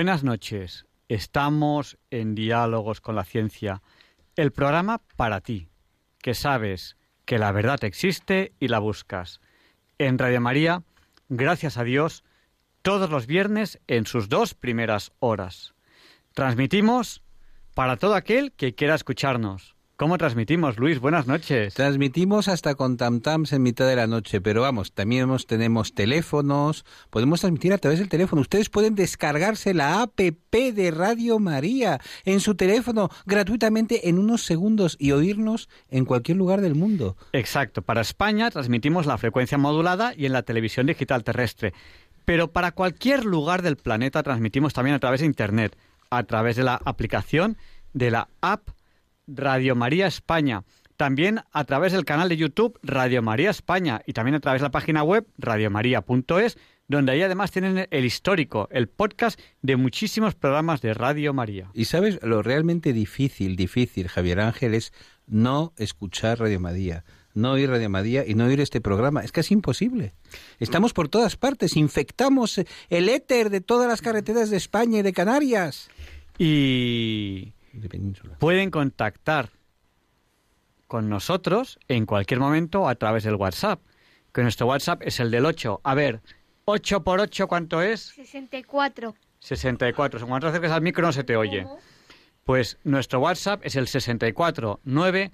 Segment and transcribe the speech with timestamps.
[0.00, 0.86] Buenas noches.
[1.08, 3.82] Estamos en Diálogos con la Ciencia,
[4.34, 5.68] el programa para ti,
[6.22, 9.42] que sabes que la verdad existe y la buscas.
[9.98, 10.84] En Radio María,
[11.28, 12.24] gracias a Dios,
[12.80, 15.74] todos los viernes en sus dos primeras horas.
[16.32, 17.22] Transmitimos
[17.74, 19.76] para todo aquel que quiera escucharnos.
[20.00, 20.98] ¿Cómo transmitimos, Luis?
[20.98, 21.74] Buenas noches.
[21.74, 27.40] Transmitimos hasta con tam-tams en mitad de la noche, pero vamos, también tenemos teléfonos, podemos
[27.40, 28.40] transmitir a través del teléfono.
[28.40, 34.96] Ustedes pueden descargarse la APP de Radio María en su teléfono gratuitamente en unos segundos
[34.98, 37.18] y oírnos en cualquier lugar del mundo.
[37.34, 37.82] Exacto.
[37.82, 41.74] Para España transmitimos la frecuencia modulada y en la televisión digital terrestre.
[42.24, 45.76] Pero para cualquier lugar del planeta transmitimos también a través de Internet,
[46.08, 47.58] a través de la aplicación
[47.92, 48.70] de la app
[49.34, 50.64] Radio María España.
[50.96, 54.66] También a través del canal de YouTube Radio María España y también a través de
[54.66, 60.82] la página web radiomaria.es, donde ahí además tienen el histórico, el podcast de muchísimos programas
[60.82, 61.70] de Radio María.
[61.72, 64.92] Y sabes, lo realmente difícil, difícil, Javier Ángel, es
[65.26, 67.04] no escuchar Radio María
[67.34, 69.22] no oír Radio María y no oír este programa.
[69.22, 70.14] Es casi imposible.
[70.58, 75.12] Estamos por todas partes, infectamos el éter de todas las carreteras de España y de
[75.12, 75.88] Canarias.
[76.38, 77.52] Y
[78.38, 79.50] Pueden contactar
[80.86, 83.80] con nosotros en cualquier momento a través del WhatsApp.
[84.32, 85.80] Que nuestro WhatsApp es el del 8.
[85.82, 86.20] A ver,
[86.64, 88.00] 8 por 8, ¿cuánto es?
[88.00, 89.14] 64.
[89.40, 90.20] 64.
[90.20, 91.66] Cuando te acercas al micro no se te oye.
[92.44, 95.32] Pues nuestro WhatsApp es el 64 9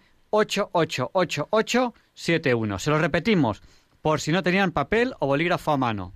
[2.15, 2.79] 71.
[2.79, 3.63] Se lo repetimos
[4.03, 6.15] por si no tenían papel o bolígrafo a mano.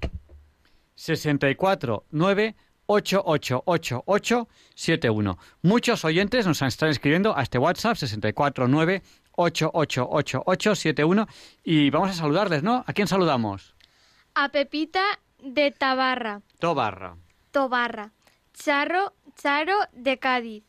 [0.94, 2.54] 64 9
[2.90, 5.38] 888871.
[5.62, 9.02] Muchos oyentes nos están escribiendo a este WhatsApp 649
[9.32, 11.28] 888871
[11.62, 12.82] y vamos a saludarles, ¿no?
[12.86, 13.76] ¿A quién saludamos?
[14.34, 15.04] A Pepita
[15.38, 16.42] de Tabarra.
[16.58, 17.16] Tobarra.
[17.52, 18.10] Tobarra.
[18.52, 20.64] Charro, Charo de Cádiz.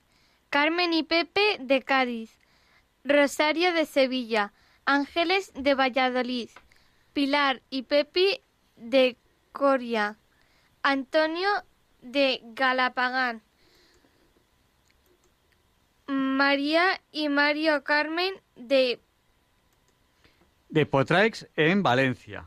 [0.49, 2.37] Carmen y Pepe de Cádiz.
[3.03, 4.53] Rosario de Sevilla.
[4.85, 6.49] Ángeles de Valladolid.
[7.13, 8.41] Pilar y Pepi
[8.75, 9.17] de
[9.51, 10.17] Coria.
[10.83, 11.49] Antonio
[12.01, 13.41] de Galapagán.
[16.07, 18.99] María y Mario Carmen de...
[20.69, 22.45] De Potraix en Valencia.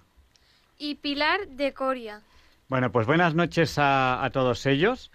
[0.78, 2.20] Y Pilar de Coria.
[2.68, 5.10] Bueno, pues buenas noches a, todos ellos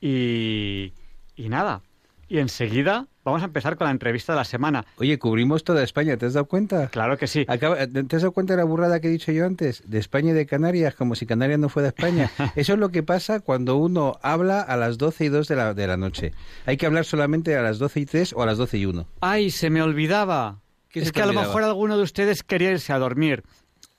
[0.00, 0.92] y,
[1.36, 1.82] y nada.
[2.28, 4.84] Y enseguida Vamos a empezar con la entrevista de la semana.
[4.96, 6.88] Oye, cubrimos toda España, ¿te has dado cuenta?
[6.88, 7.44] Claro que sí.
[7.44, 9.82] ¿Te has dado cuenta de la burrada que he dicho yo antes?
[9.86, 12.30] De España y de Canarias, como si Canarias no fuera España.
[12.56, 15.74] Eso es lo que pasa cuando uno habla a las 12 y 2 de la,
[15.74, 16.32] de la noche.
[16.66, 19.06] Hay que hablar solamente a las 12 y 3 o a las 12 y 1.
[19.20, 20.60] ¡Ay, se me olvidaba!
[20.90, 23.44] Es que a lo mejor alguno de ustedes quería irse a dormir.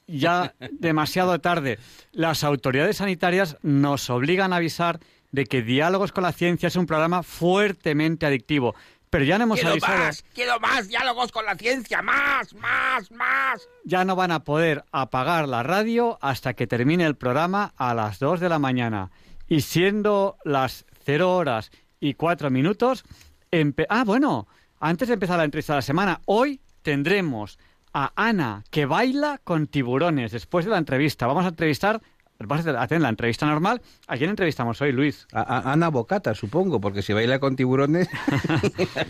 [0.06, 1.80] Ya demasiado tarde.
[2.12, 5.00] Las autoridades sanitarias nos obligan a avisar
[5.32, 8.76] de que Diálogos con la Ciencia es un programa fuertemente adictivo.
[9.14, 10.06] Pero ya no hemos quiero avisado.
[10.06, 13.70] Más, quiero más diálogos con la ciencia, más, más, más.
[13.84, 18.18] Ya no van a poder apagar la radio hasta que termine el programa a las
[18.18, 19.12] 2 de la mañana.
[19.48, 21.70] Y siendo las 0 horas
[22.00, 23.06] y 4 minutos,
[23.90, 24.48] ah, bueno,
[24.80, 27.60] antes de empezar la entrevista de la semana, hoy tendremos
[27.94, 31.28] a Ana que baila con tiburones después de la entrevista.
[31.28, 32.02] Vamos a entrevistar
[32.48, 33.82] Vas a hacer la entrevista normal.
[34.08, 35.28] ¿A quién entrevistamos hoy, Luis?
[35.34, 38.08] A, Ana Bocata, supongo, porque si baila con tiburones...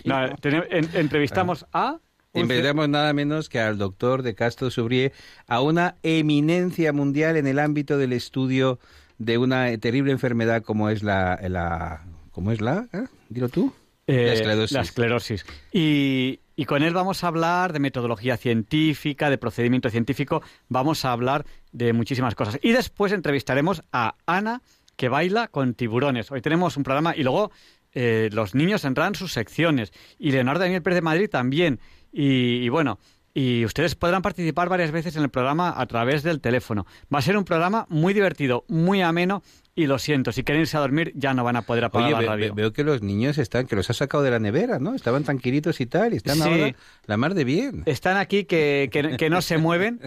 [0.93, 1.99] entrevistamos a...
[2.33, 5.13] Entrevistamos nada menos que al doctor de Castro Subrié,
[5.47, 8.79] a una eminencia mundial en el ámbito del estudio
[9.19, 11.39] de una terrible enfermedad como es la...
[11.47, 12.01] la
[12.31, 12.87] ¿Cómo es la?
[12.93, 13.05] ¿Eh?
[13.29, 13.71] Dilo tú.
[14.07, 14.71] Eh, la esclerosis.
[14.71, 15.45] La esclerosis.
[15.71, 21.11] Y, y con él vamos a hablar de metodología científica, de procedimiento científico, vamos a
[21.11, 22.57] hablar de muchísimas cosas.
[22.61, 24.61] Y después entrevistaremos a Ana,
[24.95, 26.31] que baila con tiburones.
[26.31, 27.51] Hoy tenemos un programa y luego
[27.91, 29.91] eh, los niños entrarán sus secciones.
[30.17, 31.79] Y Leonardo Daniel Pérez de Madrid también.
[32.11, 32.99] Y, bueno,
[33.33, 36.85] y ustedes podrán participar varias veces en el programa a través del teléfono.
[37.13, 39.41] Va a ser un programa muy divertido, muy ameno
[39.75, 42.13] y lo siento, si quieren irse a dormir ya no van a poder apagar Oye,
[42.13, 42.53] la ve- radio.
[42.55, 44.93] ve- veo que los niños están, que los has sacado de la nevera, ¿no?
[44.93, 46.41] Estaban tranquilitos y tal, y están Sí.
[46.43, 46.75] ahora
[47.07, 47.81] la mar de bien.
[47.87, 49.99] Están aquí que, que- que no se mueven.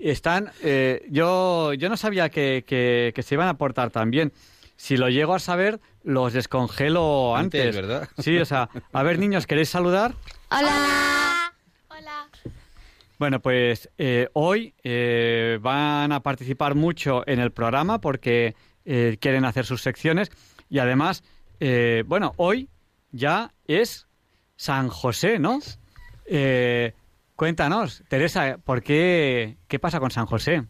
[0.00, 4.32] Están, eh, yo, yo no sabía que, que- que se iban a portar tan bien.
[4.76, 7.76] Si lo llego a saber, los descongelo Antes, antes.
[7.76, 8.08] ¿verdad?
[8.18, 10.14] Sí, o sea, a ver, niños, ¿queréis saludar?
[10.50, 11.52] Hola.
[11.88, 12.28] Hola.
[13.18, 19.44] Bueno, pues eh, hoy eh, van a participar mucho en el programa porque eh, quieren
[19.44, 20.30] hacer sus secciones
[20.70, 21.22] y además,
[21.60, 22.68] eh, bueno, hoy
[23.10, 24.06] ya es
[24.56, 25.60] San José, ¿no?
[26.26, 26.92] Eh,
[27.36, 30.64] cuéntanos, Teresa, ¿por qué, qué pasa con San José?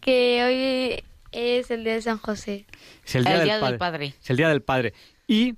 [0.00, 2.66] Que hoy es el día de San José.
[3.04, 3.78] Es el El día, Día del, del padre.
[3.78, 4.14] Padre.
[4.22, 4.94] Es el día del padre.
[5.26, 5.54] Y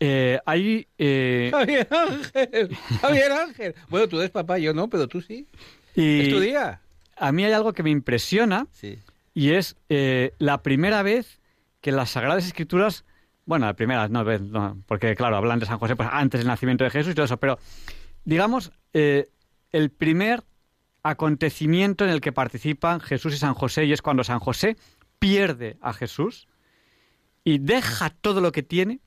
[0.00, 3.74] eh, hay eh, Javier Ángel, Javier Ángel.
[3.88, 5.46] Bueno, tú eres papá, yo no, pero tú sí.
[5.94, 6.80] y ¿Es tu día?
[7.18, 8.98] a mí hay algo que me impresiona Sí.
[9.36, 11.42] Y es eh, la primera vez
[11.82, 13.04] que las Sagradas Escrituras,
[13.44, 16.84] bueno, la primera no, no, porque claro, hablan de San José pues, antes del nacimiento
[16.84, 17.58] de Jesús y todo eso, pero
[18.24, 19.28] digamos, eh,
[19.72, 20.42] el primer
[21.02, 24.78] acontecimiento en el que participan Jesús y San José y es cuando San José
[25.18, 26.48] pierde a Jesús
[27.44, 29.00] y deja todo lo que tiene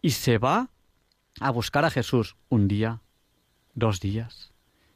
[0.00, 0.70] y se va
[1.38, 3.02] a buscar a Jesús un día,
[3.74, 4.54] dos días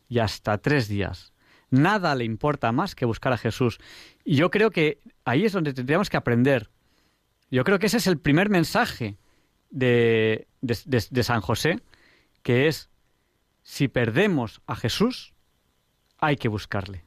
[0.09, 1.30] y hasta tres días.
[1.70, 3.78] Nada le importa más que buscar a Jesús.
[4.25, 6.69] Y yo creo que ahí es donde tendríamos que aprender.
[7.50, 9.17] Yo creo que ese es el primer mensaje
[9.70, 11.81] de, de- San José,
[12.43, 12.88] que es,
[13.62, 15.32] si perdemos a Jesús,
[16.19, 17.05] hay que buscarle.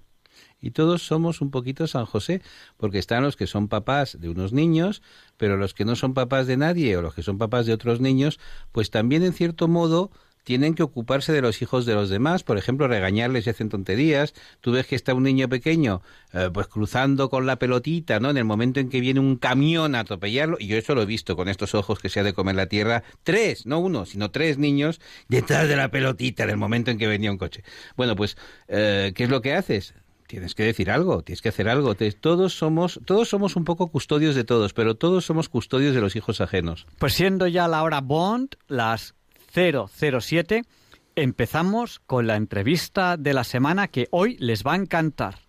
[0.59, 2.41] Y todos somos un poquito San José,
[2.77, 5.01] porque están los que son papás de unos niños,
[5.35, 7.99] pero los que no son papás de nadie o los que son papás de otros
[7.99, 8.39] niños,
[8.71, 10.09] pues también en cierto modo
[10.43, 14.33] tienen que ocuparse de los hijos de los demás, por ejemplo, regañarles si hacen tonterías.
[14.61, 16.01] Tú ves que está un niño pequeño,
[16.33, 18.29] eh, pues cruzando con la pelotita, ¿no?
[18.29, 21.05] En el momento en que viene un camión a atropellarlo, y yo eso lo he
[21.05, 24.31] visto con estos ojos que se ha de comer la tierra, tres, no uno, sino
[24.31, 24.99] tres niños
[25.29, 27.63] detrás de la pelotita en el momento en que venía un coche.
[27.95, 28.37] Bueno, pues,
[28.67, 29.93] eh, ¿qué es lo que haces?
[30.27, 31.95] Tienes que decir algo, tienes que hacer algo.
[31.95, 36.15] Todos somos, todos somos un poco custodios de todos, pero todos somos custodios de los
[36.15, 36.87] hijos ajenos.
[36.97, 39.13] Pues siendo ya la hora Bond, las
[39.53, 40.63] 007,
[41.15, 45.42] empezamos con la entrevista de la semana que hoy les va a encantar.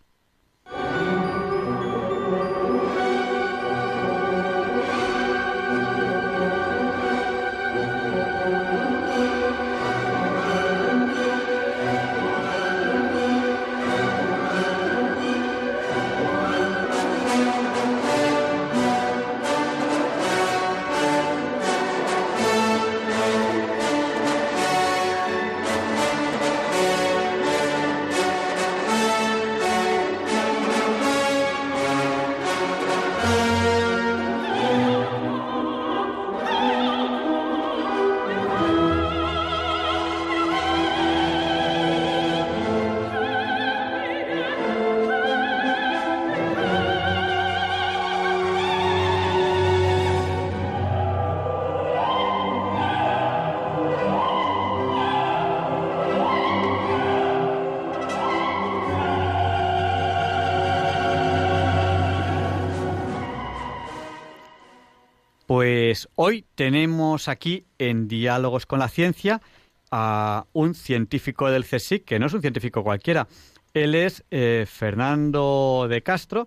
[66.17, 69.41] Hoy tenemos aquí en Diálogos con la Ciencia
[69.91, 73.27] a un científico del CSIC, que no es un científico cualquiera.
[73.75, 76.47] Él es eh, Fernando de Castro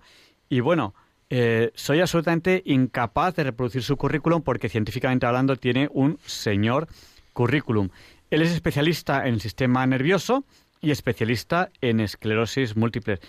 [0.49, 0.93] y bueno,
[1.29, 6.87] eh, soy absolutamente incapaz de reproducir su currículum porque científicamente hablando tiene un señor
[7.33, 7.89] currículum.
[8.31, 10.45] Él es especialista en el sistema nervioso
[10.81, 13.19] y especialista en esclerosis múltiple.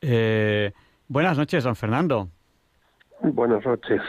[0.00, 0.72] Eh,
[1.08, 2.28] buenas noches, don Fernando.
[3.22, 4.02] Buenas noches.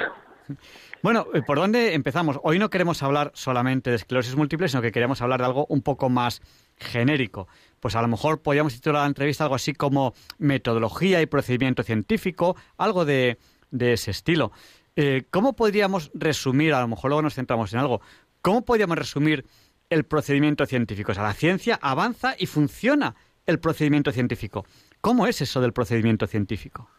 [1.04, 2.40] Bueno, eh, ¿por dónde empezamos?
[2.44, 5.82] Hoy no queremos hablar solamente de esclerosis múltiple, sino que queremos hablar de algo un
[5.82, 6.42] poco más
[6.76, 7.48] genérico.
[7.80, 12.56] Pues a lo mejor podríamos titular la entrevista algo así como metodología y procedimiento científico,
[12.78, 13.38] algo de,
[13.70, 14.52] de ese estilo.
[14.96, 18.02] Eh, ¿Cómo podríamos resumir, a lo mejor luego nos centramos en algo,
[18.42, 19.46] cómo podríamos resumir
[19.92, 21.12] el procedimiento científico?
[21.12, 24.66] O sea, la ciencia avanza y funciona el procedimiento científico.
[25.00, 26.90] ¿Cómo es eso del procedimiento científico?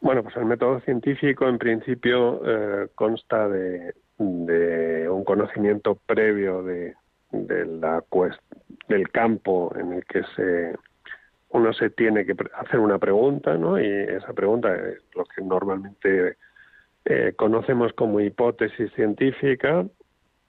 [0.00, 6.94] Bueno, pues el método científico en principio eh, consta de, de un conocimiento previo de,
[7.32, 8.04] de la
[8.88, 10.74] del campo en el que se
[11.50, 13.80] uno se tiene que hacer una pregunta, ¿no?
[13.80, 16.36] Y esa pregunta es lo que normalmente
[17.04, 19.86] eh, conocemos como hipótesis científica.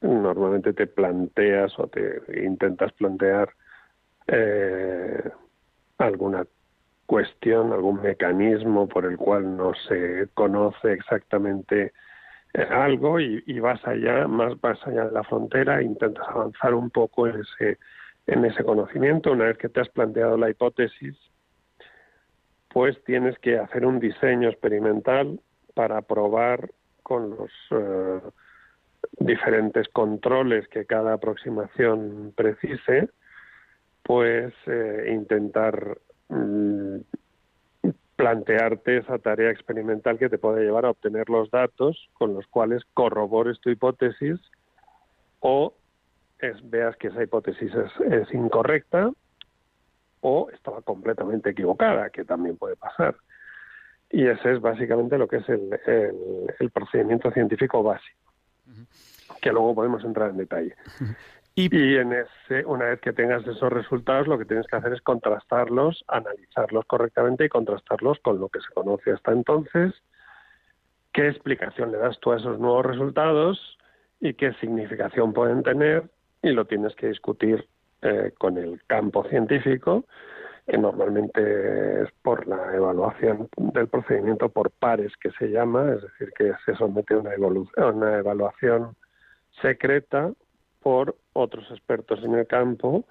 [0.02, 3.50] Normalmente te planteas o te intentas plantear
[4.28, 5.30] eh,
[5.98, 6.46] alguna
[7.08, 11.94] cuestión, algún mecanismo por el cual no se conoce exactamente
[12.54, 17.28] eh, algo y, vas allá, más vas allá de la frontera, intentas avanzar un poco
[17.28, 17.80] en ese,
[18.28, 19.32] en ese conocimiento.
[19.32, 21.16] Una vez que te has planteado la hipótesis,
[22.70, 25.40] pues tienes que hacer un diseño experimental
[25.74, 26.72] para probar
[27.04, 28.20] con los eh,
[29.20, 33.10] diferentes controles que cada aproximación precise,
[34.04, 35.98] pues eh, intentar
[36.30, 36.98] mm,
[38.16, 42.84] plantearte esa tarea experimental que te puede llevar a obtener los datos con los cuales
[42.94, 44.40] corrobores tu hipótesis
[45.40, 45.74] o
[46.64, 47.72] veas que esa hipótesis
[48.10, 49.12] es, incorrecta
[50.22, 53.16] o estaba completamente equivocada, que también puede pasar.
[54.10, 55.80] Y ese es básicamente lo que es el,
[56.60, 58.34] el, procedimiento científico básico,
[59.42, 60.76] que luego podemos entrar en detalle.
[61.60, 65.02] Y, en ese, una vez que tengas esos resultados, lo que tienes que hacer es
[65.02, 69.92] contrastarlos, analizarlos correctamente y contrastarlos con lo que se conoce hasta entonces.
[71.12, 73.80] ¿Qué explicación le das tú a esos nuevos resultados
[74.20, 76.04] y qué significación pueden tener?
[76.44, 77.68] Y lo tienes que discutir
[78.04, 80.06] eh, con el campo científico,
[80.68, 86.32] que normalmente es por la evaluación del procedimiento por pares que se llama, es decir,
[86.38, 87.32] que se somete a una,
[87.88, 88.96] una evaluación
[89.60, 90.32] secreta
[90.88, 93.06] por otros expertos en el campo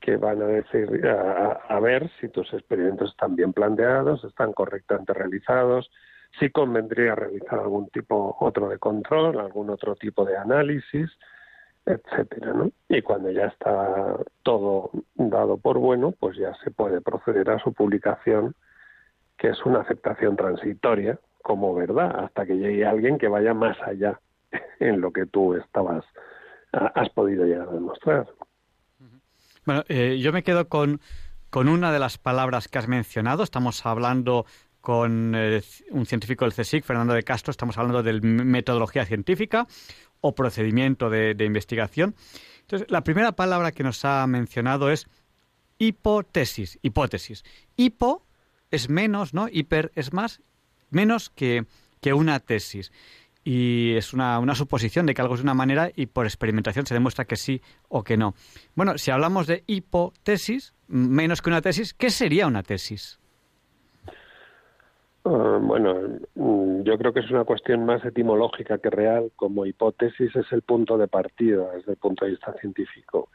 [0.00, 5.90] que van a decir a, ver si tus experimentos están bien planteados, están correctamente realizados,
[6.38, 11.10] si convendría realizar algún tipo otro de control, algún otro tipo de análisis,
[11.86, 12.70] etcétera, ¿no?
[12.88, 17.72] Y cuando ya está todo dado por bueno, pues ya se puede proceder a su
[17.72, 18.54] publicación,
[19.38, 24.20] que es una aceptación transitoria como verdad, hasta que llegue alguien que vaya más allá
[24.80, 26.04] en lo que tú estabas
[26.72, 28.26] has podido llegar a demostrar.
[29.64, 31.00] Bueno, eh, yo me quedo con,
[31.50, 33.42] con una de las palabras que has mencionado.
[33.42, 34.46] Estamos hablando
[34.80, 39.66] con eh, un científico del CSIC, Fernando de Castro, estamos hablando de metodología científica
[40.20, 42.14] o procedimiento de, de investigación.
[42.60, 45.08] Entonces, la primera palabra que nos ha mencionado es
[45.78, 47.44] hipotesis, hipótesis.
[47.76, 48.24] Hipo
[48.70, 49.48] es menos, ¿no?
[49.50, 50.40] Hiper es más,
[50.90, 51.66] menos que,
[52.00, 52.92] que una tesis
[53.46, 56.84] y es una, una, suposición de que algo es de una manera y por experimentación
[56.84, 58.34] se demuestra que sí o que no.
[58.74, 63.20] Bueno, si hablamos de hipotesis, menos que una tesis, ¿qué sería una tesis?
[65.24, 65.94] Ah, bueno,
[66.34, 69.30] mm, yo creo que es una cuestión más etimológica que real.
[69.36, 73.28] Como hipótesis es el punto de partida desde el punto de vista científico.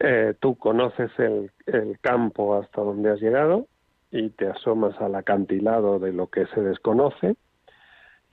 [0.00, 3.68] Eh, tú conoces el, el campo hasta donde has llegado
[4.10, 7.36] y te asomas al acantilado de lo que se desconoce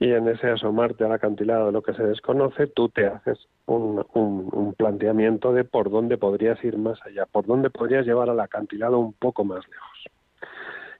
[0.04, 4.04] y en ese asomarte al acantilado de lo que se desconoce, tú te haces un,
[4.12, 8.98] un, planteamiento de por dónde podrías ir más allá, por dónde podrías llevar al acantilado
[8.98, 10.04] un poco más lejos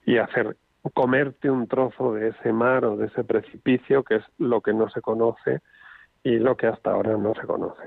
[0.07, 0.57] y hacer
[0.95, 4.89] comerte un trozo de ese mar o de ese precipicio que es lo que no
[4.89, 5.59] se conoce
[6.23, 7.83] y lo que hasta ahora no se conoce.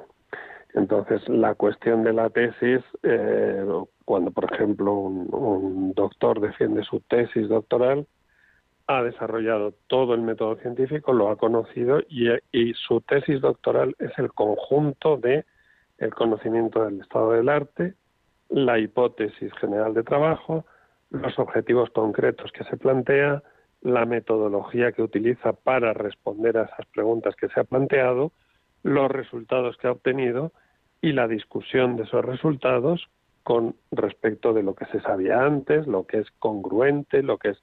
[0.74, 3.66] Entonces, la cuestión de la tesis, eh,
[4.04, 8.06] cuando, por ejemplo, un doctor defiende su tesis doctoral,
[8.88, 14.32] ha desarrollado todo el método científico, lo ha conocido y, su tesis doctoral es el
[14.32, 15.44] conjunto de
[15.98, 17.94] el conocimiento del estado del arte,
[18.48, 20.64] la hipótesis general de trabajo,
[21.10, 23.42] los objetivos concretos que se plantea,
[23.82, 28.32] la metodología que utiliza para responder a esas preguntas que se ha planteado,
[28.82, 30.52] los resultados que ha obtenido
[31.02, 33.06] y la discusión de esos resultados
[33.42, 37.62] con respecto de lo que se sabía antes, lo que es congruente, lo que es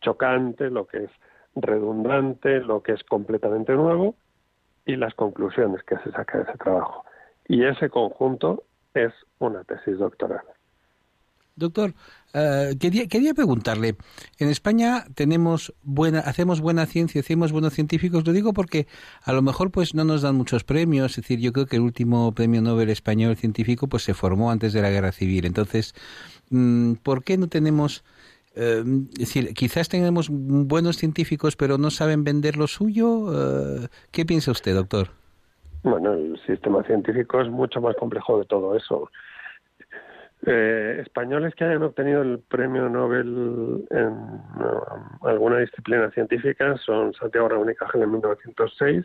[0.00, 1.10] chocante, lo que es
[1.54, 4.14] redundante, lo que es completamente nuevo
[4.86, 7.04] y las conclusiones que se saca de ese trabajo.
[7.48, 8.64] Y ese conjunto
[8.94, 10.42] es una tesis doctoral.
[11.56, 11.94] Doctor,
[12.32, 13.96] eh, quería, quería, preguntarle,
[14.38, 18.86] en España tenemos buena, hacemos buena ciencia, hacemos buenos científicos, lo digo porque
[19.22, 21.82] a lo mejor pues no nos dan muchos premios, es decir, yo creo que el
[21.82, 25.94] último premio Nobel español científico pues se formó antes de la Guerra Civil, entonces,
[26.48, 28.04] mm, ¿por qué no tenemos
[28.60, 28.84] eh,
[29.54, 33.32] quizás tengamos buenos científicos, pero no saben vender lo suyo.
[33.32, 35.08] Eh, ¿Qué piensa usted, doctor?
[35.82, 39.10] Bueno, el sistema científico es mucho más complejo de todo eso.
[40.46, 44.14] Eh, españoles que hayan obtenido el premio Nobel en
[45.22, 49.04] alguna disciplina científica son Santiago Ramón y Cajal en 1906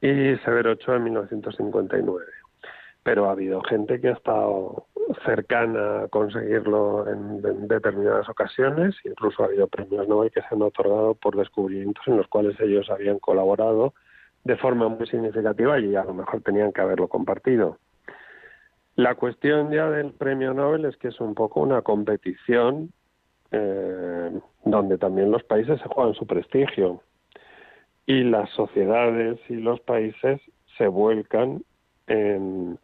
[0.00, 2.24] y Severo Ochoa en 1959.
[3.04, 4.86] Pero ha habido gente que ha estado
[5.24, 8.94] cercana a conseguirlo en, determinadas ocasiones.
[9.04, 12.90] Incluso ha habido premios Nobel que se han otorgado por descubrimientos en los cuales ellos
[12.90, 13.94] habían colaborado
[14.44, 17.78] de forma muy significativa y a lo mejor tenían que haberlo compartido.
[18.94, 22.92] La cuestión ya del premio Nobel es que es un poco una competición
[23.50, 27.02] eh, donde también los países se juegan su prestigio
[28.06, 30.40] y las sociedades y los países
[30.78, 31.62] se vuelcan
[32.06, 32.78] en,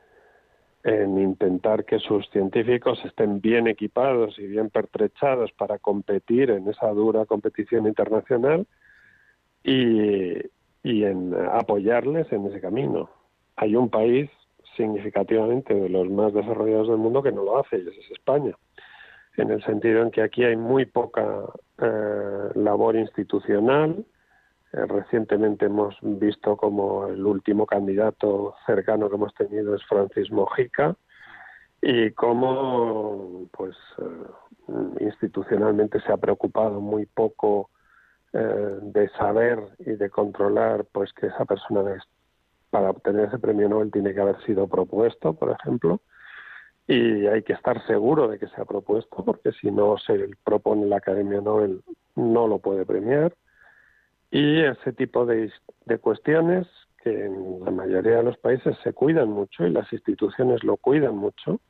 [0.85, 6.89] en intentar que sus científicos estén bien equipados y bien pertrechados para competir en esa
[6.89, 8.67] dura competición internacional
[9.63, 10.35] y,
[10.83, 13.11] y en apoyarles en ese camino.
[13.57, 14.29] Hay un país
[14.77, 18.57] significativamente de los más desarrollados del mundo que no lo hace, y ese es España,
[19.37, 21.45] en el sentido en que aquí hay muy poca
[21.79, 24.05] eh, labor institucional.
[24.73, 30.97] Eh, recientemente hemos visto como el último candidato cercano que hemos tenido es Francis Mojica
[31.81, 37.71] y cómo pues eh, institucionalmente se ha preocupado muy poco
[38.35, 41.83] de saber y de controlar pues que esa persona
[42.73, 46.01] para obtener ese premio Nobel tiene que haber sido propuesto, por ejemplo,
[46.87, 50.87] y hay que estar seguro de que se ha propuesto, porque si no se propone
[50.87, 51.83] la Academia Nobel
[52.17, 53.35] no lo puede premiar.
[54.33, 55.53] Y ese tipo de,
[55.85, 56.67] de cuestiones
[57.05, 61.17] que en la mayoría de los países se cuidan mucho y las instituciones lo cuidan
[61.17, 61.61] mucho,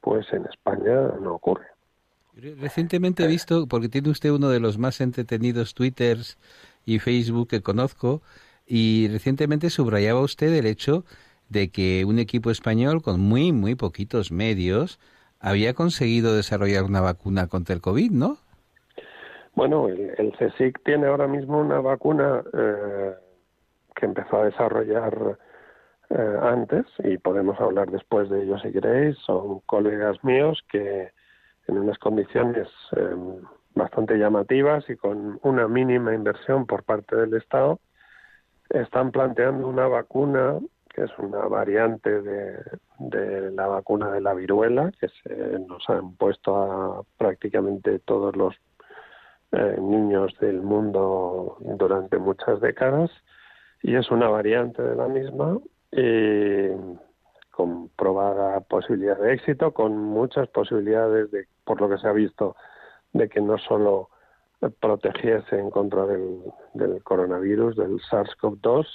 [0.00, 1.66] pues en España no ocurre.
[2.34, 6.38] Recientemente he visto, porque tiene usted uno de los más entretenidos Twitters
[6.86, 8.22] y Facebook que conozco,
[8.66, 11.04] y recientemente subrayaba usted el hecho
[11.50, 14.98] de que un equipo español con muy, muy poquitos medios
[15.40, 18.38] había conseguido desarrollar una vacuna contra el COVID, ¿no?
[19.54, 23.14] Bueno, el, CSIC tiene ahora mismo una vacuna eh,
[23.94, 25.38] que empezó a desarrollar
[26.10, 29.16] eh, antes y podemos hablar después de ello si queréis.
[29.18, 31.10] Son colegas míos que
[31.68, 33.16] en unas condiciones eh,
[33.74, 37.78] bastante llamativas y con una mínima inversión por parte del Estado
[38.70, 45.08] están planteando una vacuna que es una variante de, la vacuna de la viruela que
[45.08, 48.54] se nos han puesto a prácticamente todos los
[49.52, 53.10] eh, niños del mundo durante muchas décadas
[53.82, 55.58] y es una variante de la misma
[57.52, 62.56] con probada posibilidad de éxito, con muchas posibilidades de, por lo que se ha visto,
[63.12, 64.08] de que no solo
[64.80, 66.40] protegiese en contra del,
[66.74, 68.86] del coronavirus, del SARS-CoV-2,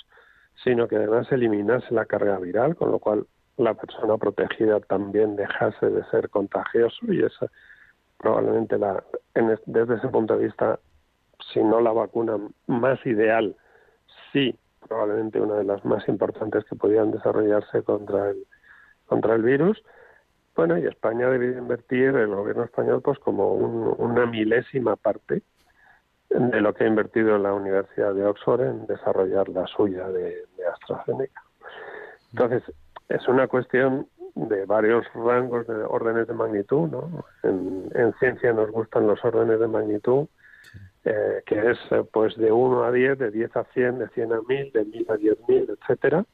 [0.63, 3.27] sino que además eliminase la carga viral, con lo cual
[3.57, 7.47] la persona protegida también dejase de ser contagioso y esa
[8.17, 9.03] probablemente la,
[9.65, 10.79] desde ese punto de vista,
[11.53, 13.55] si no la vacuna más ideal,
[14.31, 18.45] sí, probablemente una de las más importantes que podían desarrollarse contra el,
[19.05, 19.81] contra el virus.
[20.55, 25.43] Bueno, y España debe invertir, el gobierno español, pues como una milésima parte
[26.29, 31.41] de lo que ha invertido la Universidad de Oxford en desarrollar la suya de, AstraZeneca.
[32.31, 32.63] Entonces,
[33.07, 37.25] es una cuestión de varios rangos de órdenes de magnitud, ¿no?
[37.43, 40.27] En, ciencia nos gustan los órdenes de magnitud,
[41.03, 44.33] eh, que es eh, pues de 1 a 10, de 10 a 100, de 100
[44.33, 46.25] a 1000, de 1000 a 10000, etcétera.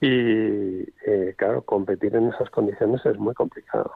[0.00, 3.92] Y eh, claro, competir en esas condiciones es muy complicado.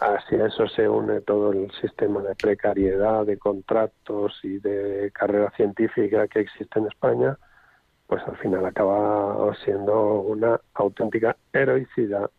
[0.00, 6.26] Hacia eso se une todo el sistema de precariedad, de contratos y de carrera científica
[6.28, 7.36] que existe en España,
[8.06, 12.30] pues al final acaba siendo una auténtica heroicidad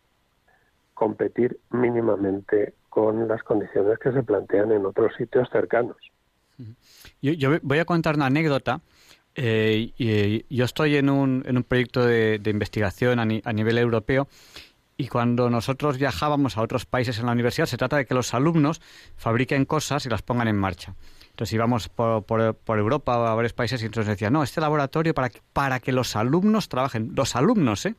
[0.94, 5.96] competir mínimamente con las condiciones que se plantean en otros sitios cercanos.
[7.20, 8.80] Yo, voy a contar una anécdota.
[9.34, 9.92] Eh,
[10.48, 14.28] yo estoy en un, en un proyecto de, investigación a nivel europeo
[14.96, 18.32] y cuando nosotros viajábamos a otros países en la universidad, se trata de que los
[18.32, 18.80] alumnos
[19.16, 20.94] fabriquen cosas y las pongan en marcha.
[21.36, 25.12] Entonces íbamos por, por, Europa o a varios países y entonces decían, no, este laboratorio
[25.12, 27.94] para que, para que los alumnos trabajen, los alumnos, ¿eh?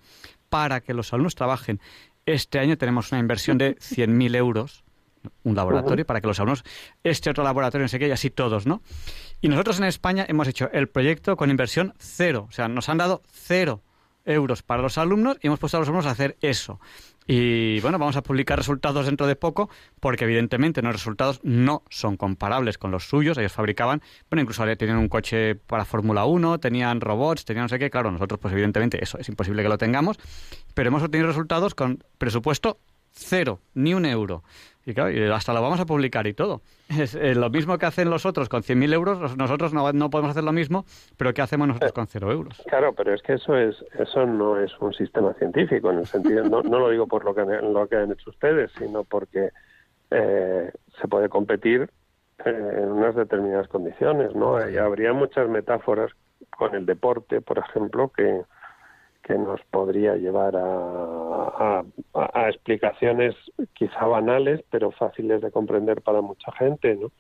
[0.50, 1.80] Para que los alumnos trabajen.
[2.26, 4.84] Este año tenemos una inversión de 100.000 euros,
[5.44, 6.64] un laboratorio, para que los alumnos,
[7.04, 8.82] este otro laboratorio, no sé qué, y así todos, ¿no?
[9.40, 12.98] Y nosotros en España hemos hecho el proyecto con inversión cero, o sea, nos han
[12.98, 13.84] dado cero
[14.26, 16.80] euros para los alumnos y hemos puesto a los alumnos a hacer eso.
[17.28, 22.16] Y bueno, vamos a publicar resultados dentro de poco porque evidentemente los resultados no son
[22.16, 23.38] comparables con los suyos.
[23.38, 27.80] Ellos fabricaban, bueno, incluso tenían un coche para Fórmula 1, tenían robots, tenían no sé
[27.80, 27.90] qué.
[27.90, 30.18] Claro, nosotros pues evidentemente eso es imposible que lo tengamos,
[30.74, 32.80] pero hemos obtenido resultados con presupuesto
[33.18, 34.44] cero, ni un euro.
[34.86, 36.62] Y claro, hasta lo vamos a publicar y todo.
[36.98, 40.32] Es eh, lo mismo que hacen los otros con 100.000 euros, nosotros no, no, podemos
[40.32, 40.86] hacer lo mismo,
[41.18, 42.64] pero ¿qué hacemos nosotros con cero euros?
[42.68, 46.46] Claro, pero es que eso es eso no es un sistema científico, en el sentido,
[46.46, 49.50] no, no lo digo por lo que, lo que han hecho ustedes, sino porque
[50.12, 51.90] eh, se puede competir
[52.46, 54.70] eh, en unas determinadas condiciones, ¿no?
[54.70, 56.12] Y habría muchas metáforas
[56.50, 58.42] con el deporte, por ejemplo, que,
[59.28, 63.36] que nos podría llevar a, a, explicaciones
[63.74, 67.12] quizá banales, pero fáciles de comprender para mucha gente, ¿no?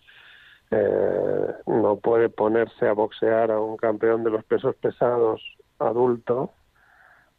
[0.71, 5.41] Eh, no puede ponerse a boxear a un campeón de los pesos pesados
[5.79, 6.51] adulto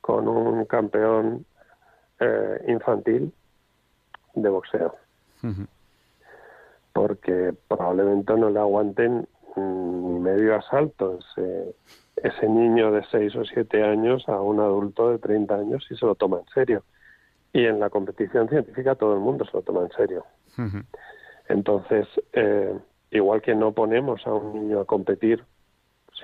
[0.02, 1.46] con un campeón
[2.20, 3.32] eh, infantil
[4.34, 4.96] de boxeo.
[6.92, 9.26] Porque probablemente no le aguanten
[9.56, 11.74] ni medio asalto ese,
[12.22, 16.06] ese niño de 6 o 7 años a un adulto de 30 años y se
[16.06, 16.84] lo toma en serio.
[17.52, 20.24] Y en la competición científica todo el mundo se lo toma en serio.
[21.48, 22.76] Entonces, eh,
[23.10, 25.44] igual que no ponemos a un niño a competir,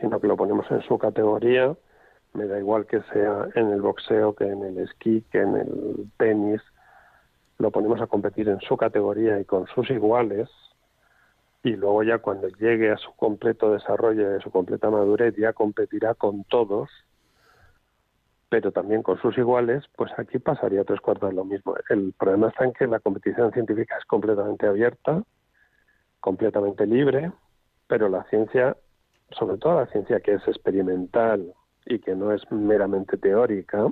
[0.00, 1.74] sino que lo ponemos en su categoría,
[2.35, 6.11] me da igual que sea en el boxeo, que en el esquí, que en el
[6.18, 6.61] tenis,
[7.59, 10.48] lo ponemos a competir en su categoría y con sus iguales,
[11.64, 15.55] y luego ya cuando llegue a su completo desarrollo y a su completa madurez ya
[15.55, 16.90] competirá con todos,
[18.50, 21.74] pero también con sus iguales, pues aquí pasaría tres cuartos de lo mismo.
[21.88, 25.22] El problema está en que la competición científica es completamente abierta,
[26.20, 27.33] completamente libre,
[27.87, 28.77] pero la ciencia,
[29.31, 31.55] sobre todo la ciencia que es experimental
[31.87, 33.87] y que no es meramente teórica,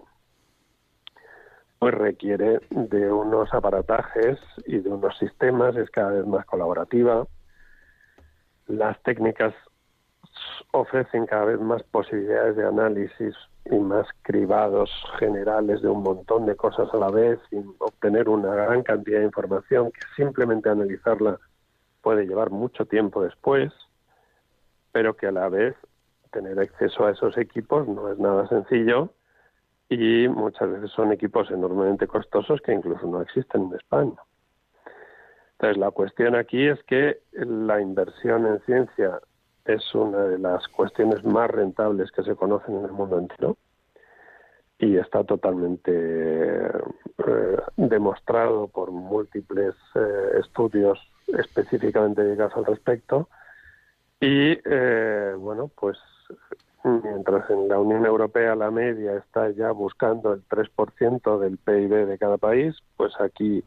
[1.79, 7.27] pues requiere de unos aparatajes y de unos sistemas, es cada vez más colaborativa,
[8.73, 9.55] las técnicas
[10.73, 13.35] ofrecen cada vez más posibilidades de análisis
[13.67, 18.55] y más cribados generales de un montón de cosas a la vez y obtener una
[18.55, 21.39] gran cantidad de información que simplemente analizarla
[22.01, 23.73] puede llevar mucho tiempo después,
[24.91, 25.77] pero que a la vez
[26.33, 29.11] tener acceso a esos equipos no es nada sencillo
[29.91, 34.17] y muchas veces son equipos enormemente costosos que incluso no existen en España.
[35.63, 39.21] Entonces, la cuestión aquí es que la inversión en ciencia
[39.65, 43.57] es una de las cuestiones más rentables que se conocen en el mundo entero
[44.81, 50.99] y está totalmente eh, demostrado por múltiples eh, estudios
[51.29, 53.29] específicamente dedicados al respecto.
[54.21, 55.97] Y eh, bueno, pues
[56.83, 62.19] mientras en la Unión Europea la media está ya buscando el 3% del PIB de
[62.19, 63.63] cada país, pues aquí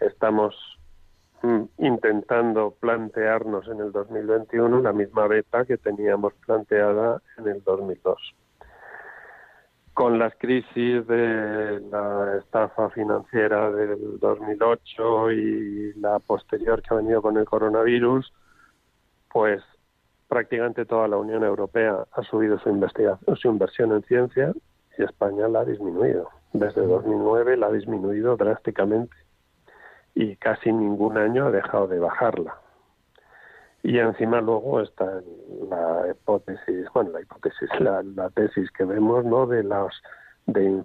[0.00, 0.77] estamos
[1.78, 8.34] intentando plantearnos en el 2021 la misma beta que teníamos planteada en el 2002.
[9.94, 17.20] Con las crisis de la estafa financiera del 2008 y la posterior que ha venido
[17.20, 18.32] con el coronavirus,
[19.32, 19.62] pues
[20.28, 24.52] prácticamente toda la Unión Europea ha subido su investigación, su inversión en ciencia
[24.96, 26.28] y España la ha disminuido.
[26.52, 29.14] Desde 2009 la ha disminuido drásticamente
[30.14, 32.56] y casi ningún año ha dejado de bajarla.
[33.82, 35.22] Y encima luego está
[35.70, 39.46] la hipótesis, bueno, la hipótesis, la, tesis que vemos, ¿no?
[39.46, 39.94] De las
[40.46, 40.82] de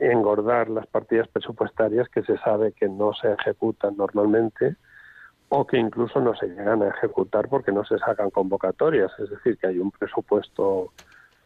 [0.00, 4.76] engordar las partidas presupuestarias que se sabe que no se ejecutan normalmente
[5.48, 9.58] o que incluso no se llegan a ejecutar porque no se sacan convocatorias, es decir,
[9.58, 10.92] que hay un presupuesto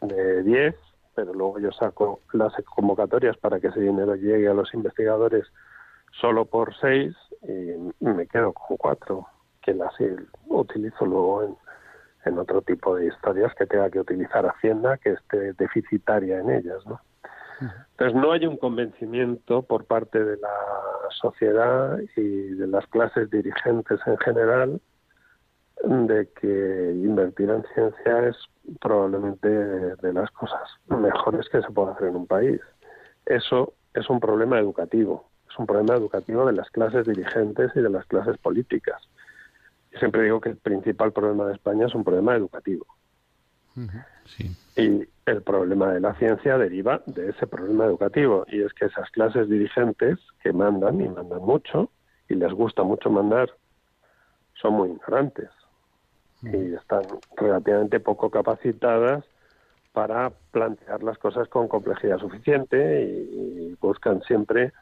[0.01, 0.75] de 10,
[1.15, 5.45] pero luego yo saco las convocatorias para que ese dinero llegue a los investigadores
[6.19, 9.27] solo por seis y me quedo con cuatro,
[9.61, 9.93] que las
[10.47, 11.57] utilizo luego en,
[12.25, 16.85] en otro tipo de historias que tenga que utilizar Hacienda, que esté deficitaria en ellas,
[16.85, 16.99] ¿no?
[17.91, 20.49] Entonces no hay un convencimiento por parte de la
[21.21, 24.81] sociedad y de las clases dirigentes en general
[25.83, 28.35] de que invertir en ciencia es
[28.81, 32.59] probablemente de las cosas mejores que se puede hacer en un país.
[33.25, 37.89] Eso es un problema educativo es un problema educativo de las clases dirigentes y de
[37.89, 39.01] las clases políticas.
[39.91, 42.85] Yo siempre digo que el principal problema de España es un problema educativo.
[44.75, 48.45] Y el problema de la ciencia deriva de ese problema educativo.
[48.49, 51.89] Y es que esas clases dirigentes que mandan y mandan mucho
[52.27, 53.49] y les gusta mucho mandar
[54.55, 55.49] son muy ignorantes
[56.41, 57.03] y están
[57.37, 59.23] relativamente poco capacitadas
[59.93, 64.73] para plantear las cosas con complejidad suficiente y buscan siempre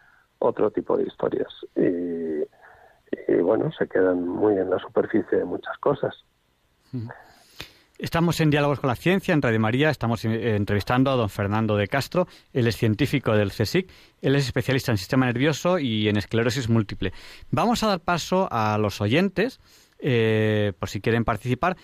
[0.43, 1.51] otro tipo de historias.
[1.75, 6.15] Y, bueno, se quedan muy en la superficie de muchas cosas.
[7.97, 9.89] Estamos en Diálogos con la Ciencia, en Radio María.
[9.89, 12.27] Estamos eh, entrevistando a don Fernando de Castro.
[12.51, 13.89] Él es científico del CSIC.
[14.21, 17.13] Él es especialista en sistema nervioso y en esclerosis múltiple.
[17.49, 19.59] Vamos a dar paso a los oyentes,
[19.99, 21.77] eh, por si quieren participar.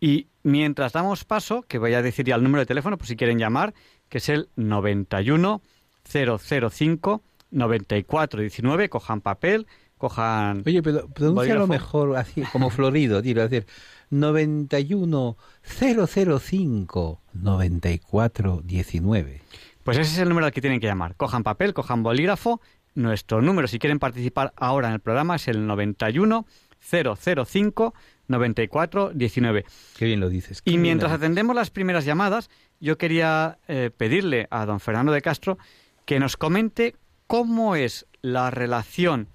[0.00, 3.16] Y mientras damos paso, que voy a decir ya el número de teléfono, por si
[3.16, 3.74] quieren llamar,
[4.08, 5.60] que es el 91
[6.04, 7.22] 005
[7.56, 9.66] 9419, cojan papel,
[9.98, 10.62] cojan...
[10.66, 13.66] Oye, pero lo mejor así, como florido, tiro, es decir,
[14.10, 19.42] 91 005 9419.
[19.82, 21.16] Pues ese es el número al que tienen que llamar.
[21.16, 22.60] Cojan papel, cojan bolígrafo.
[22.94, 26.46] Nuestro número, si quieren participar ahora en el programa, es el 91
[26.80, 27.94] 005
[28.28, 29.64] 94 19.
[29.96, 30.60] Qué bien lo dices.
[30.64, 35.58] Y mientras atendemos las primeras llamadas, yo quería eh, pedirle a don Fernando de Castro
[36.04, 39.28] que nos comente cómo es la relación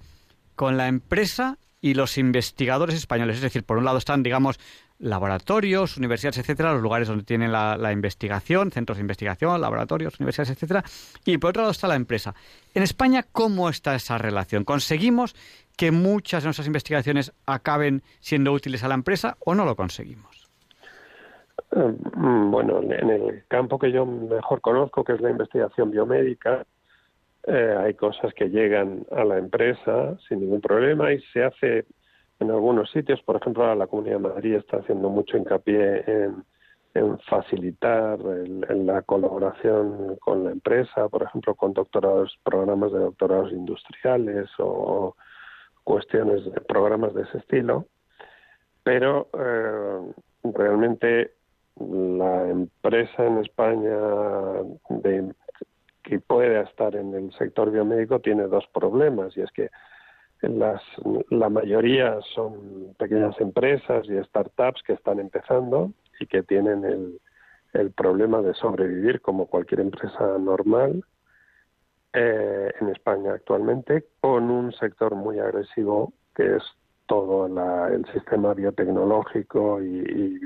[0.54, 3.36] con la empresa y los investigadores españoles.
[3.36, 4.58] Es decir, por un lado están, digamos,
[5.02, 10.50] laboratorios, universidades, etcétera, los lugares donde tienen la, la, investigación, centros de investigación, laboratorios, universidades,
[10.50, 10.84] etcétera,
[11.24, 12.34] y por otro lado está la empresa.
[12.72, 14.64] En España, ¿cómo está esa relación?
[14.64, 15.34] ¿Conseguimos
[15.76, 20.48] que muchas de nuestras investigaciones acaben siendo útiles a la empresa o no lo conseguimos?
[21.72, 26.64] Eh, bueno, en el campo que yo mejor conozco, que es la investigación biomédica,
[27.46, 31.86] eh, hay cosas que llegan a la empresa sin ningún problema y se hace
[32.38, 36.44] en algunos sitios, por ejemplo, la Comunidad de Madrid está haciendo mucho hincapié en,
[37.26, 45.16] facilitar la colaboración con la empresa, por ejemplo, con doctorados, programas de doctorados industriales o
[45.84, 47.86] cuestiones de programas de ese estilo,
[48.82, 50.12] pero eh,
[50.52, 51.32] realmente
[51.80, 53.96] la empresa en España
[54.90, 55.32] de,
[56.02, 59.70] que puede estar en el sector biomédico tiene dos problemas y es que
[60.40, 60.82] las,
[61.30, 67.20] la mayoría son pequeñas empresas y startups que están empezando y que tienen el,
[67.72, 71.04] el problema de sobrevivir como cualquier empresa normal
[72.12, 76.62] eh, en España actualmente, con un sector muy agresivo que es
[77.12, 77.46] todo
[77.88, 80.40] el sistema biotecnológico y,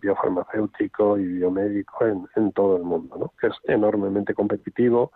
[0.00, 3.32] biofarmacéutico y biomédico en, en todo el mundo, ¿no?
[3.40, 5.12] que es enormemente competitivo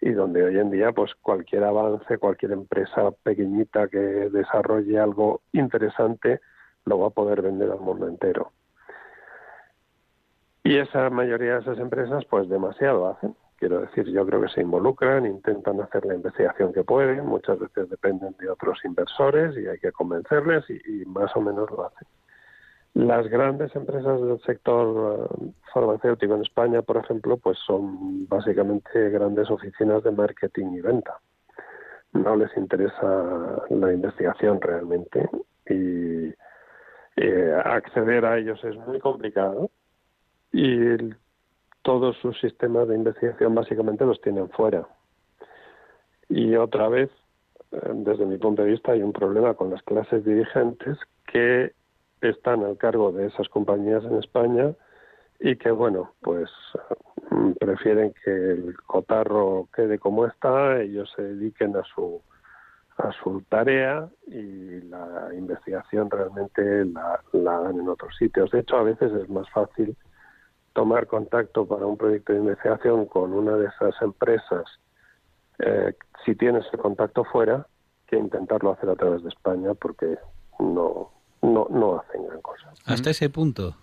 [0.00, 6.40] y donde hoy en día pues cualquier avance, cualquier empresa pequeñita que desarrolle algo interesante
[6.84, 8.52] lo va a poder vender al mundo entero.
[10.62, 13.34] Y esa mayoría de esas empresas pues demasiado hacen.
[13.60, 17.88] Quiero decir, yo creo que se involucran, intentan hacer la investigación que pueden, muchas veces
[17.88, 22.08] dependen de otros inversores y hay que convencerles y más o menos lo hacen.
[22.94, 29.48] Las grandes empresas del sector eh, farmacéutico en España, por ejemplo, pues son básicamente grandes
[29.48, 31.20] oficinas de marketing y venta.
[32.12, 35.30] No les interesa la investigación realmente
[35.68, 36.34] y
[37.16, 39.70] eh, acceder a ellos es muy complicado
[40.52, 40.96] y
[41.82, 44.86] todos sus sistemas de investigación básicamente los tienen fuera.
[46.28, 47.10] Y otra vez,
[47.72, 51.72] eh, desde mi punto de vista, hay un problema con las clases dirigentes que
[52.20, 54.74] están al cargo de esas compañías en España
[55.40, 56.50] y que, bueno, pues
[57.30, 62.20] mm, prefieren que el cotarro quede como está, ellos se dediquen a su
[62.98, 68.50] a su tarea y la investigación realmente la, la hagan en otros sitios.
[68.50, 69.96] De hecho, a veces es más fácil
[70.72, 74.64] tomar contacto para un proyecto de investigación con una de esas empresas
[75.58, 77.66] eh, si tienes el contacto fuera
[78.06, 80.18] que intentarlo hacer a través de España porque
[80.58, 81.10] no
[81.42, 82.70] no, no hacen gran cosa.
[82.86, 83.74] ¿Hasta ese punto?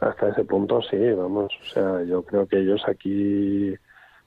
[0.00, 1.52] Hasta ese punto sí, vamos.
[1.62, 3.74] O sea, yo creo que ellos aquí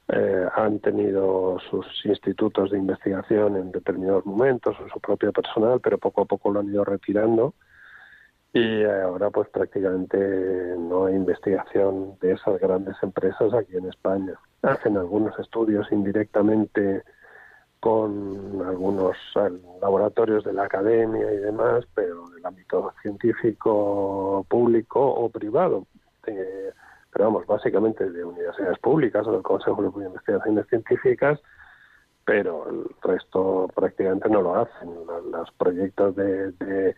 [0.08, 5.98] eh, han tenido sus institutos de investigación en determinados momentos, o su propio personal, pero
[5.98, 7.54] poco a poco lo han ido retirando
[8.56, 10.18] y ahora pues prácticamente
[10.78, 14.40] no hay investigación de esas grandes empresas aquí en España.
[14.62, 17.04] Hacen algunos estudios indirectamente
[17.82, 19.18] con algunos
[19.82, 25.86] laboratorios de la academia y demás, pero del ámbito científico público o privado.
[26.26, 26.72] Eh,
[27.12, 31.42] pero vamos, básicamente de universidades públicas o del Consejo de Investigaciones Científicas,
[32.24, 34.92] pero el resto prácticamente no lo hacen.
[35.30, 36.96] Los proyectos de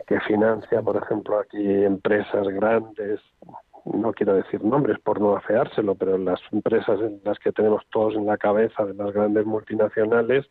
[0.00, 3.20] que financia, por ejemplo, aquí empresas grandes
[3.84, 8.14] no quiero decir nombres por no afeárselo, pero las empresas en las que tenemos todos
[8.14, 10.46] en la cabeza de las grandes multinacionales,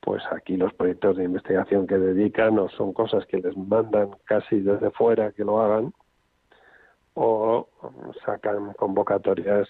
[0.00, 4.60] pues aquí los proyectos de investigación que dedican o son cosas que les mandan casi
[4.60, 5.92] desde fuera que lo hagan
[7.14, 7.68] o
[8.24, 9.68] sacan convocatorias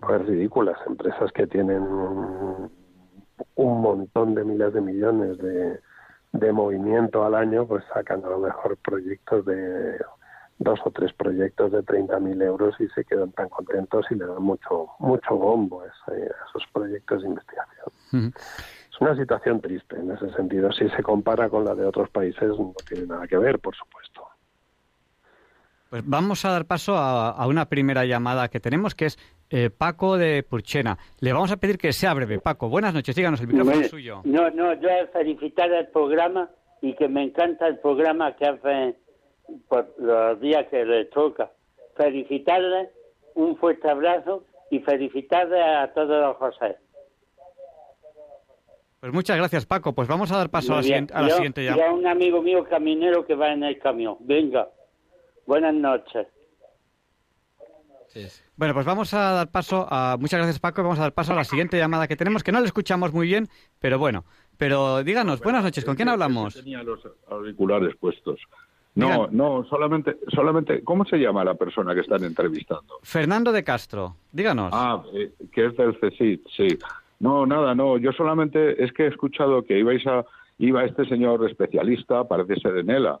[0.00, 5.80] pues ridículas, empresas que tienen un montón de miles de millones de,
[6.32, 9.98] de movimiento al año, pues sacan a lo mejor proyectos de
[10.58, 14.42] dos o tres proyectos de 30.000 euros y se quedan tan contentos y le dan
[14.42, 18.32] mucho mucho bombo a, esos proyectos de investigación.
[18.90, 20.70] Es una situación triste en ese sentido.
[20.72, 24.29] Si se compara con la de otros países, no tiene nada que ver, por supuesto.
[25.90, 29.18] Pues vamos a dar paso a, una primera llamada que tenemos, que es
[29.50, 30.96] eh, Paco de Purchena.
[31.18, 32.38] Le vamos a pedir que sea breve.
[32.38, 34.20] Paco, buenas noches, díganos, el micrófono es suyo.
[34.24, 36.48] No, no, yo felicitar el programa
[36.80, 38.94] y que me encanta el programa que hace
[39.68, 41.50] por los días que le toca.
[41.96, 42.90] Felicitarle,
[43.34, 46.76] un fuerte abrazo y felicitar a todos los José.
[49.00, 49.92] Pues muchas gracias, Paco.
[49.92, 51.92] Pues vamos a dar paso a la, siguiente, a la Yo- siguiente llamada.
[51.92, 54.18] un amigo mío caminero que va en el camión.
[54.20, 54.68] Venga.
[55.50, 56.28] Buenas noches.
[58.54, 60.16] Bueno, pues vamos a dar paso a...
[60.16, 60.80] Muchas gracias, Paco.
[60.80, 63.12] y Vamos a dar paso a la siguiente llamada que tenemos, que no le escuchamos
[63.12, 63.48] muy bien,
[63.80, 64.24] pero bueno.
[64.58, 66.54] Pero díganos, buenas noches, ¿con quién hablamos?
[66.54, 68.38] Tenía los auriculares puestos.
[68.94, 69.36] No, Digan.
[69.36, 73.00] no, solamente, solamente, ¿cómo se llama la persona que están entrevistando?
[73.02, 74.70] Fernando de Castro, díganos.
[74.72, 76.68] Ah, eh, que es del CECIT, sí.
[77.18, 80.24] No, nada, no, yo solamente es que he escuchado que ibais a,
[80.58, 83.20] iba este señor especialista, parece ser en ELA,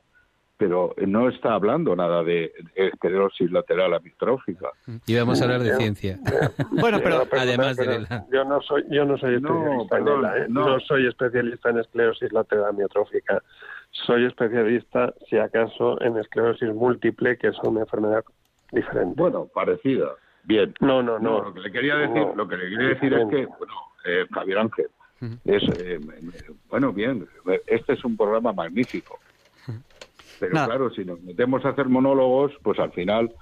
[0.60, 4.68] pero no está hablando nada de esclerosis lateral amiotrófica.
[5.06, 6.18] Y vamos a hablar de ciencia.
[6.70, 7.24] Bueno, pero...
[7.24, 10.24] Perdona, Además de pero la- yo no soy yo no soy No, especialista en perdón,
[10.36, 10.46] ¿eh?
[10.50, 10.68] no.
[10.68, 10.80] no.
[10.80, 13.42] soy especialista en esclerosis lateral amiotrófica.
[13.90, 18.22] Soy especialista, si acaso, en esclerosis múltiple, que es una enfermedad
[18.70, 19.14] diferente.
[19.16, 20.10] Bueno, parecida.
[20.44, 20.74] Bien.
[20.80, 21.42] No, no, no.
[21.42, 22.34] lo que le quería decir, No.
[22.36, 24.86] lo que le quería decir es que, bueno, eh, Javier Ángel,
[25.46, 25.98] es, eh,
[26.68, 27.26] bueno, bien,
[27.66, 29.18] este es un programa magnífico.
[30.40, 30.66] Pero Nada.
[30.66, 33.32] claro, si nos metemos a hacer monólogos, pues al final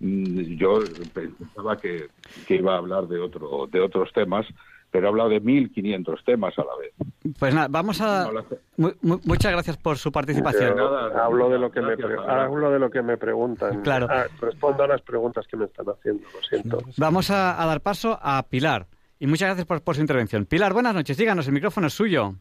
[0.00, 0.80] mm, yo
[1.14, 2.08] pensaba que,
[2.48, 4.46] que iba a hablar de otro de otros temas,
[4.90, 6.92] pero he hablado de 1.500 temas a la vez.
[7.38, 8.30] Pues nada, vamos a...
[8.32, 8.42] No
[8.78, 10.76] mu- mu- muchas gracias por su participación.
[10.76, 13.82] Nada, hablo de lo que me gracias, hablo de lo que me preguntan.
[13.82, 14.06] Claro.
[14.10, 16.78] Ah, respondo a las preguntas que me están haciendo, lo siento.
[16.96, 18.86] Vamos a, a dar paso a Pilar.
[19.18, 20.46] Y muchas gracias por, por su intervención.
[20.46, 21.16] Pilar, buenas noches.
[21.16, 22.34] Díganos, el micrófono es suyo.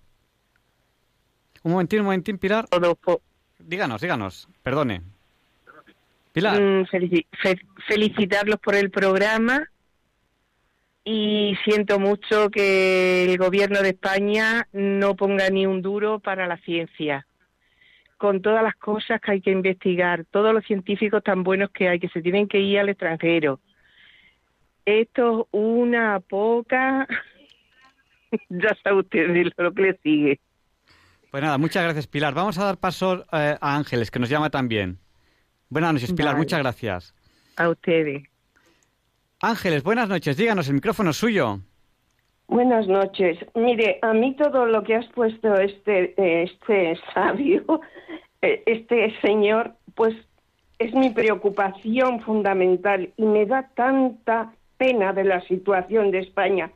[1.63, 2.65] Un momentín, un momentín, Pilar.
[2.71, 3.21] Rodolfo.
[3.59, 4.47] Díganos, díganos.
[4.63, 5.01] Perdone.
[6.33, 6.59] Pilar.
[6.61, 9.63] Mm, felici- fe- felicitarlos por el programa
[11.03, 16.57] y siento mucho que el gobierno de España no ponga ni un duro para la
[16.57, 17.25] ciencia.
[18.17, 21.99] Con todas las cosas que hay que investigar, todos los científicos tan buenos que hay,
[21.99, 23.59] que se tienen que ir al extranjero.
[24.85, 27.07] Esto es una poca.
[28.49, 30.39] ya sabe usted lo que le sigue.
[31.35, 32.33] Pues nada, muchas gracias, Pilar.
[32.33, 34.99] Vamos a dar paso eh, a Ángeles, que nos llama también.
[35.67, 36.35] Buenas noches, Pilar.
[36.35, 36.45] Vale.
[36.45, 37.13] Muchas gracias.
[37.57, 38.23] A ustedes.
[39.41, 40.37] Ángeles, buenas noches.
[40.37, 41.59] Díganos, el micrófono es suyo.
[42.47, 43.37] Buenas noches.
[43.53, 47.81] Mire, a mí todo lo que has puesto este eh, este sabio,
[48.41, 50.15] eh, este señor, pues
[50.79, 56.71] es mi preocupación fundamental y me da tanta pena de la situación de España.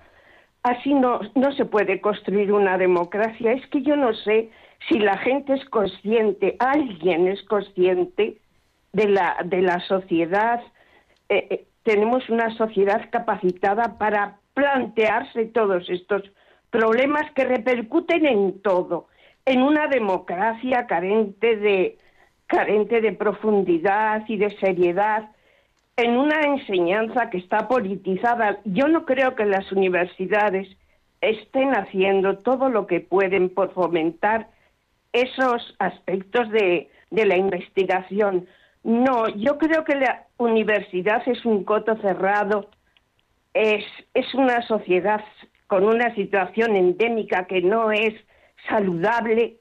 [0.64, 3.54] Así no no se puede construir una democracia.
[3.54, 4.50] Es que yo no sé
[4.88, 8.38] si la gente es consciente, alguien es consciente
[8.94, 10.62] de la de la sociedad
[11.30, 16.24] eh, eh, tenemos una sociedad capacitada para plantearse todos estos
[16.72, 19.08] problemas que repercuten en todo,
[19.46, 21.98] en una democracia carente de
[22.48, 25.30] carente de profundidad y de seriedad,
[26.02, 28.60] en una enseñanza que está politizada.
[28.66, 30.68] Yo no creo que las universidades
[31.22, 34.48] estén haciendo todo lo que pueden por fomentar
[35.12, 38.48] esos aspectos de, de la investigación.
[38.84, 42.70] No, yo creo que la universidad es un coto cerrado,
[43.54, 43.84] es,
[44.14, 45.24] es una sociedad
[45.68, 48.14] con una situación endémica que no es
[48.70, 49.58] saludable.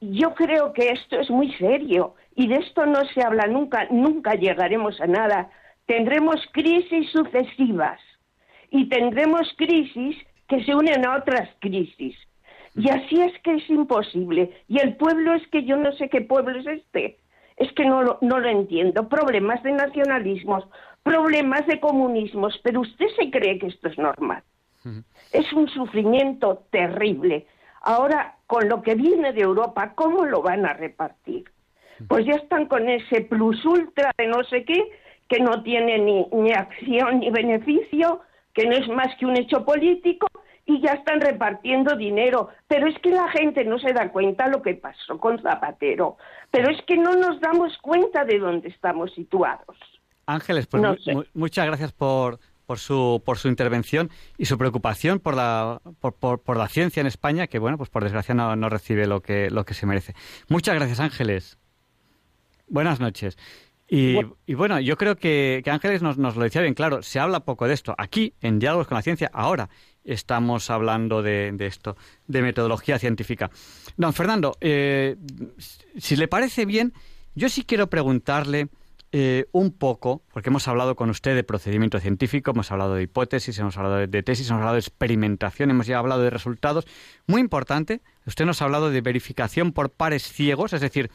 [0.00, 4.34] Yo creo que esto es muy serio y de esto no se habla nunca, nunca
[4.34, 5.50] llegaremos a nada.
[5.90, 7.98] Tendremos crisis sucesivas
[8.70, 12.16] y tendremos crisis que se unen a otras crisis.
[12.76, 14.62] Y así es que es imposible.
[14.68, 17.18] Y el pueblo es que yo no sé qué pueblo es este.
[17.56, 19.08] Es que no lo, no lo entiendo.
[19.08, 20.64] Problemas de nacionalismos,
[21.02, 24.44] problemas de comunismos, pero usted se cree que esto es normal.
[25.32, 27.48] Es un sufrimiento terrible.
[27.80, 31.50] Ahora, con lo que viene de Europa, ¿cómo lo van a repartir?
[32.06, 34.88] Pues ya están con ese plus ultra de no sé qué,
[35.30, 38.20] que no tiene ni, ni acción ni beneficio,
[38.52, 40.26] que no es más que un hecho político,
[40.66, 42.48] y ya están repartiendo dinero.
[42.68, 46.16] Pero es que la gente no se da cuenta lo que pasó con Zapatero.
[46.50, 49.76] Pero es que no nos damos cuenta de dónde estamos situados.
[50.26, 51.14] Ángeles, pues No mu- sé.
[51.14, 56.14] mu- muchas gracias por, por, su, por su intervención y su preocupación por la, por,
[56.14, 59.20] por, por la ciencia en España, que bueno, pues por desgracia no, no recibe lo
[59.22, 60.14] que, lo que se merece.
[60.48, 61.56] Muchas gracias, Ángeles.
[62.68, 63.36] Buenas noches.
[63.92, 67.18] Y, y bueno, yo creo que, que Ángeles nos, nos lo decía bien claro, se
[67.18, 67.92] habla poco de esto.
[67.98, 69.68] Aquí, en Diálogos con la Ciencia, ahora
[70.04, 71.96] estamos hablando de, de esto,
[72.28, 73.50] de metodología científica.
[73.96, 75.16] Don Fernando, eh,
[75.98, 76.92] si le parece bien,
[77.34, 78.68] yo sí quiero preguntarle
[79.10, 83.58] eh, un poco, porque hemos hablado con usted de procedimiento científico, hemos hablado de hipótesis,
[83.58, 86.86] hemos hablado de, de tesis, hemos hablado de experimentación, hemos ya hablado de resultados.
[87.26, 91.10] Muy importante, usted nos ha hablado de verificación por pares ciegos, es decir,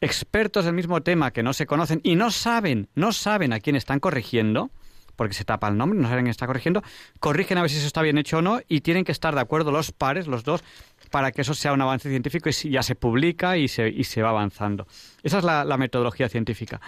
[0.00, 3.76] expertos del mismo tema que no se conocen y no saben, no saben a quién
[3.76, 4.70] están corrigiendo,
[5.16, 6.82] porque se tapa el nombre, no saben quién está corrigiendo,
[7.20, 9.40] corrigen a ver si eso está bien hecho o no y tienen que estar de
[9.40, 10.62] acuerdo los pares, los dos,
[11.10, 14.22] para que eso sea un avance científico y ya se publica y se, y se
[14.22, 14.86] va avanzando.
[15.22, 16.80] Esa es la, metodología científica.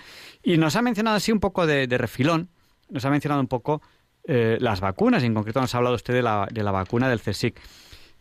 [0.43, 2.49] Y nos ha mencionado así un poco de, refilón,
[2.89, 3.83] nos ha mencionado un poco
[4.25, 7.09] eh, las vacunas, y en concreto nos ha hablado usted de la, de la vacuna
[7.09, 7.61] del CSIC.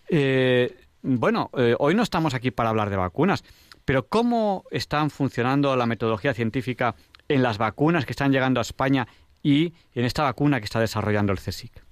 [0.10, 3.44] Eh, bueno, eh, hoy no estamos aquí para hablar de vacunas,
[3.86, 6.96] pero ¿cómo están funcionando la metodología científica
[7.30, 9.08] en las vacunas que están llegando a España
[9.42, 11.84] y en esta vacuna que está desarrollando el CSIC?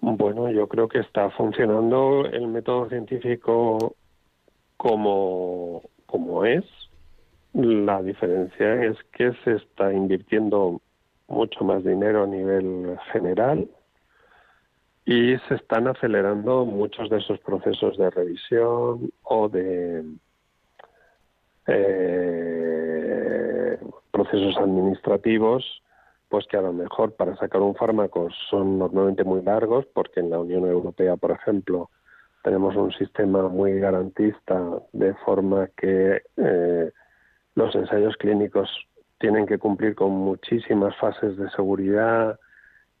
[0.00, 3.96] Bueno, yo creo que está funcionando el método científico
[4.76, 6.64] como, como es.
[7.54, 10.82] La diferencia es que se está invirtiendo
[11.26, 13.66] mucho más dinero a nivel general
[15.04, 20.04] y se están acelerando muchos de esos procesos de revisión o de
[21.66, 23.78] eh,
[24.10, 25.82] procesos administrativos
[26.34, 30.30] pues que a lo mejor para sacar un fármaco son normalmente muy largos, porque en
[30.30, 31.90] la Unión Europea, por ejemplo,
[32.42, 34.60] tenemos un sistema muy garantista,
[34.92, 36.90] de forma que eh,
[37.54, 38.68] los ensayos clínicos
[39.18, 42.36] tienen que cumplir con muchísimas fases de seguridad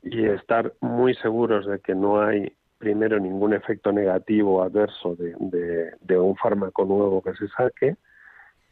[0.04, 6.36] y estar muy seguros de que no hay primero ningún efecto negativo adverso de un
[6.36, 7.96] fármaco nuevo que se saque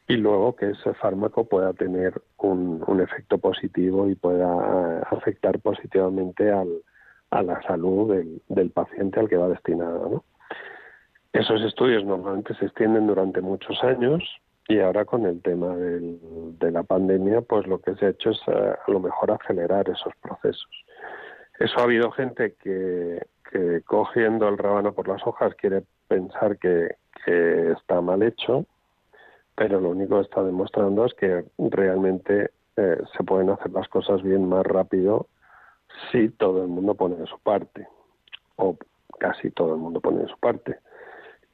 [0.09, 6.51] y luego que ese fármaco pueda tener un, efecto positivo y pueda eh, afectar positivamente
[6.51, 6.69] al,
[7.31, 8.15] a la salud
[8.49, 10.25] del, paciente al que va destinado.
[11.33, 14.23] Esos estudios normalmente se extienden durante muchos años
[14.69, 18.41] y ahora con el tema de la pandemia, pues lo que se ha hecho es
[18.47, 20.71] eh, a lo mejor acelerar esos procesos.
[21.59, 23.27] Eso ha habido gente que,
[23.85, 28.67] cogiendo el rábano por las hojas quiere pensar que, que está mal hecho
[29.55, 34.23] pero lo único que está demostrando es que realmente eh, se pueden hacer las cosas
[34.23, 35.29] bien más rápido
[36.11, 37.87] si todo el mundo pone de su parte,
[38.57, 38.77] o
[39.19, 40.79] casi todo el mundo pone de su parte.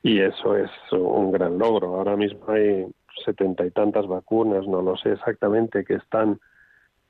[0.09, 1.97] Y eso es un gran logro.
[1.97, 2.87] Ahora mismo hay
[3.27, 6.41] setenta y tantas vacunas, no lo sé exactamente, que están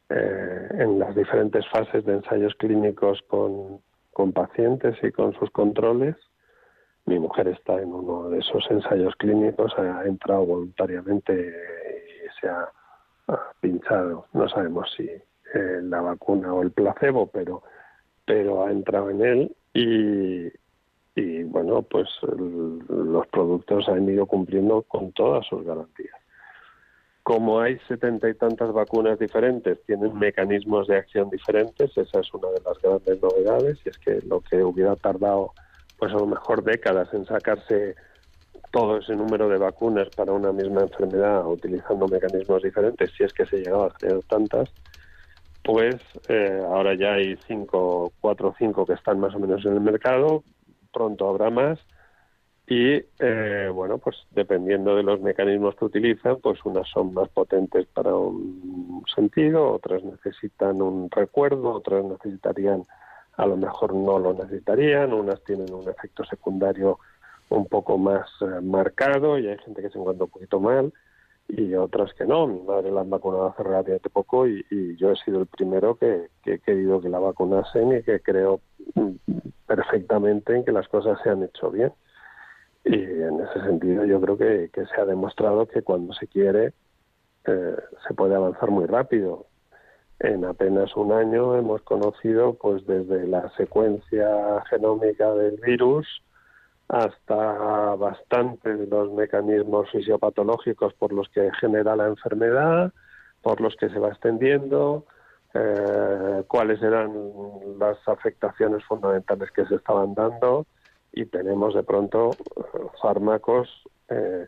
[0.08, 3.80] eh, en las diferentes fases de ensayos clínicos con,
[4.12, 6.16] con pacientes y con sus controles
[7.08, 12.68] mi mujer está en uno de esos ensayos clínicos, ha entrado voluntariamente y se ha,
[13.60, 17.62] pinchado, no sabemos si eh, la vacuna o el placebo, pero,
[18.26, 20.48] pero ha entrado en él y,
[21.18, 26.14] y bueno, pues los productos han ido cumpliendo con todas sus garantías.
[27.24, 32.48] Como hay setenta y tantas vacunas diferentes, tienen mecanismos de acción diferentes, esa es una
[32.50, 35.52] de las grandes novedades, y es que lo que hubiera tardado
[35.98, 37.96] pues a lo mejor décadas en sacarse
[38.70, 43.44] todo ese número de vacunas para una misma enfermedad utilizando mecanismos diferentes, si es que
[43.46, 44.70] se llegaba a crear tantas,
[45.64, 45.96] pues
[46.28, 49.80] eh, ahora ya hay cinco, cuatro o cinco que están más o menos en el
[49.80, 50.44] mercado,
[50.92, 51.78] pronto habrá más.
[52.66, 57.86] Y eh, bueno, pues dependiendo de los mecanismos que utilizan, pues unas son más potentes
[57.86, 62.84] para un sentido, otras necesitan un recuerdo, otras necesitarían
[63.38, 66.98] a lo mejor no lo necesitarían, unas tienen un efecto secundario
[67.48, 70.92] un poco más eh, marcado y hay gente que se encuentra un poquito mal
[71.48, 72.46] y otras que no.
[72.46, 74.64] Mi madre la han vacunado hace relativamente poco y,
[74.96, 78.60] yo he sido el primero que, he querido que la vacunasen y que creo
[79.66, 81.92] perfectamente en que las cosas se han hecho bien.
[82.84, 86.72] Y en ese sentido yo creo que, se ha demostrado que cuando se quiere
[87.44, 87.76] eh,
[88.06, 89.46] se puede avanzar muy rápido
[90.20, 96.08] en apenas un año hemos conocido pues desde la secuencia genómica del virus
[96.88, 102.92] hasta bastante de los mecanismos fisiopatológicos por los que genera la enfermedad,
[103.42, 105.04] por los que se va extendiendo,
[105.54, 107.12] eh, cuáles eran
[107.78, 110.66] las afectaciones fundamentales que se estaban dando
[111.12, 112.62] y tenemos de pronto eh,
[113.00, 113.68] fármacos
[114.08, 114.46] eh,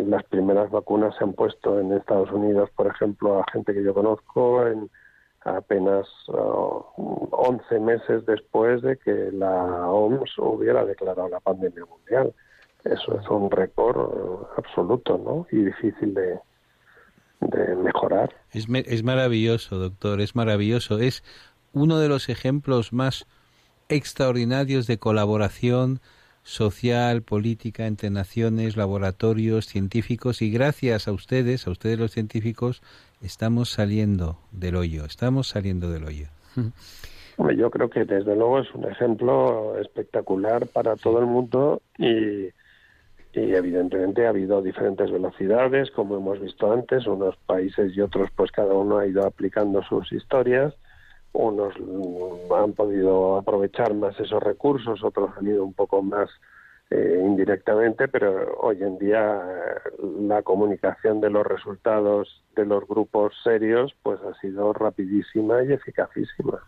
[0.00, 3.94] las primeras vacunas se han puesto en Estados Unidos, por ejemplo, a gente que yo
[3.94, 4.90] conozco, en
[5.56, 12.34] apenas 11 uh, meses después de que la OMS hubiera declarado la pandemia mundial.
[12.84, 15.46] Eso es un récord uh, absoluto, ¿no?
[15.50, 16.38] Y difícil de,
[17.40, 18.34] de mejorar.
[18.52, 20.98] Es, es maravilloso, doctor, es maravilloso.
[20.98, 21.22] Es
[21.72, 23.26] uno de los ejemplos más
[23.88, 26.00] extraordinarios de colaboración
[26.42, 32.82] social, política, entre naciones, laboratorios, científicos y gracias a ustedes, a ustedes los científicos,
[33.22, 36.26] estamos saliendo del hoyo, estamos saliendo del hoyo.
[37.56, 42.46] Yo creo que desde luego es un ejemplo espectacular para todo el mundo y,
[43.32, 48.50] y evidentemente ha habido diferentes velocidades, como hemos visto antes, unos países y otros pues
[48.50, 50.74] cada uno ha ido aplicando sus historias,
[51.32, 51.74] unos
[52.56, 56.28] han podido aprovechar más esos recursos, otros han ido un poco más
[56.90, 63.34] eh, indirectamente, pero hoy en día eh, la comunicación de los resultados de los grupos
[63.44, 66.62] serios pues ha sido rapidísima y eficacísima.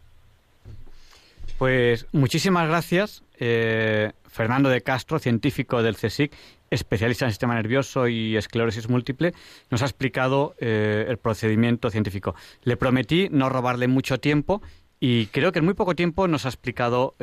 [1.58, 6.32] Pues muchísimas gracias, eh, Fernando de Castro, científico del CSIC,
[6.70, 9.34] especialista en sistema nervioso y esclerosis múltiple,
[9.70, 12.34] nos ha explicado el procedimiento científico.
[12.62, 14.62] Le prometí no robarle mucho tiempo
[15.00, 17.14] y creo que en muy poco tiempo nos ha explicado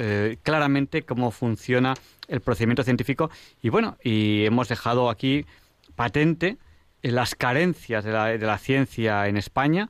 [0.44, 1.94] claramente cómo funciona
[2.28, 3.30] el procedimiento científico
[3.62, 5.46] y bueno, y hemos dejado aquí
[5.96, 6.58] patente
[7.02, 9.90] las carencias de la, de la ciencia en España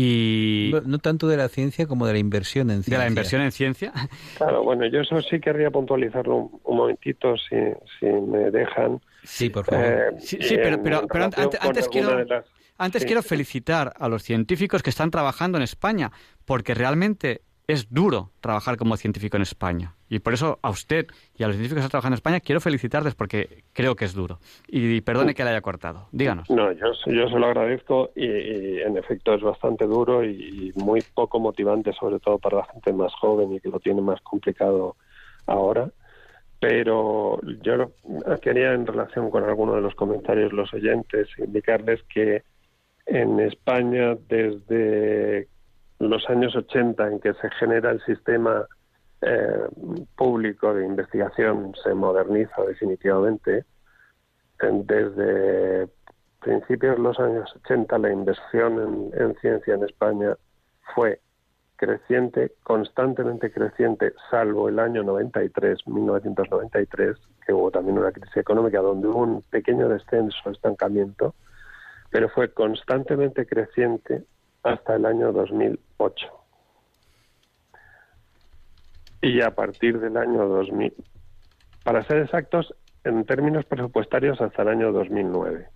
[0.00, 2.98] y no, tanto de la ciencia como de la inversión en ciencia.
[2.98, 3.92] De la inversión en ciencia.
[4.36, 7.56] Claro, bueno, yo eso sí querría puntualizarlo un, momentito, si,
[7.98, 9.00] si me dejan.
[9.24, 9.84] Sí, por favor.
[9.84, 11.30] Eh, sí, pero, pero,
[11.64, 12.24] antes, quiero,
[12.76, 16.12] antes quiero felicitar a los científicos que están trabajando en España,
[16.44, 19.96] porque realmente es duro trabajar como científico en España.
[20.08, 21.06] Y por eso a usted
[21.36, 24.14] y a los científicos que están trabajando en España quiero felicitarles porque creo que es
[24.14, 24.38] duro.
[24.66, 26.08] Y perdone que le haya cortado.
[26.12, 26.48] Díganos.
[26.50, 31.40] No, yo, yo se lo agradezco y, en efecto es bastante duro y, muy poco
[31.40, 34.96] motivante, sobre todo para la gente más joven y que lo tiene más complicado
[35.46, 35.90] ahora.
[36.60, 37.92] Pero yo
[38.42, 42.42] quería, en relación con alguno de los comentarios, los oyentes, indicarles que
[43.06, 45.48] en España, desde
[45.98, 48.66] los años 80 en que se genera el sistema
[49.20, 49.68] eh,
[50.16, 53.64] público de investigación se moderniza definitivamente.
[54.60, 55.88] Desde
[56.40, 60.36] principios de los años 80 la inversión en, ciencia en España
[60.94, 61.20] fue
[61.76, 67.16] creciente, constantemente creciente, salvo el año 93, 1993,
[67.46, 71.34] que hubo también una crisis económica donde hubo un pequeño descenso, estancamiento,
[72.10, 74.24] pero fue constantemente creciente
[74.64, 76.38] hasta el año 2008.
[79.20, 80.94] Y a partir del año 2000,
[81.84, 85.66] para ser exactos, en términos presupuestarios hasta el año 2009.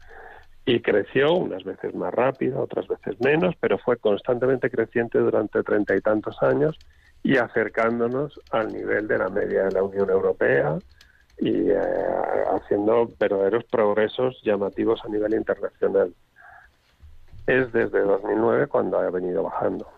[0.64, 5.96] Y creció unas veces más rápido, otras veces menos, pero fue constantemente creciente durante treinta
[5.96, 6.78] y tantos años
[7.22, 10.78] y acercándonos al nivel de la media de la Unión Europea
[11.38, 11.78] y eh,
[12.52, 16.14] haciendo verdaderos progresos llamativos a nivel internacional
[17.46, 19.88] es desde 2009 cuando ha venido bajando.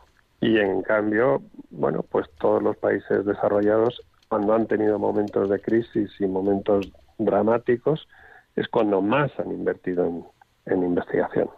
[0.45, 1.40] Y en cambio,
[1.70, 8.07] bueno, pues todos los países desarrollados, cuando han tenido momentos de crisis y momentos dramáticos,
[8.55, 10.30] es cuando más han invertido
[10.66, 11.49] en, investigación.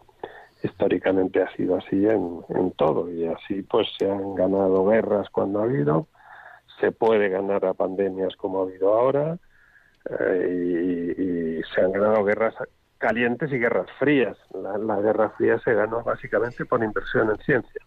[0.63, 5.65] Históricamente ha sido así en, todo y así pues se han ganado guerras cuando ha
[5.65, 6.07] habido,
[6.81, 9.37] se puede ganar a pandemias como ha habido ahora
[10.21, 12.55] eh, y, se han ganado guerras
[12.99, 14.37] calientes y guerras frías.
[14.55, 17.86] La, guerra fría se ganó básicamente por inversión en ciencia.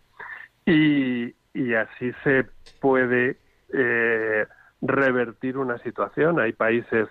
[0.69, 2.45] Y, y así se
[2.79, 3.37] puede
[3.73, 4.45] eh,
[4.81, 6.39] revertir una situación.
[6.39, 7.07] Hay países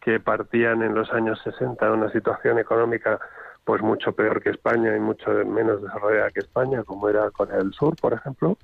[0.00, 3.18] que partían en los años 60 de una situación económica
[3.64, 7.72] pues mucho peor que España y mucho menos desarrollada que España, como era Corea del
[7.72, 8.58] Sur, por ejemplo,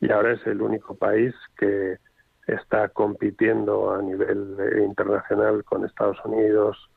[0.00, 1.96] y ahora es el único país que
[2.46, 6.90] está compitiendo a nivel internacional con Estados Unidos,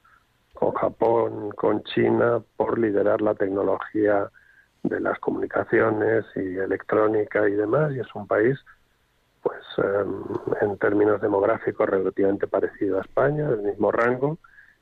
[0.54, 4.30] con Japón, con China, por liderar la tecnología
[4.84, 8.57] de las comunicaciones y electrónica y demás, y es un país,
[9.41, 10.23] pues em,
[10.61, 14.38] en términos demográficos, relativamente parecido a España, del mismo rango,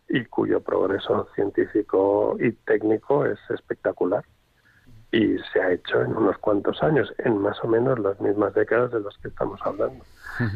[0.07, 4.25] y cuyo progreso científico y técnico es espectacular.
[5.11, 8.91] Y se ha hecho en unos cuantos años, en más o menos las mismas décadas
[8.91, 10.03] de las que estamos hablando.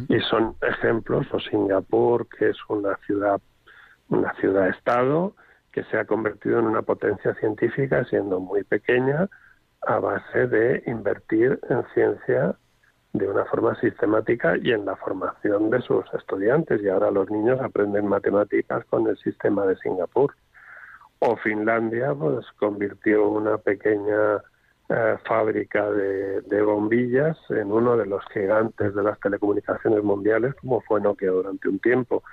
[0.09, 3.41] Y son ejemplos, o Singapur, que es una ciudad
[4.09, 5.35] una ciudad-estado
[5.73, 9.27] que se ha convertido en una potencia científica siendo muy pequeña
[9.81, 12.55] a base de invertir en ciencia
[13.11, 16.81] de una forma sistemática y en la formación de sus estudiantes.
[16.81, 20.33] Y ahora los niños aprenden matemáticas con el sistema de Singapur.
[21.19, 24.37] O Finlandia pues convirtió una pequeña
[24.89, 30.81] eh, fábrica de, de, bombillas en uno de los gigantes de las telecomunicaciones mundiales, como
[30.81, 32.23] fue Nokia durante un tiempo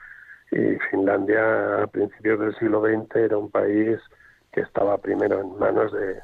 [0.51, 3.99] y Finlandia a principios del siglo XX era un país
[4.53, 6.21] que estaba primero en manos de,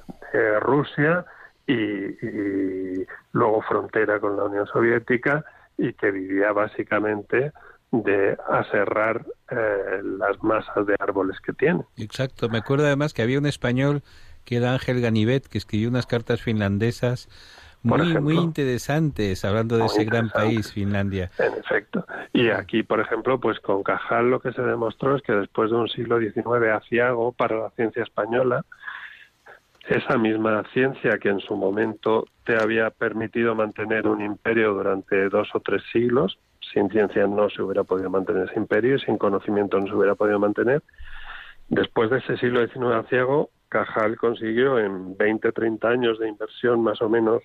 [0.60, 1.24] Rusia
[1.66, 5.44] y, luego frontera con la Unión Soviética
[5.78, 7.52] y que vivía básicamente
[7.90, 11.84] de aserrar eh, las masas de árboles que tiene.
[11.96, 14.02] Exacto, me acuerdo además que había un español
[14.44, 17.28] que era Ángel Ganivet que escribió unas cartas finlandesas
[17.88, 18.34] por muy, ejemplo.
[18.34, 21.30] muy interesantes, hablando de Muy ese gran país, Finlandia.
[21.38, 22.06] En efecto.
[22.32, 25.76] Y aquí, por ejemplo, pues con Cajal lo que se demostró es que después de
[25.76, 28.64] un siglo XIX aciago para la ciencia española,
[29.88, 35.48] esa misma ciencia que en su momento te había permitido mantener un imperio durante dos
[35.54, 36.38] o tres siglos,
[36.72, 40.14] sin ciencia no se hubiera podido mantener ese imperio y sin conocimiento no se hubiera
[40.14, 40.82] podido mantener.
[41.68, 47.00] Después de ese siglo XIX aciago, Cajal consiguió en 20, 30 años de inversión más
[47.02, 47.42] o menos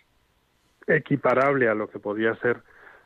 [0.96, 2.62] equiparable a lo que podía ser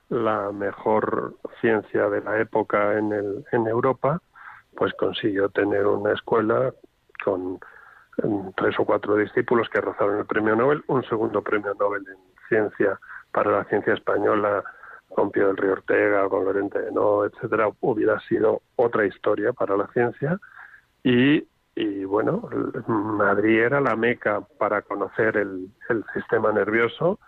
[0.10, 4.22] la mejor ciencia de la época en, el, en Europa,
[4.76, 6.74] pues consiguió tener una escuela
[7.24, 7.60] con
[8.24, 12.18] mm, tres o cuatro discípulos que rozaron el premio Nobel, un segundo premio Nobel en
[12.48, 13.00] ciencia
[13.32, 14.64] para la ciencia española
[15.10, 19.78] con Pío del Río Ortega, con Lorente de No, etcétera, hubiera sido otra historia para
[19.78, 20.40] la ciencia.
[21.04, 22.50] Y, y bueno,
[22.88, 27.20] Madrid era la meca para conocer el, el sistema nervioso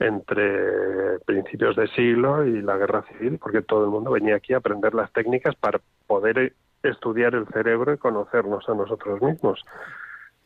[0.00, 4.56] entre principios de siglo y la guerra civil, porque todo el mundo venía aquí a
[4.56, 9.62] aprender las técnicas para poder estudiar el cerebro y conocernos a nosotros mismos.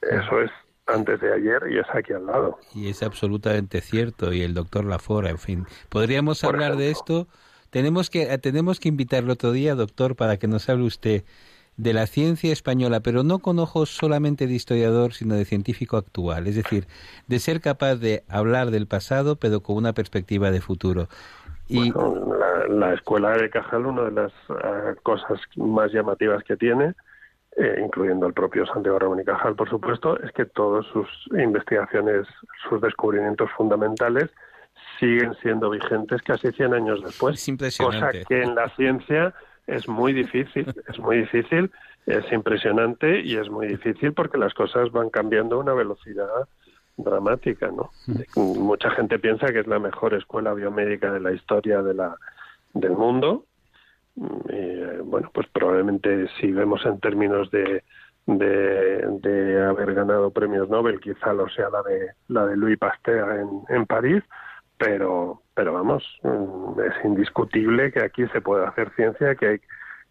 [0.02, 0.50] Eso es
[0.86, 2.58] antes de ayer y es aquí al lado.
[2.74, 4.32] Y es absolutamente cierto.
[4.32, 5.66] Y el doctor Lafora, en fin.
[5.88, 7.28] ¿Podríamos Por hablar de esto?
[7.70, 11.24] Tenemos que, tenemos que invitarlo otro día, doctor, para que nos hable usted
[11.76, 16.46] de la ciencia española, pero no con ojos solamente de historiador, sino de científico actual.
[16.46, 16.86] Es decir,
[17.26, 21.08] de ser capaz de hablar del pasado, pero con una perspectiva de futuro.
[21.66, 26.56] Y Bueno, la, la escuela de Cajal, una de las eh, cosas más llamativas que
[26.56, 26.94] tiene,
[27.56, 32.26] eh, incluyendo el propio Santiago Ramón y Cajal, por supuesto, es que todas sus investigaciones,
[32.68, 34.30] sus descubrimientos fundamentales
[34.98, 37.36] siguen siendo vigentes casi 100 años después.
[37.36, 38.22] es impresionante.
[38.22, 39.34] Cosa que en la ciencia
[39.66, 41.70] es muy difícil, es muy difícil,
[42.06, 46.48] es impresionante y es muy difícil porque las cosas van cambiando a una velocidad
[46.96, 47.90] dramática, ¿no?
[48.36, 52.16] Mucha gente piensa que es la mejor escuela biomédica de la historia de la
[52.72, 53.44] del mundo.
[54.16, 57.82] Y, eh, bueno, pues probablemente si vemos en términos de,
[58.26, 63.40] de, de haber ganado premios Nobel, quizá lo sea la de la de Louis Pasteur
[63.40, 64.22] en, en París,
[64.78, 69.60] pero pero vamos, mm, es indiscutible que aquí se puede hacer ciencia, que hay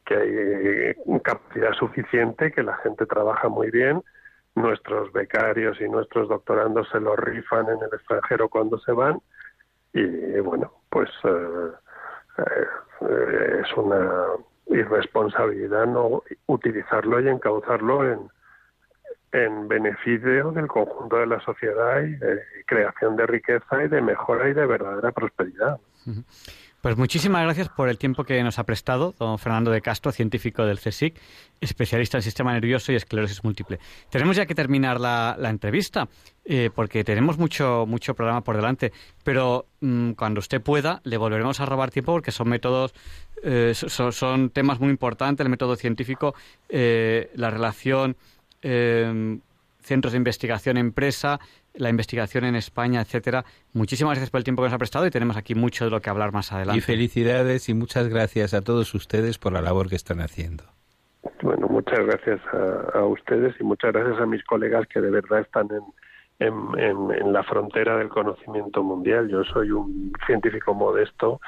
[0.06, 4.04] que hay eh, capacidad suficiente, que la gente trabaja muy bien,
[4.56, 9.20] nuestros becarios y nuestros doctorandos se lo rifan en el extranjero cuando se van.
[9.94, 11.72] Y bueno, pues eh,
[12.38, 14.12] eh, es una
[14.68, 18.30] irresponsabilidad no utilizarlo y encauzarlo en,
[19.34, 24.48] en beneficio del conjunto de la sociedad y de creación de riqueza y de mejora
[24.50, 25.80] y de verdadera prosperidad.
[26.82, 30.66] Pues muchísimas gracias por el tiempo que nos ha prestado don Fernando de Castro, científico
[30.66, 31.16] del CSIC,
[31.62, 33.80] especialista en sistema nervioso y esclerosis múltiple.
[34.10, 36.10] Tenemos ya que terminar la, entrevista,
[36.44, 38.92] eh, porque tenemos mucho, mucho programa por delante,
[39.24, 42.94] pero mmm, cuando usted pueda le volveremos a robar tiempo porque son métodos,
[43.44, 46.36] eh, son, son, temas muy importantes, el método científico,
[46.68, 48.18] eh, la relación
[48.64, 51.40] centros de investigación empresa,
[51.76, 53.44] la investigación en España, etcétera.
[53.74, 56.02] Muchísimas gracias por el tiempo que nos ha prestado y tenemos aquí mucho de lo
[56.02, 56.78] que hablar más adelante.
[56.78, 60.64] Y felicidades y muchas gracias a todos ustedes por la labor que están haciendo.
[61.42, 65.42] Bueno, muchas gracias a, a ustedes y muchas gracias a mis colegas que de verdad
[65.42, 65.84] están en,
[66.48, 69.30] en, en, en, la frontera del conocimiento mundial.
[69.30, 71.40] Yo soy un científico modesto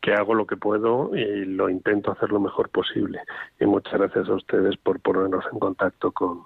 [0.00, 3.20] que hago lo que puedo y lo intento hacer lo mejor posible.
[3.60, 6.44] Y muchas gracias a ustedes por ponernos en contacto con,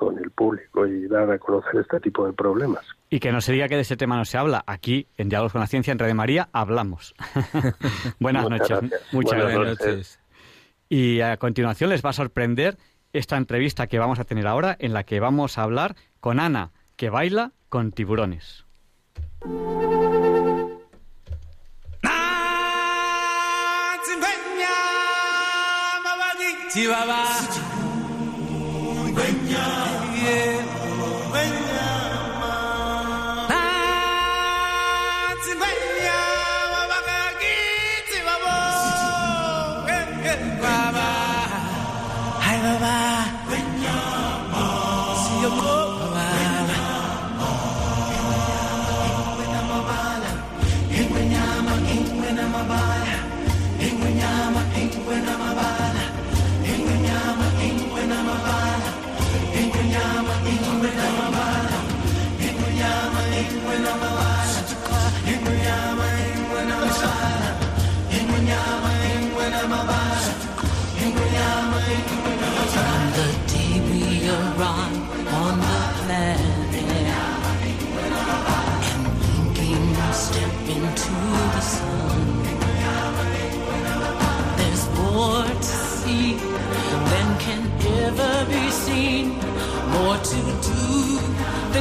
[0.00, 2.82] con el público y dar a conocer este tipo de problemas.
[3.10, 4.64] Y que no se diga que de ese tema no se habla.
[4.66, 7.14] Aquí, en Diálogos con la Ciencia, en Red de María, hablamos.
[8.18, 8.80] Buenas Muchas noches.
[8.80, 9.12] gracias.
[9.12, 9.88] Muchas Buenas gracias.
[9.88, 10.20] noches.
[10.88, 12.78] Y a continuación les va a sorprender
[13.12, 16.70] esta entrevista que vamos a tener ahora, en la que vamos a hablar con Ana,
[16.96, 18.64] que baila con tiburones.
[26.72, 27.79] Ingwenyama,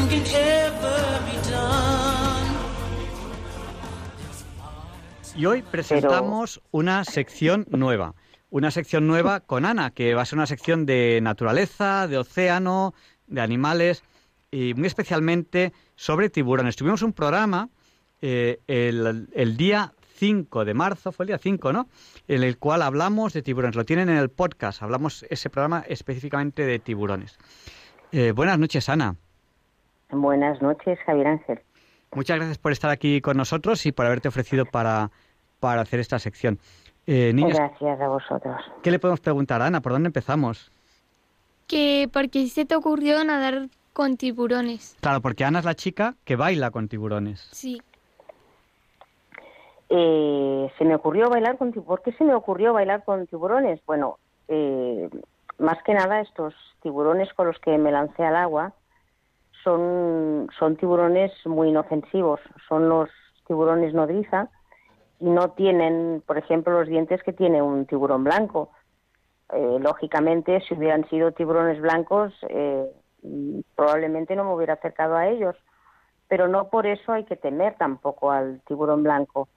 [0.10, 1.89] can ever be done.
[5.36, 8.16] Y hoy presentamos una sección nueva.
[8.50, 12.93] Una sección nueva con Ana, que va a ser una sección de naturaleza, de océano,
[13.28, 14.04] de animales
[14.52, 16.76] y muy especialmente sobre tiburones.
[16.76, 17.70] Tuvimos un programa
[18.22, 21.88] eh, el, el día 5 de marzo, fue el día 5, ¿no?
[22.28, 23.76] En el cual hablamos de tiburones.
[23.76, 24.82] Lo tienen en el podcast.
[24.82, 27.38] Hablamos ese programa específicamente de tiburones.
[28.12, 29.16] Eh, buenas noches, Ana.
[30.12, 31.60] Buenas noches, Javier Ángel.
[32.14, 35.12] Muchas gracias por estar aquí con nosotros y por haberte ofrecido para,
[35.60, 36.57] para hacer esta sección.
[37.05, 38.55] Eh, niños, Gracias a vosotros.
[38.84, 39.82] ¿qué le podemos preguntar a Ana?
[39.82, 40.72] ¿Por dónde empezamos?
[41.68, 44.95] Que por qué se te ocurrió nadar con tiburones.
[45.01, 47.47] Claro, porque Ana es la chica que baila con tiburones.
[47.51, 47.82] Sí.
[49.89, 51.88] Eh, se me ocurrió bailar con tiburones.
[51.88, 53.80] ¿Por qué se me ocurrió bailar con tiburones?
[53.86, 55.10] Bueno, eh,
[55.60, 58.74] más que nada estos tiburones con los que me lancé al agua
[59.64, 62.39] son, son tiburones muy inofensivos.
[62.68, 63.10] Son los
[63.45, 64.49] tiburones nodriza
[65.20, 68.72] y no tienen, por ejemplo, los dientes que tiene un tiburón blanco.
[69.51, 72.89] Eh, lógicamente, si hubieran sido tiburones blancos, eh,
[73.76, 75.55] probablemente no me hubiera acercado a ellos.
[76.28, 79.49] Pero no por eso hay que temer tampoco al tiburón blanco.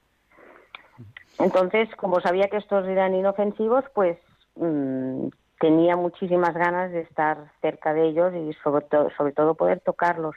[1.38, 4.18] Entonces, como sabía que estos eran inofensivos, pues
[4.57, 5.28] mm,
[5.62, 10.34] tenía muchísimas ganas de estar cerca de ellos y sobre, to- sobre todo poder tocarlos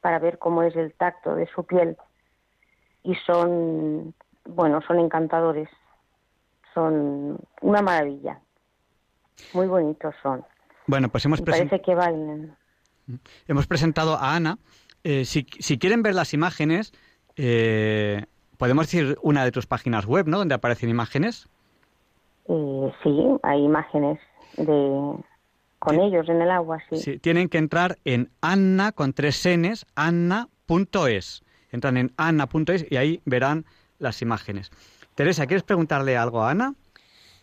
[0.00, 1.96] para ver cómo es el tacto de su piel.
[3.02, 5.68] Y son, bueno, son encantadores,
[6.72, 8.38] son una maravilla.
[9.54, 10.44] Muy bonitos son.
[10.86, 12.56] Bueno, pues hemos, Me presen- parece que bailan.
[13.48, 14.58] hemos presentado a Ana.
[15.02, 16.92] Eh, si, si quieren ver las imágenes,
[17.36, 18.24] eh,
[18.56, 20.38] podemos decir una de tus páginas web, ¿no?
[20.38, 21.48] Donde aparecen imágenes.
[22.46, 24.20] Eh, sí, hay imágenes
[24.56, 25.16] de
[25.78, 26.96] con ellos en el agua, sí.
[26.96, 31.42] Sí, tienen que entrar en Anna con tres Ns, anna.es.
[31.70, 33.66] Entran en anna.es y ahí verán
[33.98, 34.70] las imágenes.
[35.14, 36.74] Teresa, ¿quieres preguntarle algo a Ana?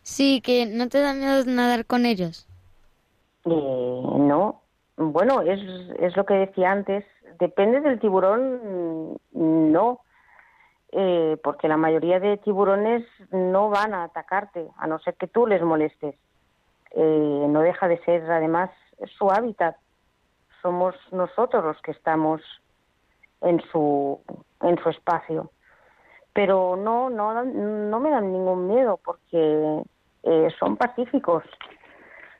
[0.01, 2.47] Sí, que no te da miedo nadar con ellos.
[3.45, 4.61] Eh, no,
[4.97, 5.59] bueno, es,
[5.99, 7.05] es lo que decía antes.
[7.39, 9.99] Depende del tiburón, no,
[10.93, 15.47] Eh, porque la mayoría de tiburones no van a atacarte, a no ser que tú
[15.47, 16.15] les molestes.
[16.95, 18.69] Eh, no deja de ser, además,
[19.17, 19.75] su hábitat.
[20.61, 22.41] Somos nosotros los que estamos
[23.41, 24.19] en su,
[24.61, 25.51] en su espacio.
[26.33, 29.83] Pero no, no, no me dan ningún miedo porque
[30.23, 31.43] eh, son pacíficos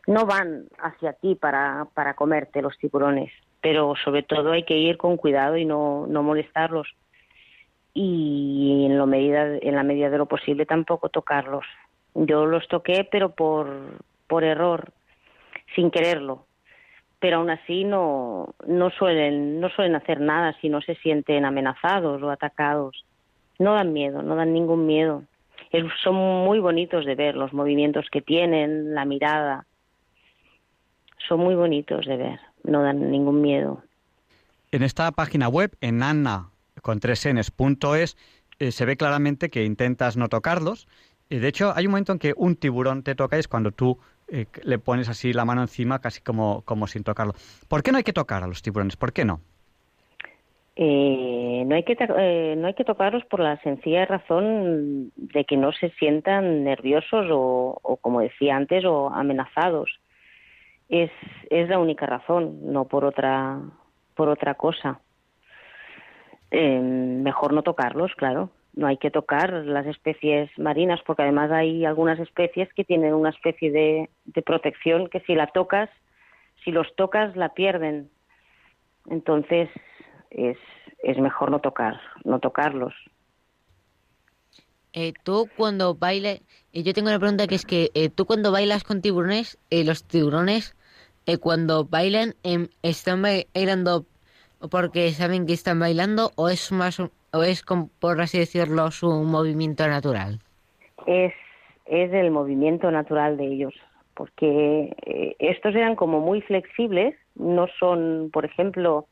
[0.07, 3.31] no van hacia ti para, para comerte los tiburones,
[3.61, 6.87] pero sobre todo hay que ir con cuidado y no, no molestarlos.
[7.93, 11.65] Y en, lo medida, en la medida de lo posible tampoco tocarlos.
[12.13, 13.67] Yo los toqué, pero por,
[14.31, 14.93] por error,
[15.75, 16.45] sin quererlo.
[17.19, 22.23] Pero aún así no, no, suelen, no suelen hacer nada si no se sienten amenazados
[22.23, 23.03] o atacados.
[23.59, 25.23] No dan miedo, no dan ningún miedo.
[25.73, 29.65] Es- son muy bonitos de ver los movimientos que tienen, la mirada
[31.27, 33.83] son muy bonitos de ver, no dan ningún miedo.
[34.71, 36.51] En esta página web, en anna
[36.81, 38.17] con tres Ns.es,
[38.59, 40.87] eh, se ve claramente que intentas no tocarlos.
[41.29, 43.99] Eh, de hecho, hay un momento en que un tiburón te toca es cuando tú
[44.31, 47.33] eh, le pones así la mano encima, casi como, como sin tocarlo.
[47.67, 48.95] ¿Por qué no hay que tocar a los tiburones?
[48.95, 49.41] ¿Por qué no?
[50.77, 55.57] Eh, no, hay que eh, no hay que tocarlos por la sencilla razón de que
[55.57, 59.99] no se sientan nerviosos o, o, como decía antes, o amenazados.
[60.87, 61.11] Es,
[61.49, 63.59] es la única razón, no por otra,
[64.15, 64.99] por otra cosa.
[66.51, 68.49] Eh, mejor no tocarlos, claro.
[68.73, 73.29] No hay que tocar las especies marinas porque además hay algunas especies que tienen una
[73.29, 75.89] especie de, de protección que si la tocas,
[76.63, 78.09] si los tocas la pierden.
[79.09, 79.69] Entonces
[80.29, 80.57] es,
[81.03, 82.93] es mejor no tocar, no tocarlos.
[84.93, 86.41] Eh, tú cuando bailas,
[86.73, 89.85] eh, yo tengo una pregunta que es que eh, tú cuando bailas con tiburones, eh,
[89.85, 90.75] los tiburones
[91.25, 94.05] eh, cuando bailan em, están bailando
[94.69, 97.01] porque saben que están bailando o es más
[97.33, 97.63] o es
[97.99, 100.39] por así decirlo su movimiento natural.
[101.07, 101.33] Es,
[101.85, 103.73] es el movimiento natural de ellos,
[104.13, 109.07] porque eh, estos eran como muy flexibles, no son, por ejemplo,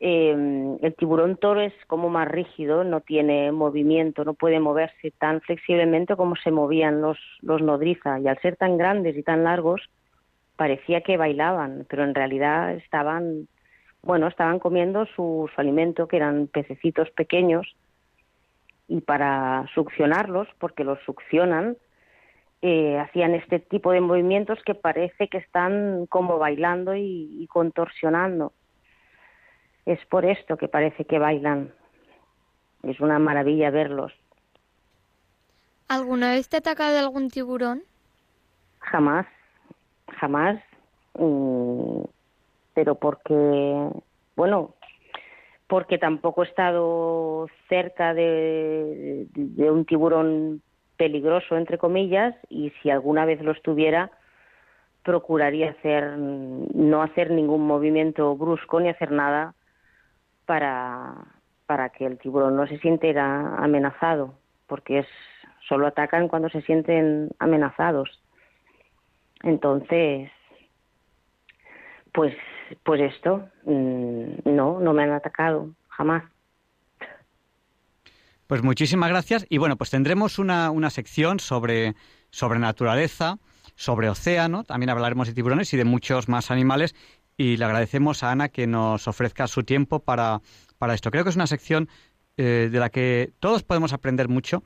[0.00, 5.40] eh, el tiburón toro es como más rígido, no tiene movimiento, no puede moverse tan
[5.40, 9.82] flexiblemente como se movían los, los nodriza, y al ser tan grandes y tan largos,
[10.56, 13.48] parecía que bailaban, pero en realidad estaban,
[14.04, 17.66] bueno, estaban comiendo su, su alimento, que eran pececitos pequeños,
[18.88, 21.76] y para succionarlos, porque los succionan,
[22.62, 28.52] eh, hacían este tipo de movimientos que parece que están como bailando y, y contorsionando.
[29.86, 31.72] es por esto que parece que bailan.
[32.82, 34.12] Es una maravilla verlos.
[35.88, 37.84] ¿Alguna vez te ha atacado algún tiburón?
[38.92, 39.26] Jamás,
[40.20, 40.60] jamás.
[41.18, 42.04] mm,
[42.74, 43.88] pero porque,
[44.36, 44.74] bueno,
[45.66, 50.62] porque tampoco he estado cerca de, un tiburón
[50.96, 54.10] peligroso, entre comillas, y si alguna vez lo estuviera,
[55.02, 59.54] procuraría hacer, no hacer ningún movimiento brusco ni hacer nada
[60.46, 61.14] para,
[61.66, 64.34] para que el tiburón no se sintiera amenazado,
[64.66, 65.06] porque es
[65.68, 68.20] solo atacan cuando se sienten amenazados.
[69.42, 70.30] Entonces,
[72.12, 72.34] pues,
[72.82, 76.24] pues esto, mm, no, no me han atacado, jamás.
[78.46, 79.46] Pues muchísimas gracias.
[79.48, 81.94] Y bueno, pues tendremos una, una sección sobre,
[82.30, 83.38] sobre naturaleza,
[83.74, 84.64] sobre océano.
[84.64, 86.94] También hablaremos de tiburones y de muchos más animales.
[87.36, 90.40] Y le agradecemos a Ana que nos ofrezca su tiempo para,
[90.78, 91.10] para esto.
[91.10, 91.88] Creo que es una sección
[92.36, 94.62] eh, de la que todos podemos aprender mucho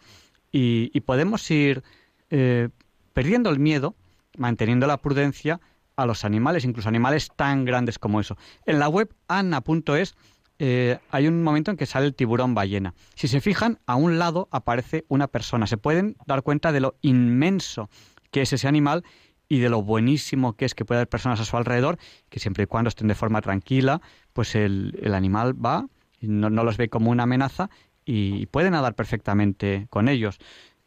[0.51, 1.83] y, y podemos ir
[2.31, 2.69] eh,
[3.13, 3.95] perdiendo el miedo,
[4.37, 5.61] manteniendo la prudencia
[5.99, 8.37] a los animales, incluso animales tan grandes como eso.
[8.65, 10.15] En la web anna.es
[10.61, 12.95] eh, hay un momento en que sale el tiburón ballena.
[13.17, 15.67] Si se fijan, a un lado aparece una persona.
[15.67, 17.91] Se pueden dar cuenta de lo inmenso
[18.31, 19.03] que es ese animal
[19.49, 22.65] y de lo buenísimo que es que puede haber personas a su alrededor, que siempre
[22.65, 24.01] y cuando estén de forma tranquila,
[24.33, 25.87] pues el, animal va,
[26.21, 27.71] no los ve como una amenaza
[28.05, 30.39] y puede nadar perfectamente con ellos.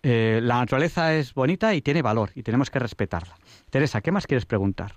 [0.04, 3.36] Eh, la naturaleza es bonita y tiene valor y tenemos que respetarla.
[3.72, 4.92] Teresa, ¿qué más quieres preguntar?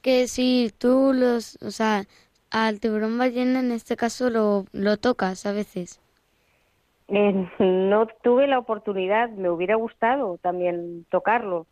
[0.00, 2.04] Que si tú los, o sea,
[2.50, 6.00] al tiburón ballena en este caso lo, lo tocas a veces.
[7.08, 11.66] Eh, no tuve la oportunidad, me hubiera gustado también tocarlo,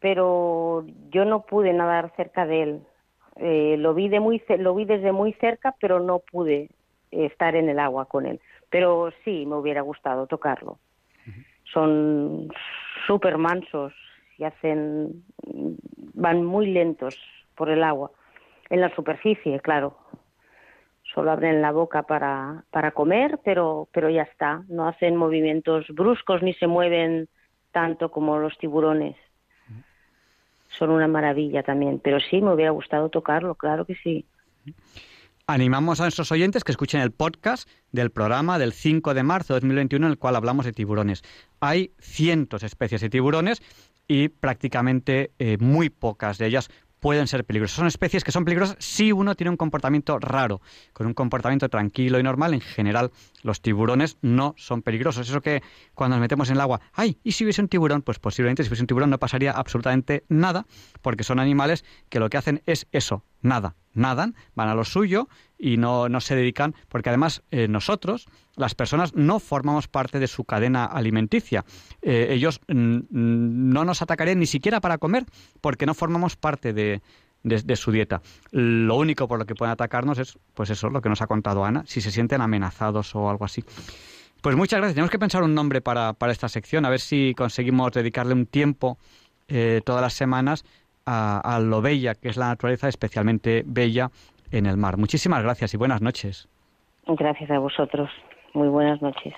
[0.00, 2.80] pero yo no pude nadar cerca de él.
[3.36, 6.70] Eh, lo vi de muy lo vi desde muy cerca, pero no pude
[7.10, 8.40] estar en el agua con él.
[8.70, 10.78] Pero sí, me hubiera gustado tocarlo.
[11.72, 12.48] Son
[13.06, 13.92] súper mansos
[14.40, 15.22] y hacen
[16.14, 17.16] van muy lentos
[17.54, 18.10] por el agua.
[18.70, 19.98] En la superficie, claro.
[21.14, 24.62] Solo abren la boca para, para comer, pero, pero ya está.
[24.68, 27.28] No hacen movimientos bruscos ni se mueven
[27.72, 29.16] tanto como los tiburones.
[30.68, 32.00] Son una maravilla también.
[32.02, 34.24] Pero sí, me hubiera gustado tocarlo, claro que sí.
[35.46, 39.56] Animamos a nuestros oyentes que escuchen el podcast del programa del 5 de marzo de
[39.58, 41.24] 2021 en el cual hablamos de tiburones.
[41.58, 43.60] Hay cientos especies de tiburones
[44.10, 47.76] y prácticamente eh, muy pocas de ellas pueden ser peligrosas.
[47.76, 50.60] Son especies que son peligrosas si uno tiene un comportamiento raro.
[50.92, 53.12] Con un comportamiento tranquilo y normal, en general,
[53.44, 55.28] los tiburones no son peligrosos.
[55.28, 55.62] Eso que
[55.94, 57.18] cuando nos metemos en el agua, ¡ay!
[57.22, 58.02] ¿Y si hubiese un tiburón?
[58.02, 60.66] Pues posiblemente si hubiese un tiburón no pasaría absolutamente nada,
[61.02, 63.76] porque son animales que lo que hacen es eso, nada.
[63.92, 65.28] Nadan, van a lo suyo
[65.58, 70.26] y no, no se dedican, porque además eh, nosotros, las personas, no formamos parte de
[70.26, 71.64] su cadena alimenticia.
[72.02, 75.26] Eh, ellos no nos atacarían ni siquiera para comer,
[75.60, 77.02] porque no formamos parte de,
[77.42, 78.22] de- de su dieta.
[78.52, 81.64] Lo único por lo que pueden atacarnos es, pues eso, lo que nos ha contado
[81.64, 83.64] Ana, si se sienten amenazados o algo así.
[84.40, 84.94] Pues muchas gracias.
[84.94, 88.46] Tenemos que pensar un nombre para, para esta sección, a ver si conseguimos dedicarle un
[88.46, 88.98] tiempo
[89.48, 90.64] eh, todas las semanas
[91.10, 94.10] a, a lo bella que es la naturaleza, especialmente bella
[94.52, 94.96] en el mar.
[94.96, 96.48] Muchísimas gracias y buenas noches.
[97.06, 98.08] Gracias a vosotros.
[98.54, 99.34] Muy buenas noches.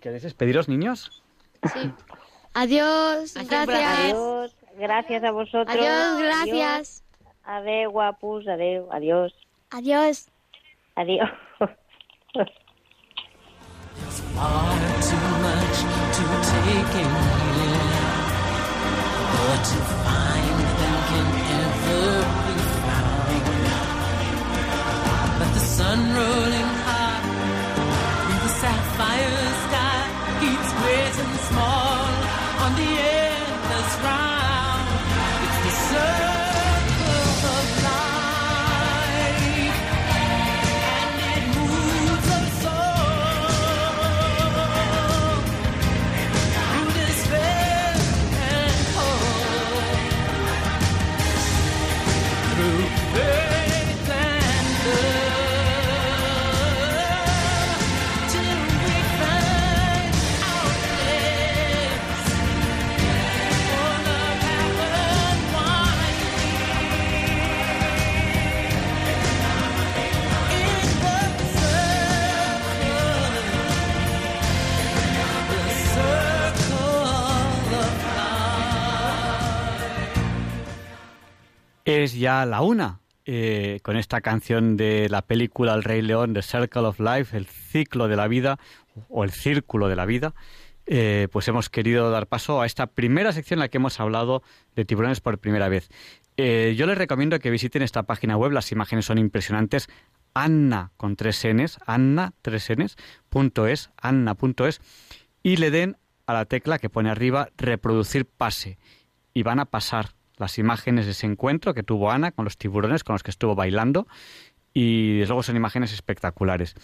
[0.00, 1.22] ¿Queréis despediros, niños?
[1.74, 1.92] Sí.
[2.54, 3.68] Adiós, gracias.
[3.68, 4.56] Adiós.
[4.78, 5.76] Gracias a vosotros.
[5.76, 7.04] Adiós, gracias.
[7.44, 8.46] Adiós, guapos.
[8.46, 8.86] Adiós.
[8.90, 9.34] Adiós.
[9.70, 10.28] Adiós.
[10.96, 11.30] Adiós.
[25.92, 26.69] unrolling
[81.90, 86.42] Es ya la una eh, con esta canción de la película El Rey León, The
[86.42, 88.60] Circle of Life, el ciclo de la vida
[89.08, 90.32] o el círculo de la vida,
[90.86, 94.44] eh, pues hemos querido dar paso a esta primera sección en la que hemos hablado
[94.76, 95.90] de tiburones por primera vez.
[96.36, 99.88] Eh, yo les recomiendo que visiten esta página web, las imágenes son impresionantes,
[100.32, 102.96] anna con tres n's, anna tres n's,
[103.28, 104.80] punto es, anna.es,
[105.42, 108.78] y le den a la tecla que pone arriba reproducir pase.
[109.34, 110.10] Y van a pasar
[110.40, 113.54] las imágenes de ese encuentro que tuvo Ana con los tiburones con los que estuvo
[113.54, 114.08] bailando
[114.72, 116.74] y desde luego son imágenes espectaculares.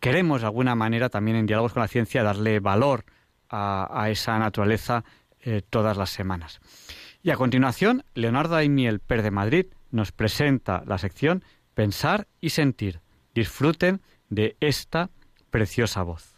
[0.00, 3.04] Queremos de alguna manera también en Diálogos con la Ciencia darle valor
[3.50, 5.04] a, esa naturaleza
[5.40, 6.60] eh, todas las semanas.
[7.22, 11.44] Y a continuación, Leonardo Aimiel Per de Madrid nos presenta la sección
[11.74, 13.00] Pensar y Sentir.
[13.34, 15.10] Disfruten de esta
[15.50, 16.33] preciosa voz.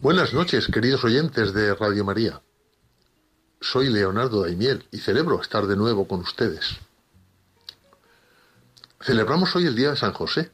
[0.00, 2.40] Buenas noches, queridos oyentes de Radio María.
[3.60, 6.76] Soy Leonardo Daimiel y celebro estar de nuevo con ustedes.
[9.00, 10.52] Celebramos hoy el Día de San José,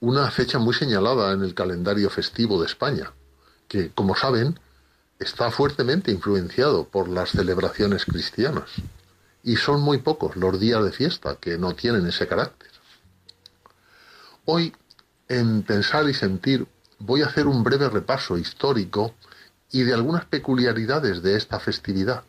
[0.00, 3.12] una fecha muy señalada en el calendario festivo de España,
[3.68, 4.58] que, como saben,
[5.18, 8.70] está fuertemente influenciado por las celebraciones cristianas,
[9.42, 12.70] y son muy pocos los días de fiesta que no tienen ese carácter.
[14.46, 14.74] Hoy,
[15.28, 16.66] en Pensar y Sentir,
[17.04, 19.14] voy a hacer un breve repaso histórico
[19.70, 22.22] y de algunas peculiaridades de esta festividad,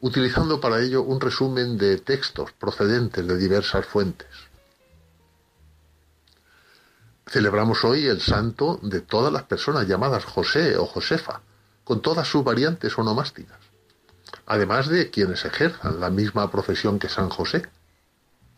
[0.00, 4.28] utilizando para ello un resumen de textos procedentes de diversas fuentes.
[7.26, 11.40] Celebramos hoy el santo de todas las personas llamadas José o Josefa,
[11.84, 13.58] con todas sus variantes onomásticas,
[14.46, 17.66] además de quienes ejerzan la misma profesión que San José,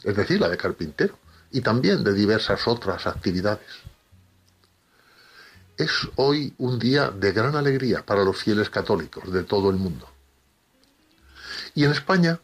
[0.02, 1.16] es decir, la de carpintero,
[1.52, 3.66] y también de diversas otras actividades
[5.80, 10.06] es hoy un día de gran alegría para los fieles católicos de todo el mundo.
[11.74, 12.38] Y en España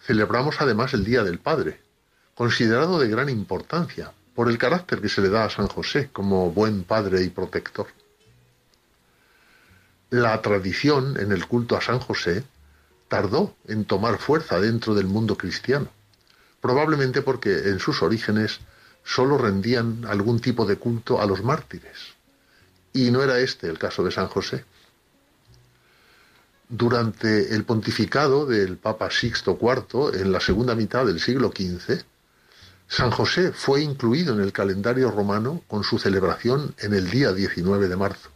[0.00, 1.80] celebramos además el Día del Padre,
[2.34, 6.50] considerado de gran importancia por el carácter que se le da a San José como
[6.50, 7.86] buen padre y protector.
[10.10, 12.42] La tradición en el culto a San José
[13.06, 15.88] tardó en tomar fuerza dentro del mundo cristiano,
[16.60, 18.58] probablemente porque en sus orígenes
[19.04, 22.19] sólo rendían algún tipo de culto a los mártires,
[22.92, 24.64] y no era este el caso de San José.
[26.68, 32.04] Durante el pontificado del Papa Sixto IV, en la segunda mitad del siglo XV,
[32.86, 37.88] San José fue incluido en el calendario romano con su celebración en el día 19
[37.88, 38.30] de marzo.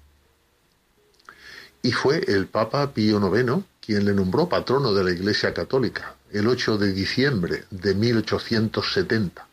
[1.82, 6.48] Y fue el Papa Pío IX quien le nombró patrono de la Iglesia Católica el
[6.48, 9.46] 8 de diciembre de 1870.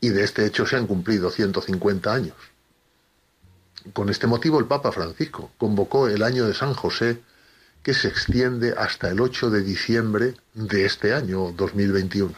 [0.00, 2.34] Y de este hecho se han cumplido 150 años.
[3.92, 7.22] Con este motivo el Papa Francisco convocó el año de San José
[7.82, 12.34] que se extiende hasta el 8 de diciembre de este año 2021.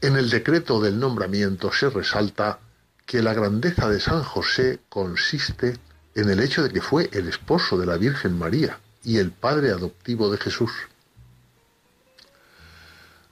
[0.00, 2.60] En el decreto del nombramiento se resalta
[3.06, 5.76] que la grandeza de San José consiste
[6.14, 9.70] en el hecho de que fue el esposo de la Virgen María y el padre
[9.70, 10.70] adoptivo de Jesús.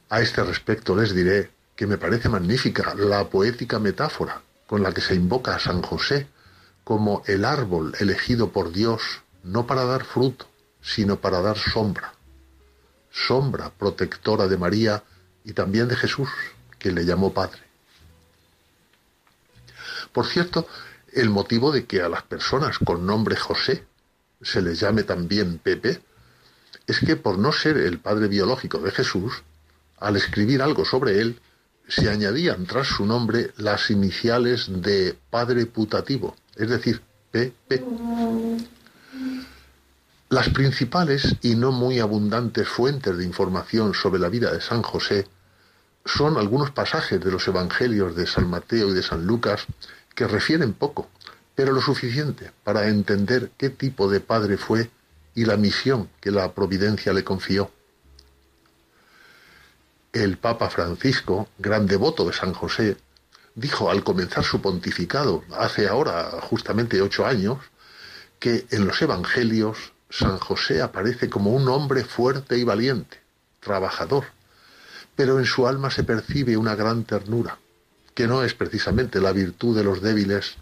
[0.08, 5.00] A este respecto les diré que me parece magnífica la poética metáfora con la que
[5.00, 6.28] se invoca a San José
[6.84, 10.46] como el árbol elegido por Dios no para dar fruto,
[10.80, 12.14] sino para dar sombra.
[13.10, 15.02] Sombra protectora de María
[15.44, 16.28] y también de Jesús,
[16.78, 17.60] que le llamó Padre.
[20.12, 20.66] Por cierto,
[21.12, 23.86] el motivo de que a las personas con nombre José
[24.40, 26.02] se les llame también Pepe
[26.86, 29.42] es que por no ser el padre biológico de Jesús,
[29.98, 31.40] al escribir algo sobre él,
[31.94, 37.84] se añadían tras su nombre las iniciales de padre putativo, es decir, PP.
[40.30, 45.26] Las principales y no muy abundantes fuentes de información sobre la vida de San José
[46.06, 49.66] son algunos pasajes de los Evangelios de San Mateo y de San Lucas
[50.14, 51.10] que refieren poco,
[51.54, 54.90] pero lo suficiente para entender qué tipo de padre fue
[55.34, 57.70] y la misión que la providencia le confió
[60.12, 62.96] el Papa Francisco, gran devoto de San José,
[63.54, 67.58] dijo al comenzar su pontificado, hace ahora justamente ocho años,
[68.38, 73.20] que en los Evangelios San José aparece como un hombre fuerte y valiente,
[73.60, 74.26] trabajador,
[75.16, 77.58] pero en su alma se percibe una gran ternura,
[78.14, 80.56] que no es precisamente la virtud de los débiles,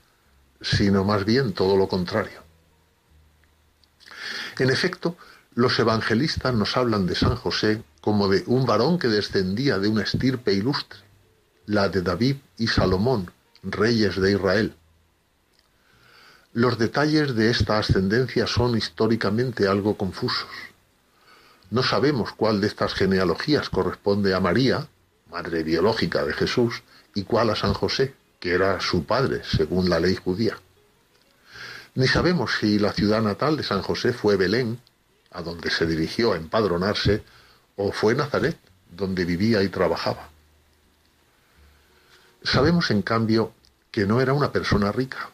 [0.61, 2.43] sino más bien todo lo contrario.
[4.59, 5.17] En efecto,
[5.55, 10.03] los evangelistas nos hablan de San José como de un varón que descendía de una
[10.03, 11.01] estirpe ilustre,
[11.67, 13.31] la de David y Salomón,
[13.63, 14.75] reyes de Israel.
[16.53, 20.51] Los detalles de esta ascendencia son históricamente algo confusos.
[21.71, 24.89] No sabemos cuál de estas genealogías corresponde a María,
[25.31, 26.83] madre biológica de Jesús,
[27.15, 30.59] y cuál a San José, que era su padre, según la ley judía.
[31.95, 34.81] Ni sabemos si la ciudad natal de San José fue Belén,
[35.31, 37.23] a donde se dirigió a empadronarse,
[37.83, 38.59] o fue Nazaret,
[38.91, 40.29] donde vivía y trabajaba.
[42.43, 43.55] Sabemos, en cambio,
[43.91, 45.31] que no era una persona rica,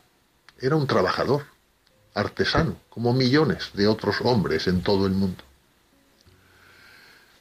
[0.60, 1.44] era un trabajador,
[2.14, 5.42] artesano, como millones de otros hombres en todo el mundo.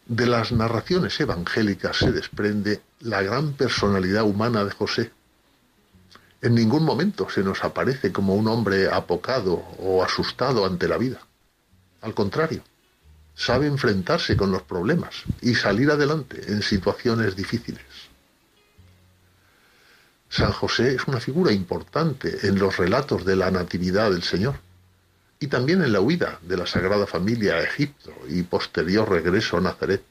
[0.07, 5.11] De las narraciones evangélicas se desprende la gran personalidad humana de José.
[6.41, 11.19] En ningún momento se nos aparece como un hombre apocado o asustado ante la vida.
[12.01, 12.63] Al contrario,
[13.35, 17.83] sabe enfrentarse con los problemas y salir adelante en situaciones difíciles.
[20.29, 24.55] San José es una figura importante en los relatos de la Natividad del Señor
[25.39, 29.61] y también en la huida de la Sagrada Familia a Egipto y posterior regreso a
[29.61, 30.03] Nazaret.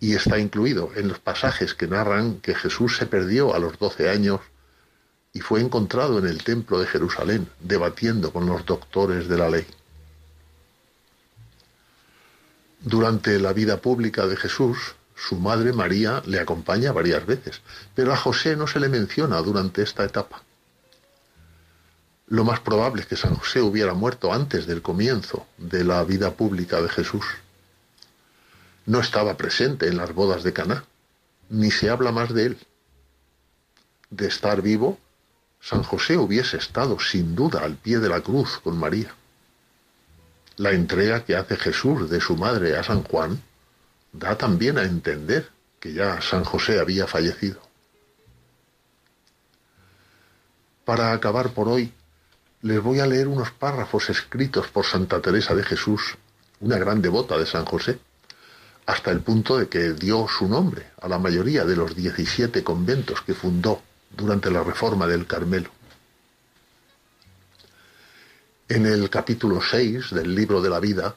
[0.00, 4.08] Y está incluido en los pasajes que narran que Jesús se perdió a los doce
[4.08, 4.40] años
[5.32, 9.66] y fue encontrado en el templo de Jerusalén debatiendo con los doctores de la ley.
[12.84, 17.60] Durante la vida pública de Jesús, su madre María le acompaña varias veces,
[17.94, 20.42] pero a José no se le menciona durante esta etapa.
[22.26, 26.32] Lo más probable es que San José hubiera muerto antes del comienzo de la vida
[26.32, 27.24] pública de Jesús.
[28.86, 30.84] No estaba presente en las bodas de Caná,
[31.50, 32.58] ni se habla más de él.
[34.10, 34.98] De estar vivo,
[35.60, 39.14] San José hubiese estado sin duda al pie de la cruz con María.
[40.56, 43.42] La entrega que hace Jesús de su madre a San Juan
[44.12, 45.48] da también a entender
[45.80, 47.60] que ya San José había fallecido.
[50.84, 51.92] Para acabar por hoy,
[52.60, 56.16] les voy a leer unos párrafos escritos por Santa Teresa de Jesús,
[56.60, 57.98] una gran devota de San José,
[58.86, 63.22] hasta el punto de que dio su nombre a la mayoría de los 17 conventos
[63.22, 63.82] que fundó
[64.16, 65.70] durante la reforma del Carmelo.
[68.74, 71.14] En el capítulo 6 del libro de la vida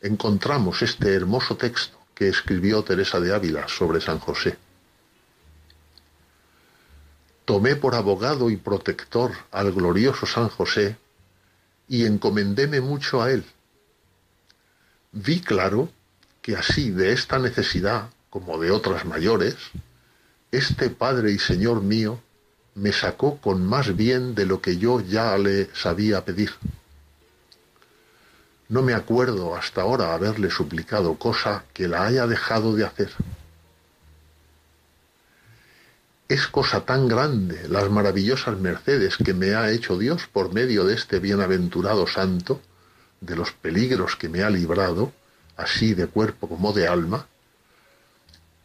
[0.00, 4.56] encontramos este hermoso texto que escribió Teresa de Ávila sobre San José.
[7.44, 10.96] Tomé por abogado y protector al glorioso San José
[11.88, 13.44] y encomendéme mucho a él.
[15.10, 15.88] Vi claro
[16.42, 19.56] que así de esta necesidad, como de otras mayores,
[20.52, 22.20] este Padre y Señor mío
[22.76, 26.52] me sacó con más bien de lo que yo ya le sabía pedir.
[28.68, 33.10] No me acuerdo hasta ahora haberle suplicado cosa que la haya dejado de hacer.
[36.28, 40.94] Es cosa tan grande las maravillosas mercedes que me ha hecho Dios por medio de
[40.94, 42.62] este bienaventurado santo,
[43.20, 45.12] de los peligros que me ha librado,
[45.56, 47.26] así de cuerpo como de alma.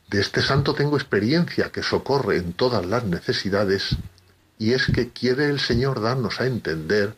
[0.07, 3.97] De este santo tengo experiencia que socorre en todas las necesidades,
[4.57, 7.13] y es que quiere el Señor darnos a entender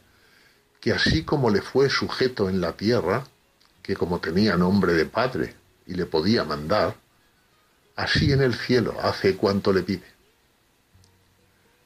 [0.81, 3.23] que así como le fue sujeto en la tierra,
[3.83, 5.55] que como tenía nombre de Padre
[5.85, 6.95] y le podía mandar,
[7.95, 10.11] así en el cielo hace cuanto le pide.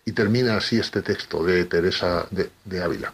[0.06, 3.14] Y termina así este texto de Teresa de, Ávila.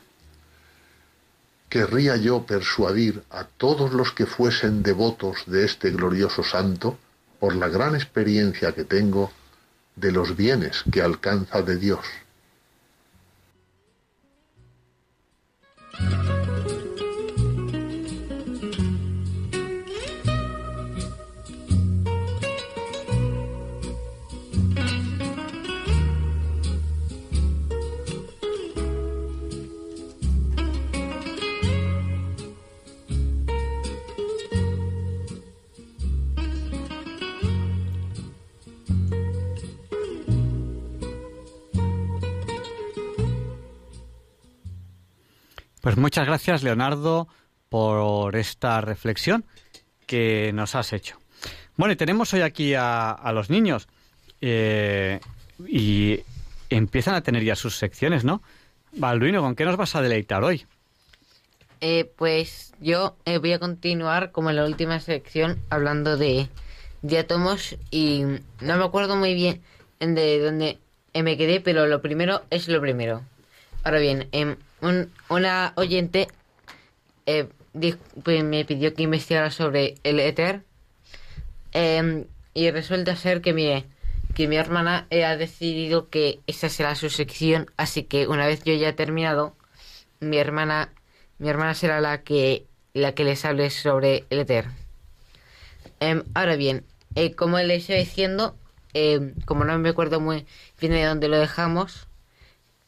[1.68, 7.00] Querría yo persuadir a todos los que fuesen devotos de este glorioso santo
[7.40, 9.32] por la gran experiencia que tengo
[9.96, 12.06] de los bienes que alcanza de Dios
[16.10, 16.41] Bye.
[45.82, 47.28] Pues muchas gracias, Leonardo,
[47.70, 49.46] por esta reflexión
[50.06, 51.18] que nos has hecho.
[51.76, 53.88] Bueno, y tenemos hoy aquí a, los niños
[54.42, 55.20] eh,
[55.68, 56.20] y
[56.70, 58.44] empiezan a tener ya sus secciones, ¿no?
[58.92, 60.66] Balduino, ¿con qué nos vas a deleitar hoy?
[61.80, 66.48] Eh, pues yo eh, voy a continuar como en la última sección hablando de,
[67.02, 68.22] de átomos y
[68.60, 69.64] no me acuerdo muy bien
[70.00, 70.78] de dónde
[71.16, 73.24] me quedé, pero lo primero es lo primero.
[73.84, 76.28] Ahora bien, em, un, una oyente
[77.26, 77.48] eh,
[78.24, 80.64] pues me pidió que investigara sobre el éter.
[81.74, 83.86] Em, y resulta ser que mi,
[84.36, 88.64] que mi hermana eh, ha decidido que esa será su sección, así que una vez
[88.64, 89.56] yo ya he terminado,
[90.20, 90.94] mi hermana,
[91.40, 94.66] mi hermana será la que, la que les hable sobre el éter.
[96.00, 96.84] Em, ahora bien,
[97.16, 98.58] eh, como les iba diciendo,
[98.94, 100.46] em, como no me acuerdo muy
[100.80, 102.08] bien de dónde lo dejamos,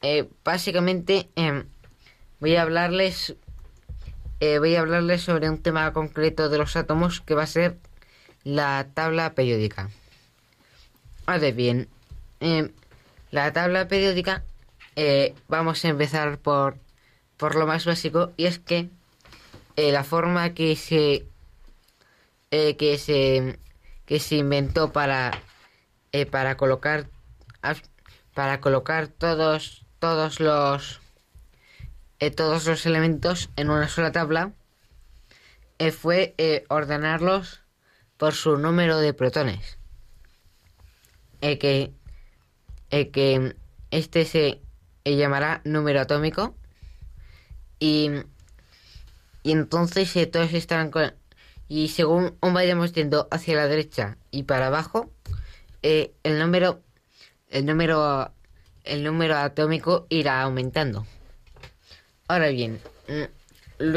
[0.02, 1.30] eh, básicamente
[2.44, 3.36] voy a hablarles
[4.40, 7.78] eh, voy a hablarles sobre un tema concreto de los átomos que va a ser
[8.42, 9.88] la tabla periódica.
[11.24, 11.88] Ahora bien,
[12.40, 12.70] em,
[13.30, 14.42] la tabla periódica
[14.94, 16.76] eh, vamos a empezar por,
[17.38, 18.90] por lo más básico y es que
[19.76, 21.24] eh, la forma que se
[22.50, 23.58] que se
[24.04, 25.32] que se inventó para
[26.30, 27.06] para colocar
[28.34, 31.00] para colocar todos todos los
[32.24, 34.54] eh, todos los elementos en una sola tabla
[35.78, 37.60] eh, fue eh, ordenarlos
[38.16, 39.78] por su número de protones.
[41.40, 41.92] Que
[42.88, 43.54] que
[43.90, 44.62] este se
[45.04, 46.56] llamará número atómico.
[47.78, 48.10] Y
[49.42, 51.12] y entonces todos estarán con
[51.68, 55.12] y según vayamos yendo hacia la derecha y para abajo
[55.82, 56.80] el número
[57.50, 58.32] el número
[58.84, 61.06] el número atómico irá aumentando
[62.28, 63.96] ahora bien mm,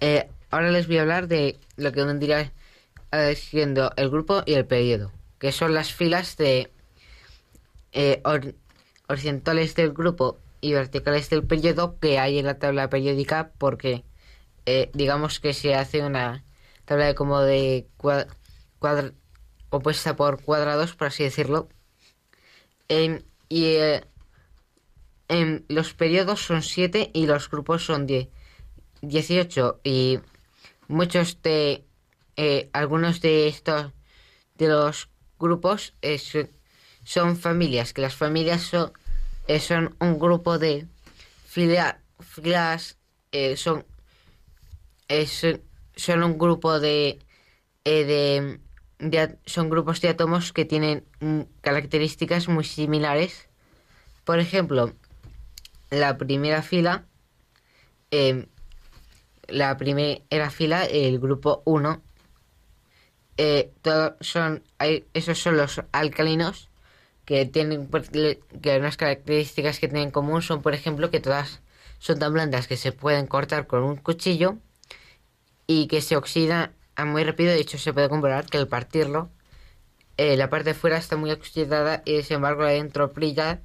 [0.00, 2.52] eh, ahora les voy a hablar de lo que vendría
[3.12, 6.70] eh, siendo el grupo y el periodo que son las filas de
[7.92, 8.54] eh, hor-
[9.08, 14.04] horizontales del grupo y verticales del periodo que hay en la tabla periódica porque
[14.66, 16.44] eh, digamos que se hace una
[16.84, 18.26] tabla de como de cua-
[18.78, 19.12] cuadra-
[19.68, 21.68] compuesta por cuadrados por así decirlo.
[22.88, 23.76] Em, y
[25.28, 28.28] eh, los periodos son 7 y los grupos son 10
[29.02, 30.20] 18 y
[30.88, 31.84] muchos de
[32.36, 33.92] eh, algunos de estos
[34.56, 35.08] de los
[35.38, 36.18] grupos eh,
[37.04, 38.92] son, familias que las familias son
[39.48, 40.86] eh, son un grupo de
[41.48, 42.96] filia- filas
[43.56, 43.84] son
[45.96, 47.18] son, un grupo de,
[47.84, 48.58] de,
[49.46, 53.48] son grupos de átomos que tienen mm, características muy similares.
[54.24, 54.92] Por ejemplo,
[55.92, 57.04] la primera fila,
[58.10, 58.46] em,
[59.48, 62.02] la primera fila, el grupo 1,
[63.36, 64.62] eh, todo- son,
[65.14, 66.68] esos son los alcalinos
[67.24, 71.60] que tienen le- que unas características que tienen en común son, por ejemplo, que todas
[71.98, 74.56] son tan blandas que se pueden cortar con un cuchillo
[75.66, 77.52] y que se oxida a muy rápido.
[77.52, 79.30] De hecho, se puede comprobar que al partirlo,
[80.16, 83.60] eh, la parte de fuera está muy oxidada y sin embargo la de dentro brilla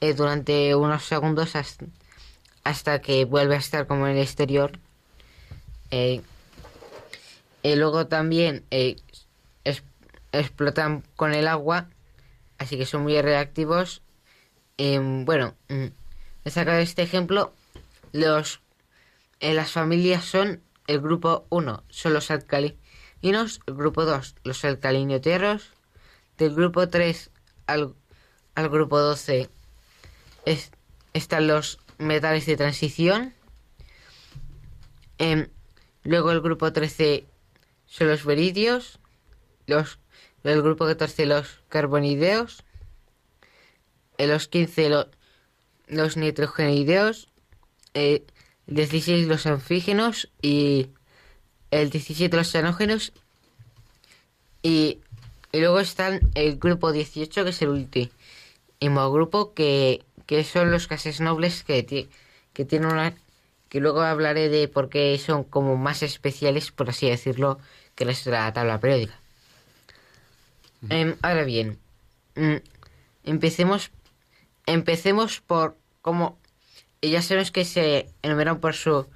[0.00, 1.54] eh, durante unos segundos
[2.64, 4.78] hasta, que vuelve a estar como en el exterior.
[5.90, 6.20] Eh,
[7.62, 8.96] y luego también eh,
[9.64, 9.82] es-
[10.32, 11.88] explotan con el agua,
[12.58, 14.02] así que son muy reactivos.
[14.76, 15.86] Em, bueno, mm,
[16.44, 17.52] he sacado este ejemplo.
[18.12, 18.60] Los,
[19.40, 25.72] eh, las familias son el grupo 1 son los alcalinos, el grupo 2 los alcalinotierros,
[26.38, 27.30] del grupo 3
[27.66, 27.94] al,
[28.54, 29.50] al grupo 12
[30.50, 30.70] es-
[31.12, 33.34] están los metales de transición,
[35.20, 35.48] Em,
[36.04, 37.26] luego el grupo 13
[37.86, 39.00] son los veridios,
[39.66, 39.98] los,
[40.44, 42.62] el grupo 14 los carbonideos,
[44.16, 45.08] en los 15 lo-
[45.88, 47.28] los nitrogenideos,
[47.94, 48.24] eh,
[48.68, 50.88] el 16 los anfígenos y
[51.72, 53.12] el 17 los xenógenos.
[54.62, 55.00] Y,
[55.52, 60.88] y luego están el grupo 18 que es el último grupo que, que son los
[60.88, 62.08] gases nobles que,
[62.52, 63.14] que tienen una
[63.70, 67.58] que luego hablaré de por qué son como más especiales por así decirlo
[67.94, 69.14] que los de la tabla periódica.
[70.90, 71.78] Em, ahora bien
[72.36, 72.56] mm,
[73.24, 73.90] empecemos
[74.66, 76.38] empecemos por cómo
[77.02, 79.06] ya sabemos que se enumeran por su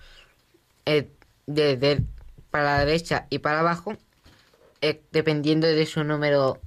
[0.87, 1.09] eh,
[1.47, 2.03] de, de-
[2.51, 3.97] para la derecha y para abajo
[4.81, 6.59] eh, dependiendo de su número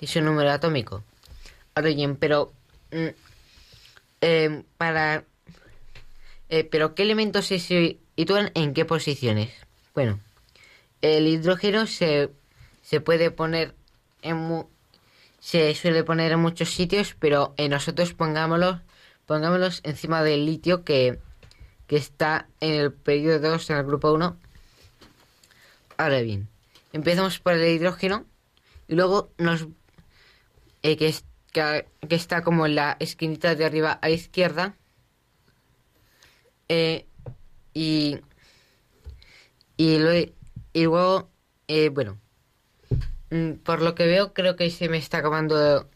[0.00, 1.02] de su número atómico.
[1.74, 2.52] Ahora bien pero
[2.92, 3.08] mm,
[4.20, 5.24] em, para
[6.48, 9.50] eh, pero qué elementos se sitúan en qué posiciones
[9.94, 10.20] bueno
[11.02, 12.30] el hidrógeno se,
[12.82, 13.74] se puede poner
[14.22, 14.66] en mu-
[15.40, 18.80] se suele poner en muchos sitios, pero nosotros pongámoslo,
[19.26, 21.20] pongámoslos encima del litio que,
[21.86, 24.36] que está en el periodo 2 en el grupo 1.
[25.98, 26.48] Ahora bien,
[26.92, 28.24] empezamos por el hidrógeno
[28.88, 29.66] y luego nos
[30.82, 31.14] eh, que,
[31.56, 34.74] que, que está como en la esquinita de arriba a izquierda.
[36.68, 37.06] Eh,
[37.72, 38.18] y,
[39.76, 40.32] y, lue-
[40.72, 41.30] y luego,
[41.68, 42.18] eh, bueno,
[43.30, 45.88] mm, por lo que veo creo que se me está acabando,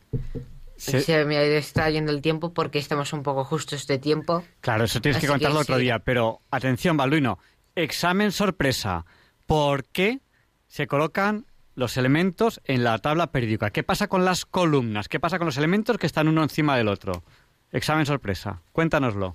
[0.77, 4.45] Se- se me está yendo el tiempo porque estamos un poco justos de tiempo.
[4.61, 5.83] Claro, eso tienes que Así que contarlo otro sí.
[5.83, 5.99] día.
[5.99, 7.39] Pero atención, Balduino.
[7.75, 9.05] Examen sorpresa.
[9.47, 10.21] ¿Por qué
[10.69, 11.45] se colocan
[11.81, 13.71] los elementos en la tabla periódica?
[13.71, 15.09] ¿Qué pasa con las columnas?
[15.09, 17.25] ¿Qué pasa con los elementos que están uno encima del otro?
[17.73, 18.61] Examen sorpresa.
[18.73, 19.35] Cuéntanoslo.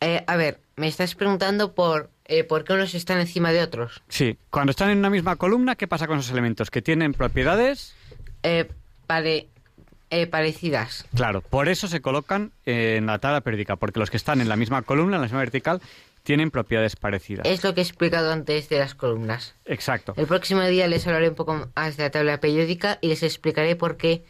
[0.00, 4.02] Eh, a ver, me estás preguntando por, eh, por qué unos están encima de otros.
[4.08, 6.70] Sí, cuando están en una misma columna, ¿qué pasa con esos elementos?
[6.70, 7.94] ¿Que tienen propiedades?
[8.42, 8.68] Eh,
[9.06, 9.48] pare-
[10.10, 11.06] eh, parecidas.
[11.14, 14.56] Claro, por eso se colocan en la tabla periódica, porque los que están en la
[14.56, 15.80] misma columna, en la misma vertical,
[16.26, 17.46] tienen propiedades parecidas.
[17.46, 19.54] Es lo que he explicado antes de las columnas.
[19.64, 20.12] Exacto.
[20.16, 23.76] El próximo día les hablaré un poco más de la tabla periódica y les explicaré
[23.76, 24.24] por qué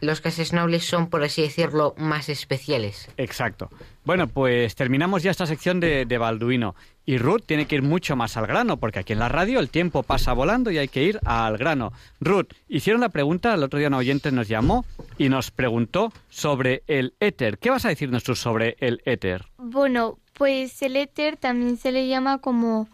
[0.00, 3.10] los gases nobles son, por así decirlo, más especiales.
[3.18, 3.68] Exacto.
[4.06, 6.74] Bueno, pues terminamos ya esta sección de, de Balduino.
[7.04, 9.68] Y Ruth tiene que ir mucho más al grano, porque aquí en la radio el
[9.68, 11.92] tiempo pasa volando y hay que ir al grano.
[12.20, 14.86] Ruth, hicieron la pregunta, el otro día un oyente nos llamó
[15.18, 17.58] y nos preguntó sobre el éter.
[17.58, 19.44] ¿Qué vas a decirnos tú sobre el éter?
[19.58, 22.88] Bueno, pues el éter también se le llama como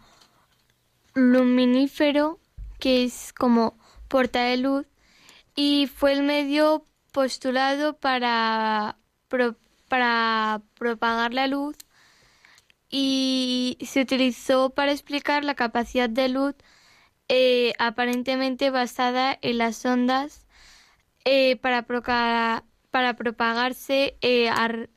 [1.13, 2.39] luminífero,
[2.79, 3.77] que es como
[4.07, 4.85] porta de luz,
[5.55, 8.97] y fue el medio postulado para,
[9.27, 9.57] pro-
[9.89, 11.75] para propagar la luz
[12.89, 16.55] y se utilizó para explicar la capacidad de luz
[17.29, 20.45] eh, aparentemente basada en las ondas
[21.25, 24.89] eh, para, proca- para propagarse eh, ar-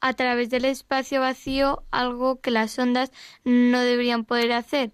[0.00, 3.10] a través del espacio vacío, algo que las ondas
[3.44, 4.92] no deberían poder hacer.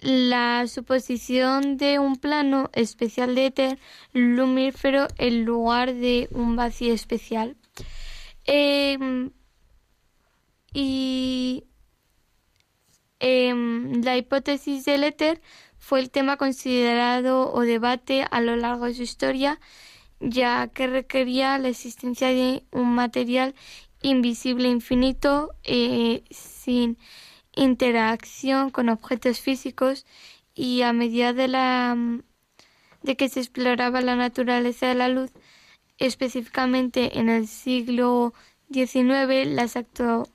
[0.00, 3.78] La suposición de un plano especial de éter
[4.12, 7.56] lumífero en lugar de un vacío especial.
[8.44, 9.30] Em,
[10.72, 11.64] y
[13.20, 15.40] em, la hipótesis del éter
[15.78, 19.60] fue el tema considerado o debate a lo largo de su historia,
[20.20, 23.54] ya que requería la existencia de un material
[24.02, 26.98] invisible infinito eh, sin
[27.54, 30.06] interacción con objetos físicos
[30.54, 31.96] y a medida de la
[33.02, 35.30] de que se exploraba la naturaleza de la luz
[35.98, 38.32] específicamente en el siglo
[38.72, 40.28] XIX las acto-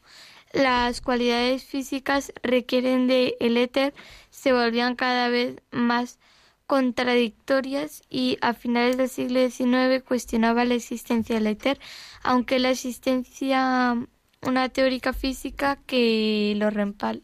[0.53, 3.93] las cualidades físicas requieren de el éter
[4.29, 6.19] se volvían cada vez más
[6.67, 11.79] contradictorias y a finales del siglo XIX cuestionaba la existencia del éter,
[12.23, 13.95] aunque la existencia
[14.41, 17.23] una teórica física que lo reempal-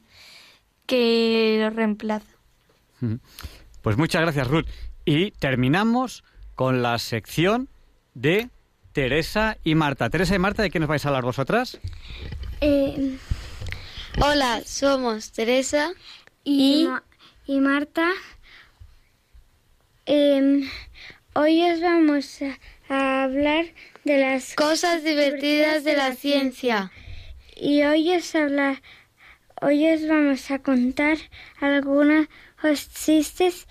[0.88, 2.26] que lo reemplaza.
[3.82, 4.66] Pues muchas gracias, Ruth.
[5.06, 6.24] Y terminamos
[6.56, 7.70] con la sección
[8.14, 8.50] de
[8.94, 10.10] Teresa y Marta.
[10.10, 11.80] Teresa y Marta, ¿de qué nos vais a hablar vosotras?
[12.62, 13.18] Eh,
[14.22, 15.92] hola, somos Teresa
[16.44, 16.88] y,
[17.46, 18.10] y Marta.
[20.06, 20.70] Em,
[21.34, 22.60] hoy os vamos a,
[22.94, 23.66] a hablar
[24.04, 26.92] de las cosas divertidas de la ciencia.
[27.56, 28.82] Y hoy os habla,
[29.62, 31.18] hoy os vamos a contar
[31.62, 32.28] algunos
[32.94, 33.66] chistes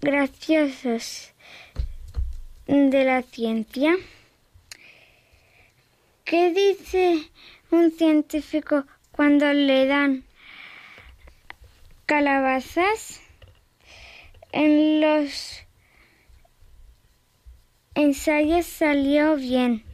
[0.00, 1.32] graciosos
[2.66, 3.94] de la ciencia.
[6.24, 7.30] ¿Qué dice
[7.70, 10.24] un científico cuando le dan
[12.06, 13.25] calabazas?
[14.58, 15.66] En los
[17.94, 19.84] ensayos salió bien.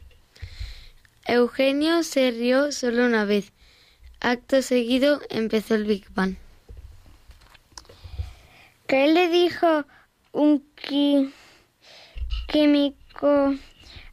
[1.25, 3.51] Eugenio se rió solo una vez.
[4.21, 6.37] Acto seguido empezó el Big Bang.
[8.87, 9.83] ¿Qué le dijo
[10.31, 10.65] un
[12.47, 13.55] químico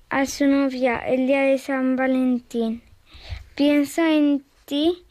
[0.09, 2.83] a su novia el día de San Valentín?
[3.55, 5.05] Piensa en ti.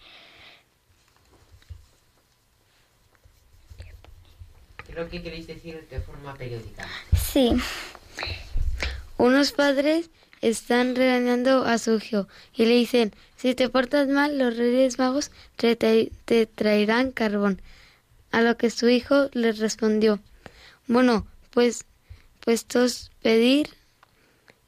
[4.99, 6.85] Creo que queréis decir de forma periódica.
[7.15, 7.53] Sí.
[9.17, 10.09] Unos padres
[10.41, 15.31] están regañando a su hijo y le dicen, si te portas mal, los reyes magos
[15.55, 17.61] te, tra- te traerán carbón.
[18.31, 20.19] A lo que su hijo les respondió,
[20.87, 21.85] bueno, pues,
[22.41, 23.69] puestos pedir,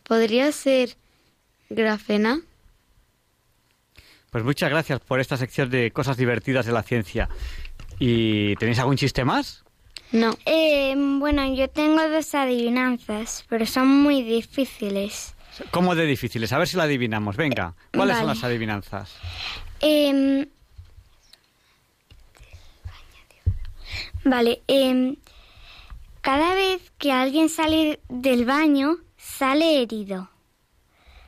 [0.03, 0.95] ¿podría ser
[1.69, 2.39] grafena?
[4.29, 7.27] Pues muchas gracias por esta sección de cosas divertidas de la ciencia.
[7.99, 9.65] ¿Y tenéis algún chiste más?
[10.11, 10.37] No.
[10.45, 15.35] Eh, bueno, yo tengo dos adivinanzas, pero son muy difíciles.
[15.71, 16.51] ¿Cómo de difíciles?
[16.53, 17.37] A ver si lo adivinamos.
[17.37, 19.15] Venga, ¿cuáles son las adivinanzas?
[19.79, 20.45] Em,
[24.23, 25.15] vale, em,
[26.21, 30.29] cada vez que alguien sale del baño, sale herido.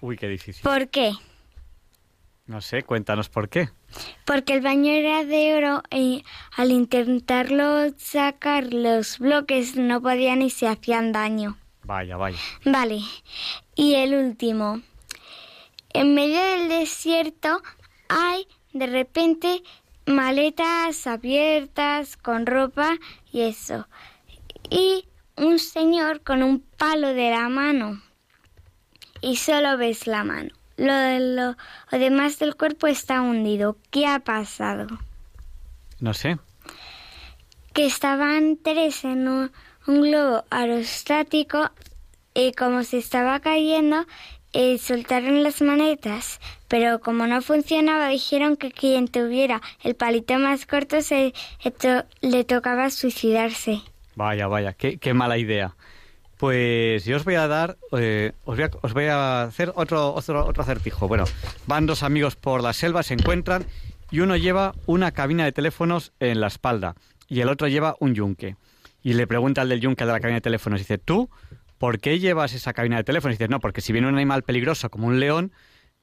[0.01, 0.61] Uy, qué difícil.
[0.63, 1.13] ¿Por qué?
[2.45, 3.69] No sé, cuéntanos por qué.
[4.25, 6.23] Porque el baño era de oro y
[6.55, 11.57] al intentarlo sacar los bloques no podían y se hacían daño.
[11.83, 12.37] Vaya, vaya.
[12.65, 13.01] Vale.
[13.75, 14.81] Y el último.
[15.93, 17.61] En medio del desierto
[18.07, 19.61] hay de repente
[20.05, 22.97] maletas abiertas con ropa
[23.31, 23.87] y eso.
[24.69, 25.05] Y
[25.35, 28.01] un señor con un palo de la mano.
[29.21, 30.49] Y solo ves la mano.
[30.77, 31.55] Lo, de lo,
[31.91, 33.77] lo demás del cuerpo está hundido.
[33.91, 34.87] ¿Qué ha pasado?
[35.99, 36.37] No sé.
[37.73, 39.51] Que estaban tres en un,
[39.87, 41.71] un globo aerostático
[42.33, 44.05] y como se estaba cayendo,
[44.53, 50.65] eh, soltaron las manetas, pero como no funcionaba, dijeron que quien tuviera el palito más
[50.65, 51.33] corto se
[51.63, 53.81] le, to- le tocaba suicidarse.
[54.15, 55.75] Vaya, vaya, qué, qué mala idea.
[56.43, 60.13] Pues yo os voy a dar, eh, os, voy a, os voy a hacer otro,
[60.13, 61.07] otro, otro acertijo.
[61.07, 61.23] Bueno,
[61.67, 63.65] van dos amigos por la selva, se encuentran
[64.11, 66.95] y uno lleva una cabina de teléfonos en la espalda
[67.29, 68.57] y el otro lleva un yunque.
[69.01, 71.29] Y le pregunta al del yunque de la cabina de teléfonos, dice, ¿tú
[71.77, 73.35] por qué llevas esa cabina de teléfonos?
[73.35, 75.53] Y dice, no, porque si viene un animal peligroso como un león,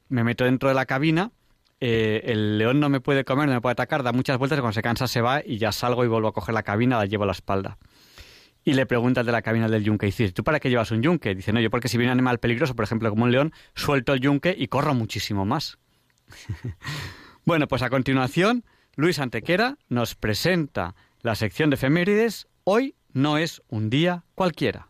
[0.09, 1.33] me meto dentro de la cabina,
[1.81, 4.62] eh, el león no me puede comer, no me puede atacar, da muchas vueltas y
[4.62, 7.05] cuando se cansa se va y ya salgo y vuelvo a coger la cabina, la
[7.05, 7.77] llevo a la espalda.
[8.65, 10.91] Y le pregunta al de la cabina del yunque, y dice, ¿tú para qué llevas
[10.91, 11.35] un yunque?
[11.35, 14.12] Dice, no, yo porque si viene un animal peligroso, por ejemplo, como un león, suelto
[14.12, 15.78] el yunque y corro muchísimo más.
[17.45, 18.65] bueno, pues a continuación,
[18.97, 22.49] Luis Antequera nos presenta la sección de efemérides.
[22.65, 24.90] Hoy no es un día cualquiera.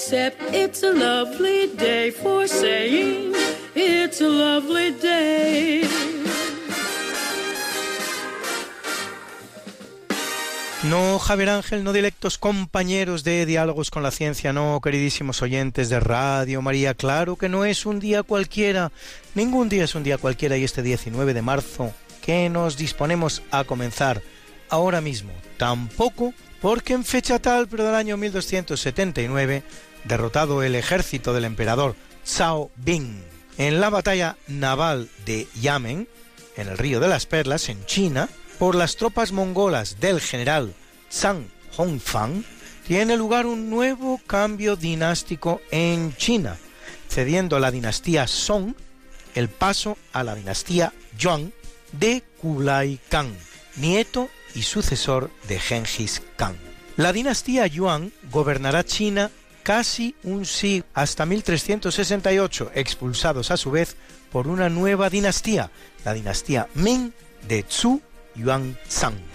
[0.00, 3.34] Except it's a lovely day for saying
[3.74, 5.82] it's a lovely day.
[10.84, 15.98] No, Javier Ángel, no directos compañeros de Diálogos con la Ciencia, no, queridísimos oyentes de
[15.98, 18.92] Radio María, claro que no es un día cualquiera,
[19.34, 21.92] ningún día es un día cualquiera y este 19 de marzo
[22.22, 24.22] que nos disponemos a comenzar
[24.70, 29.62] ahora mismo, tampoco porque en fecha tal, pero del año 1279,
[30.04, 31.96] derrotado el ejército del emperador
[32.36, 33.22] Cao Bing
[33.56, 36.08] en la batalla naval de Yamen,
[36.56, 40.74] en el río de las Perlas, en China, por las tropas mongolas del general
[41.10, 42.44] Zhang Hongfang,
[42.86, 46.56] tiene lugar un nuevo cambio dinástico en China,
[47.08, 48.74] cediendo a la dinastía Song
[49.34, 51.52] el paso a la dinastía Yuan
[51.92, 53.36] de Kublai Khan,
[53.76, 56.56] nieto y sucesor de Genghis Khan.
[56.96, 59.30] La dinastía Yuan gobernará China
[59.68, 63.96] casi un siglo hasta 1368, expulsados a su vez
[64.32, 65.70] por una nueva dinastía,
[66.06, 67.12] la dinastía Ming
[67.46, 68.00] de Zhou
[68.34, 69.27] Yuanzhang.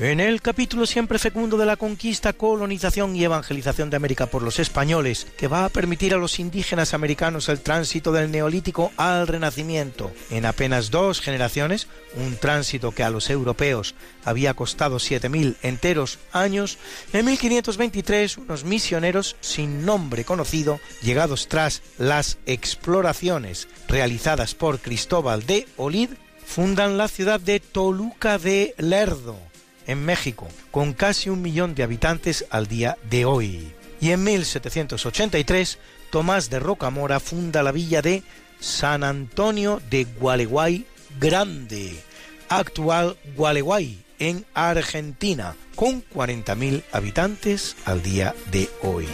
[0.00, 4.60] En el capítulo siempre fecundo de la conquista, colonización y evangelización de América por los
[4.60, 10.12] españoles, que va a permitir a los indígenas americanos el tránsito del neolítico al renacimiento.
[10.30, 16.78] En apenas dos generaciones, un tránsito que a los europeos había costado 7.000 enteros años,
[17.12, 25.66] en 1523 unos misioneros sin nombre conocido, llegados tras las exploraciones realizadas por Cristóbal de
[25.76, 26.10] Olid,
[26.46, 29.48] fundan la ciudad de Toluca de Lerdo
[29.88, 33.72] en México, con casi un millón de habitantes al día de hoy.
[34.00, 35.78] Y en 1783,
[36.10, 38.22] Tomás de Rocamora funda la villa de
[38.60, 40.86] San Antonio de Gualeguay
[41.18, 42.00] Grande,
[42.48, 49.06] actual Gualeguay, en Argentina, con 40.000 habitantes al día de hoy.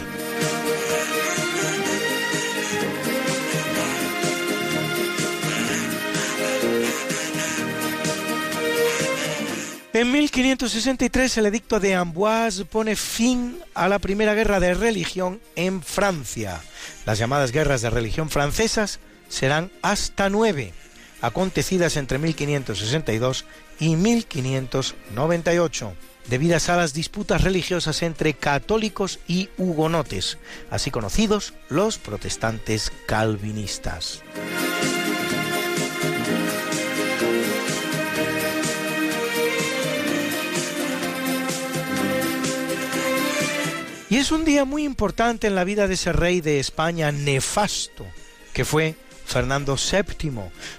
[10.15, 16.61] 1563 el edicto de Amboise pone fin a la primera guerra de religión en Francia.
[17.05, 20.71] Las llamadas guerras de religión francesas serán hasta nueve,
[21.19, 23.43] acontecidas entre 1562
[23.81, 25.93] y 1598,
[26.29, 30.37] debidas a las disputas religiosas entre católicos y hugonotes,
[30.71, 34.23] así conocidos los protestantes calvinistas.
[44.09, 48.05] Y es un día muy importante en la vida de ese rey de España nefasto,
[48.53, 48.95] que fue
[49.25, 50.31] Fernando VII,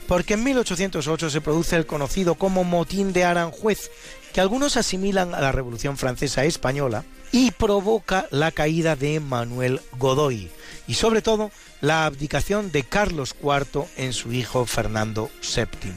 [0.06, 3.90] porque en 1808 se produce el conocido como motín de Aranjuez,
[4.32, 10.48] que algunos asimilan a la Revolución Francesa Española, y provoca la caída de Manuel Godoy,
[10.86, 11.50] y sobre todo
[11.80, 15.92] la abdicación de Carlos IV en su hijo Fernando VII.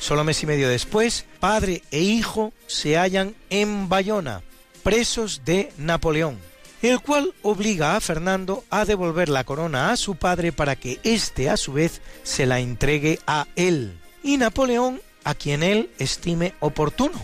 [0.00, 4.42] Solo mes y medio después, padre e hijo se hallan en Bayona,
[4.82, 6.38] presos de Napoleón,
[6.84, 11.48] el cual obliga a Fernando a devolver la corona a su padre para que éste
[11.48, 17.20] a su vez se la entregue a él, y Napoleón a quien él estime oportuno,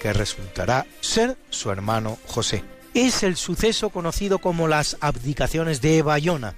[0.00, 2.62] que resultará ser su hermano José.
[2.94, 6.54] Es el suceso conocido como las abdicaciones de Bayona.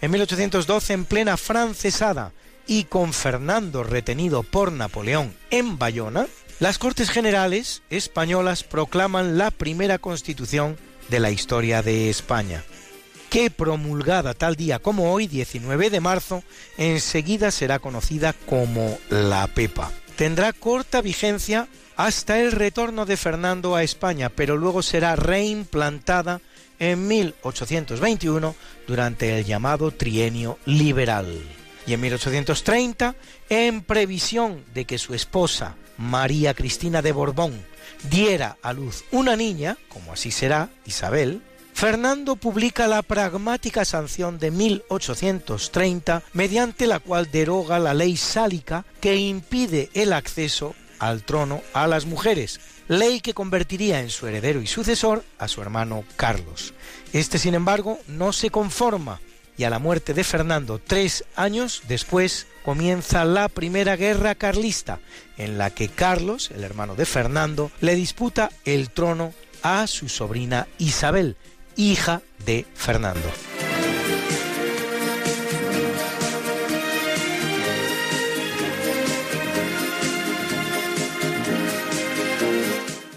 [0.00, 2.32] En 1812, en plena francesada
[2.68, 6.28] y con Fernando retenido por Napoleón en Bayona,
[6.60, 10.76] las Cortes Generales españolas proclaman la primera constitución
[11.10, 12.64] de la historia de España,
[13.28, 16.42] que promulgada tal día como hoy, 19 de marzo,
[16.78, 19.90] enseguida será conocida como la Pepa.
[20.16, 26.40] Tendrá corta vigencia hasta el retorno de Fernando a España, pero luego será reimplantada
[26.78, 28.54] en 1821
[28.86, 31.42] durante el llamado Trienio Liberal.
[31.86, 33.14] Y en 1830,
[33.48, 37.64] en previsión de que su esposa, María Cristina de Borbón,
[38.10, 41.42] diera a luz una niña, como así será, Isabel,
[41.72, 49.16] Fernando publica la pragmática sanción de 1830, mediante la cual deroga la ley sálica que
[49.16, 54.66] impide el acceso al trono a las mujeres, ley que convertiría en su heredero y
[54.66, 56.74] sucesor a su hermano Carlos.
[57.14, 59.20] Este, sin embargo, no se conforma
[59.60, 65.00] y a la muerte de Fernando tres años después comienza la primera guerra carlista,
[65.36, 70.66] en la que Carlos, el hermano de Fernando, le disputa el trono a su sobrina
[70.78, 71.36] Isabel,
[71.76, 73.30] hija de Fernando.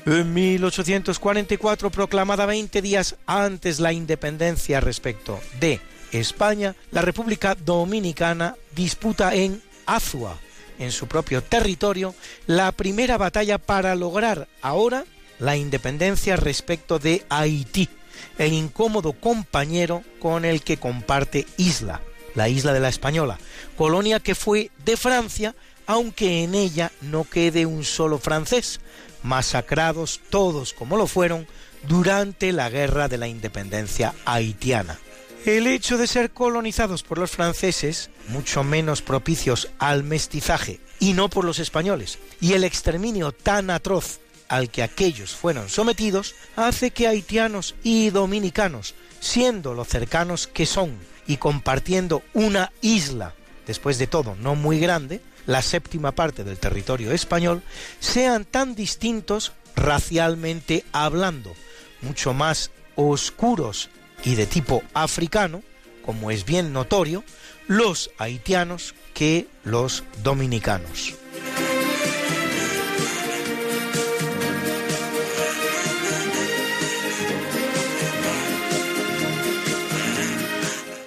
[0.06, 5.80] En 1844, proclamada 20 días antes la independencia respecto de
[6.20, 10.38] España, la República Dominicana disputa en Azua,
[10.80, 12.16] en su propio territorio,
[12.48, 15.06] la primera batalla para lograr ahora
[15.40, 17.90] la independencia respecto de Haití,
[18.38, 22.02] el incómodo compañero con el que comparte isla,
[22.36, 23.40] la isla de la Española,
[23.78, 28.80] colonia que fue de Francia, aunque en ella no quede un solo francés,
[29.22, 31.48] masacrados todos como lo fueron
[31.88, 35.00] durante la guerra de la independencia haitiana.
[35.46, 41.30] El hecho de ser colonizados por los franceses, mucho menos propicios al mestizaje, y no
[41.30, 47.10] por los españoles, y el exterminio tan atroz al que aquellos fueron sometidos, hace que
[47.10, 50.98] haitianos y dominicanos, siendo lo cercanos que son
[51.28, 53.36] y compartiendo una isla,
[53.68, 57.64] después de todo no muy grande, la séptima parte del territorio español,
[58.00, 61.54] sean tan distintos racialmente hablando,
[62.02, 63.90] mucho más oscuros
[64.24, 65.64] y de tipo africano,
[66.06, 67.24] como es bien notorio,
[67.68, 71.16] los haitianos que los dominicanos.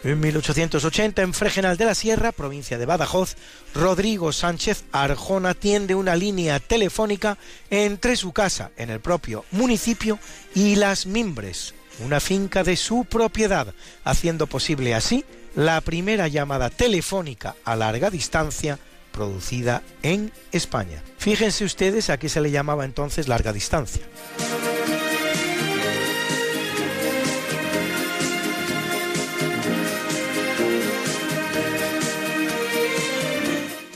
[0.06, 3.34] En 1880, en Fregenal de la Sierra, provincia de Badajoz,
[3.74, 7.38] Rodrigo Sánchez Arjona tiende una línea telefónica
[7.70, 10.20] entre su casa en el propio municipio
[10.54, 13.74] y Las Mimbres, una finca de su propiedad,
[14.04, 15.24] haciendo posible así
[15.54, 18.78] la primera llamada telefónica a larga distancia
[19.12, 21.02] producida en España.
[21.18, 24.02] Fíjense ustedes a qué se le llamaba entonces larga distancia.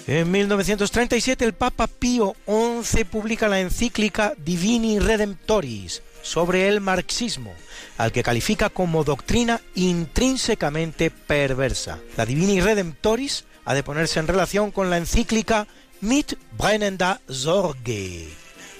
[0.07, 2.35] En 1937 el Papa Pío
[2.83, 7.55] XI publica la encíclica Divini Redemptoris sobre el marxismo,
[8.01, 11.99] al que califica como doctrina intrínsecamente perversa.
[12.17, 15.67] La Divini Redemptoris ha de ponerse en relación con la encíclica
[16.01, 18.27] Mit brennender Sorge,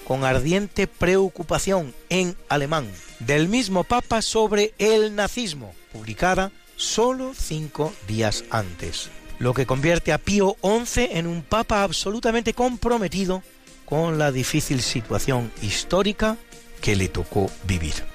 [0.07, 8.43] con ardiente preocupación en alemán, del mismo Papa sobre el nazismo, publicada solo cinco días
[8.49, 13.41] antes lo que convierte a Pío XI en un papa absolutamente comprometido
[13.85, 16.37] con la difícil situación histórica
[16.79, 18.10] que le tocó vivir.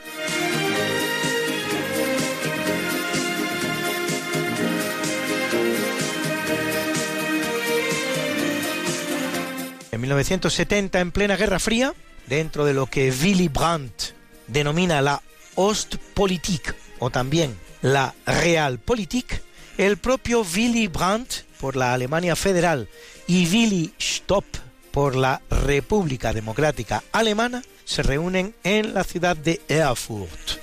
[9.97, 11.95] En 1970, en plena Guerra Fría,
[12.27, 14.13] dentro de lo que Willy Brandt
[14.47, 15.23] denomina la
[15.55, 19.41] Ostpolitik o también la Realpolitik,
[19.79, 22.91] el propio Willy Brandt por la Alemania Federal
[23.27, 24.45] y Willy Stopp
[24.91, 30.61] por la República Democrática Alemana se reúnen en la ciudad de Erfurt,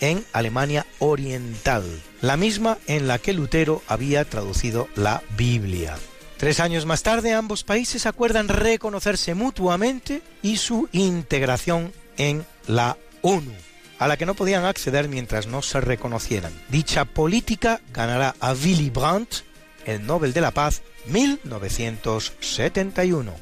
[0.00, 1.84] en Alemania Oriental,
[2.20, 5.96] la misma en la que Lutero había traducido la Biblia.
[6.36, 13.52] Tres años más tarde ambos países acuerdan reconocerse mutuamente y su integración en la ONU,
[13.98, 16.52] a la que no podían acceder mientras no se reconocieran.
[16.68, 19.44] Dicha política ganará a Willy Brandt
[19.86, 23.32] el Nobel de la Paz 1971.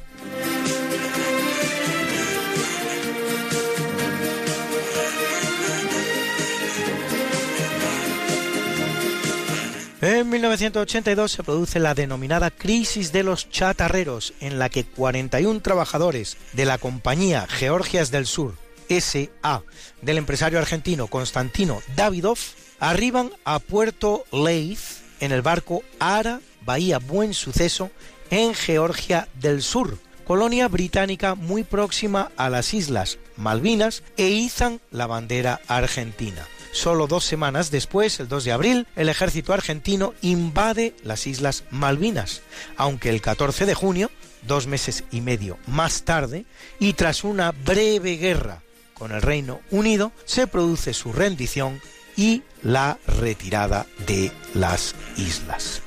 [10.03, 16.35] En 1982 se produce la denominada crisis de los chatarreros, en la que 41 trabajadores
[16.51, 18.55] de la compañía Georgias del Sur,
[18.89, 19.63] SA,
[20.01, 22.37] del empresario argentino Constantino Davidov,
[22.81, 27.89] arriban a Puerto Leith en el barco Ara Bahía Buen Suceso
[28.29, 29.97] en Georgia del Sur,
[30.27, 36.45] colonia británica muy próxima a las Islas Malvinas, e izan la bandera argentina.
[36.73, 42.41] Solo dos semanas después, el 2 de abril, el ejército argentino invade las Islas Malvinas,
[42.77, 44.09] aunque el 14 de junio,
[44.41, 46.45] dos meses y medio más tarde,
[46.79, 48.63] y tras una breve guerra
[48.95, 51.79] con el Reino Unido, se produce su rendición
[52.17, 55.83] y la retirada de las islas.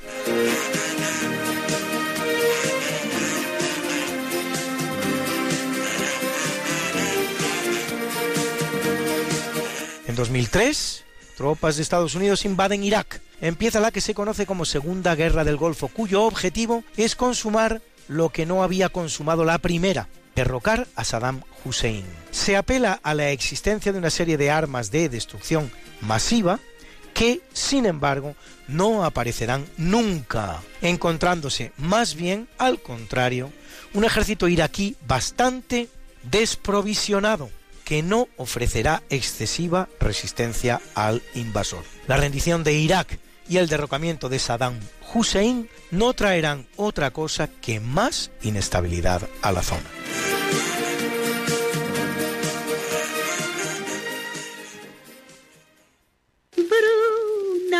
[10.16, 11.04] 2003,
[11.36, 13.20] tropas de Estados Unidos invaden Irak.
[13.40, 18.30] Empieza la que se conoce como Segunda Guerra del Golfo, cuyo objetivo es consumar lo
[18.30, 22.04] que no había consumado la primera, derrocar a Saddam Hussein.
[22.30, 25.70] Se apela a la existencia de una serie de armas de destrucción
[26.00, 26.58] masiva
[27.14, 28.34] que, sin embargo,
[28.68, 33.52] no aparecerán nunca, encontrándose más bien, al contrario,
[33.94, 35.88] un ejército iraquí bastante
[36.30, 37.50] desprovisionado,
[37.86, 41.84] que no ofrecerá excesiva resistencia al invasor.
[42.08, 44.80] La rendición de Irak y el derrocamiento de Saddam
[45.14, 49.88] Hussein no traerán otra cosa que más inestabilidad a la zona.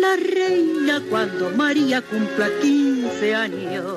[0.00, 3.96] la reina cuando María cumpla 15 años.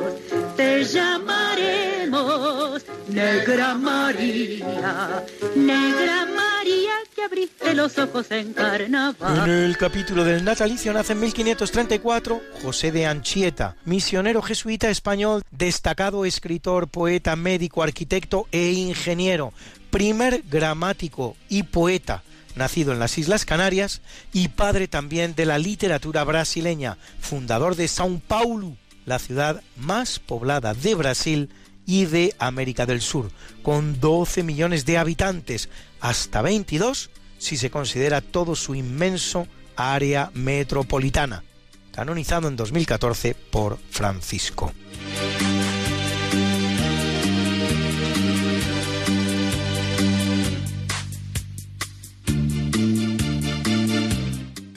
[0.56, 5.24] Te llamaremos Negra María,
[5.56, 9.50] Negra María que abriste los ojos en carnaval.
[9.50, 16.26] En el capítulo del natalicio nace en 1534 José de Anchieta, misionero jesuita español, destacado
[16.26, 19.54] escritor, poeta, médico, arquitecto e ingeniero,
[19.90, 22.24] primer gramático y poeta
[22.56, 24.02] nacido en las Islas Canarias
[24.34, 30.74] y padre también de la literatura brasileña, fundador de São Paulo, la ciudad más poblada
[30.74, 31.50] de Brasil
[31.86, 33.32] y de América del Sur,
[33.64, 35.70] con 12 millones de habitantes,
[36.00, 37.10] hasta 22
[37.40, 41.44] si se considera todo su inmenso área metropolitana,
[41.92, 44.74] canonizado en 2014 por Francisco.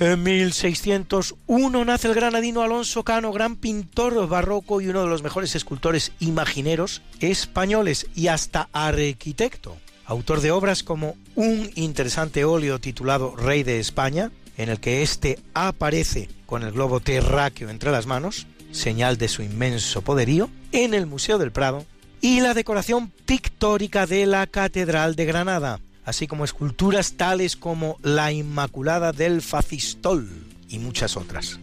[0.02, 5.54] En 1601 nace el granadino Alonso Cano, gran pintor barroco y uno de los mejores
[5.54, 13.62] escultores imagineros españoles y hasta arquitecto, autor de obras como un interesante óleo titulado Rey
[13.62, 19.18] de España, en el que éste aparece con el globo terráqueo entre las manos, señal
[19.18, 21.86] de su inmenso poderío, en el Museo del Prado,
[22.20, 28.32] y la decoración pictórica de la Catedral de Granada, así como esculturas tales como la
[28.32, 30.28] Inmaculada del Facistol
[30.68, 31.58] y muchas otras.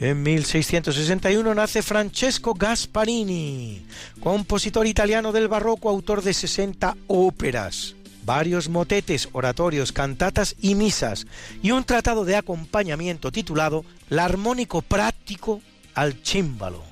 [0.00, 3.84] En 1661 nace Francesco Gasparini,
[4.20, 7.96] compositor italiano del barroco, autor de 60 óperas,
[8.28, 11.26] varios motetes, oratorios, cantatas y misas,
[11.62, 15.62] y un tratado de acompañamiento titulado La armónico práctico
[15.94, 16.84] al chímbalo.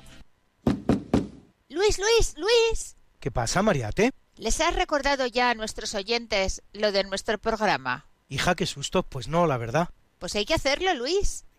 [1.69, 2.95] Luis, Luis, Luis.
[3.19, 4.09] ¿Qué pasa, Mariate?
[4.37, 8.07] ¿Les has recordado ya a nuestros oyentes lo de nuestro programa?
[8.29, 9.03] Hija, qué susto.
[9.03, 9.89] Pues no, la verdad.
[10.17, 11.45] Pues hay que hacerlo, Luis.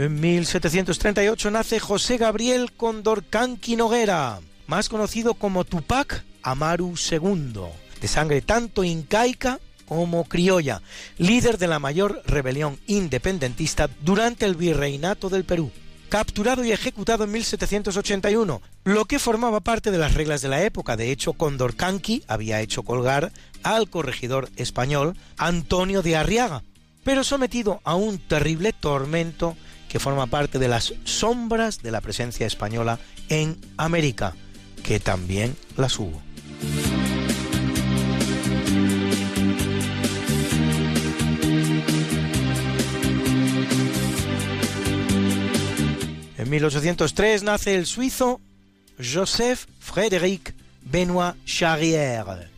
[0.00, 7.60] En 1738 nace José Gabriel Condorcanqui Noguera, más conocido como Tupac Amaru II,
[8.00, 10.80] de sangre tanto incaica como criolla,
[11.18, 15.70] líder de la mayor rebelión independentista durante el virreinato del Perú.
[16.08, 20.96] Capturado y ejecutado en 1781, lo que formaba parte de las reglas de la época.
[20.96, 23.32] De hecho, Condorcanqui había hecho colgar
[23.62, 26.62] al corregidor español Antonio de Arriaga,
[27.04, 29.58] pero sometido a un terrible tormento
[29.90, 34.34] que forma parte de las sombras de la presencia española en América,
[34.84, 36.22] que también las hubo.
[46.38, 48.40] En 1803 nace el suizo
[48.96, 52.48] Joseph Frédéric Benoit Charrière,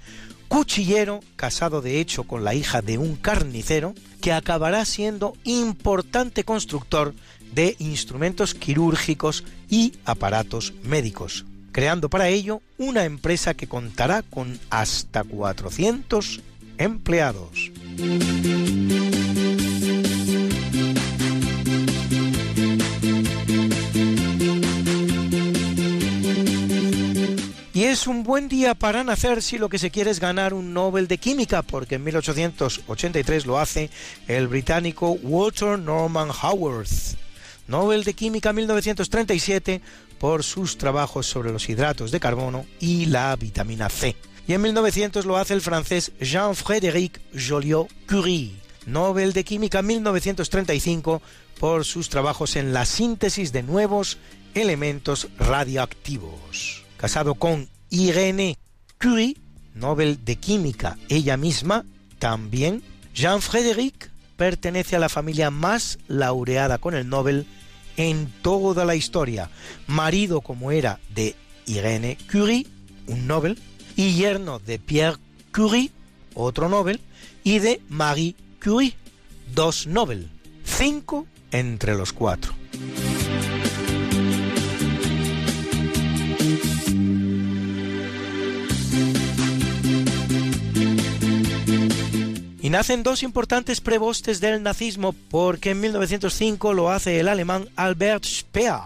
[0.52, 7.14] cuchillero casado de hecho con la hija de un carnicero que acabará siendo importante constructor
[7.54, 15.24] de instrumentos quirúrgicos y aparatos médicos, creando para ello una empresa que contará con hasta
[15.24, 16.42] 400
[16.76, 17.72] empleados.
[27.92, 31.08] Es un buen día para nacer si lo que se quiere es ganar un Nobel
[31.08, 33.90] de Química, porque en 1883 lo hace
[34.28, 37.18] el británico Walter Norman Haworth.
[37.68, 39.82] Nobel de Química 1937
[40.18, 44.16] por sus trabajos sobre los hidratos de carbono y la vitamina C.
[44.48, 48.54] Y en 1900 lo hace el francés Jean-Frédéric Joliot-Curie.
[48.86, 51.20] Nobel de Química 1935
[51.60, 54.16] por sus trabajos en la síntesis de nuevos
[54.54, 56.84] elementos radioactivos.
[56.96, 58.58] Casado con Irene
[58.98, 59.36] Curie,
[59.74, 61.84] Nobel de Química ella misma,
[62.18, 62.82] también
[63.14, 67.46] Jean-Frédéric pertenece a la familia más laureada con el Nobel
[67.98, 69.50] en toda la historia.
[69.86, 71.36] Marido como era de
[71.66, 72.66] Irene Curie,
[73.08, 73.60] un Nobel,
[73.94, 75.18] y yerno de Pierre
[75.54, 75.90] Curie,
[76.32, 76.98] otro Nobel,
[77.44, 78.94] y de Marie Curie,
[79.54, 80.30] dos Nobel,
[80.64, 82.54] cinco entre los cuatro.
[92.72, 98.80] Nacen dos importantes prebostes del nazismo porque en 1905 lo hace el alemán Albert Speer,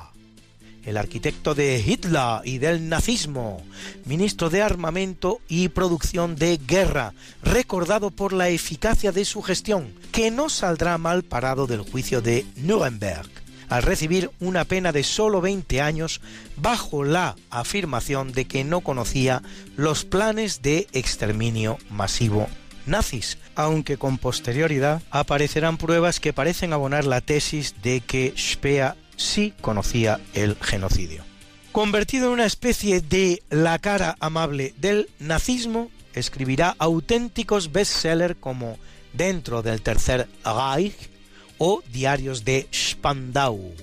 [0.84, 3.64] el arquitecto de Hitler y del nazismo,
[4.04, 7.14] ministro de armamento y producción de guerra,
[7.44, 12.44] recordado por la eficacia de su gestión, que no saldrá mal parado del juicio de
[12.56, 13.30] Nuremberg,
[13.68, 16.20] al recibir una pena de solo 20 años
[16.56, 19.44] bajo la afirmación de que no conocía
[19.76, 22.48] los planes de exterminio masivo
[22.86, 29.54] nazis, aunque con posterioridad aparecerán pruebas que parecen abonar la tesis de que Speer sí
[29.60, 31.24] conocía el genocidio.
[31.72, 38.78] Convertido en una especie de la cara amable del nazismo, escribirá auténticos bestsellers como
[39.12, 41.10] Dentro del Tercer Reich
[41.58, 43.74] o Diarios de Spandau.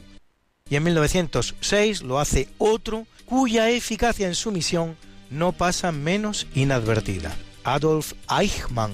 [0.70, 4.96] Y en 1906 lo hace otro cuya eficacia en su misión
[5.30, 7.36] no pasa menos inadvertida.
[7.64, 8.92] Adolf Eichmann,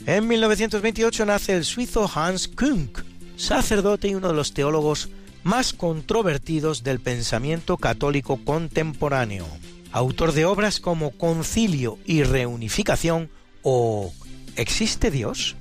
[0.07, 2.99] En 1928 nace el suizo Hans Kunk,
[3.37, 5.09] sacerdote y uno de los teólogos
[5.43, 9.47] más controvertidos del pensamiento católico contemporáneo,
[9.91, 13.29] autor de obras como Concilio y Reunificación
[13.63, 14.13] o
[14.55, 15.55] ¿Existe Dios?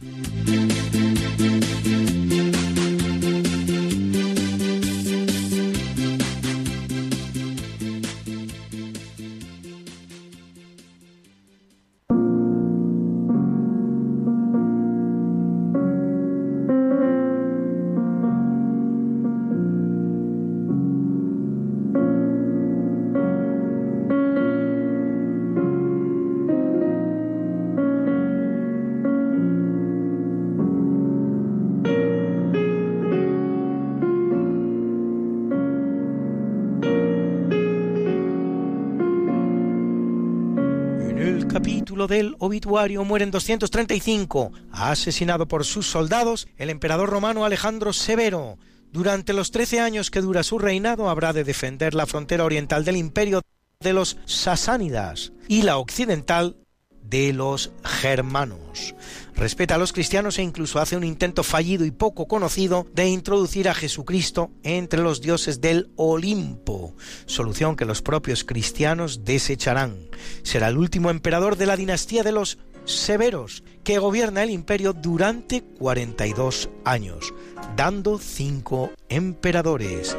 [42.06, 48.58] Del obituario muere en 235, asesinado por sus soldados, el emperador romano Alejandro Severo.
[48.92, 52.96] Durante los 13 años que dura su reinado habrá de defender la frontera oriental del
[52.96, 53.42] imperio
[53.80, 56.56] de los sasánidas y la occidental
[57.02, 58.94] de los germanos.
[59.36, 63.68] Respeta a los cristianos e incluso hace un intento fallido y poco conocido de introducir
[63.68, 66.94] a Jesucristo entre los dioses del Olimpo,
[67.26, 69.96] solución que los propios cristianos desecharán.
[70.42, 75.62] Será el último emperador de la dinastía de los Severos, que gobierna el imperio durante
[75.62, 77.32] 42 años,
[77.76, 80.14] dando cinco emperadores.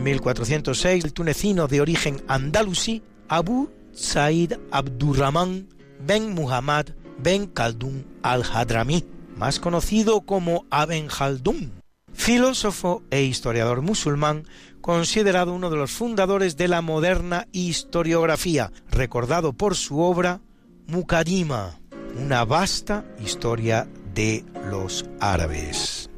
[0.00, 5.68] En 1406, el tunecino de origen andalusí, Abu Said Abdurrahman
[6.06, 6.86] ben Muhammad
[7.18, 9.04] ben Khaldun al-Hadrami,
[9.36, 11.82] más conocido como Aben Khaldun,
[12.14, 14.44] filósofo e historiador musulmán,
[14.80, 20.40] considerado uno de los fundadores de la moderna historiografía, recordado por su obra
[20.86, 21.78] Mukaddima,
[22.16, 26.09] una vasta historia de los árabes.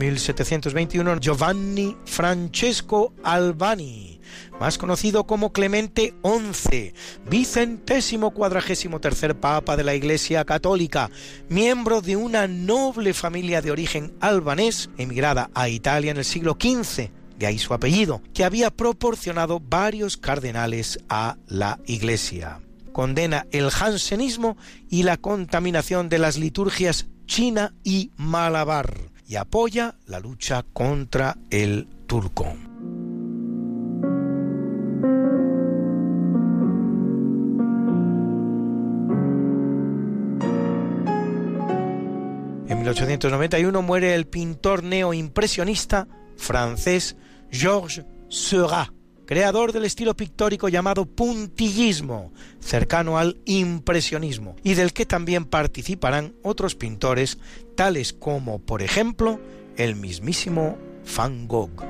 [0.00, 4.20] 1721, Giovanni Francesco Albani,
[4.58, 6.94] más conocido como Clemente XI,
[7.28, 11.10] vicentésimo cuadragésimo tercer papa de la Iglesia Católica,
[11.50, 17.10] miembro de una noble familia de origen albanés, emigrada a Italia en el siglo XV,
[17.38, 22.60] de ahí su apellido, que había proporcionado varios cardenales a la Iglesia.
[22.92, 24.56] Condena el jansenismo
[24.88, 31.86] y la contaminación de las liturgias china y malabar y apoya la lucha contra el
[32.08, 32.46] turco.
[42.66, 47.14] En 1891 muere el pintor neoimpresionista francés
[47.52, 48.90] Georges Seurat,
[49.26, 56.74] creador del estilo pictórico llamado puntillismo, cercano al impresionismo, y del que también participarán otros
[56.74, 57.38] pintores,
[57.80, 59.40] tales como, por ejemplo,
[59.78, 60.76] el mismísimo
[61.16, 61.82] Van Gogh.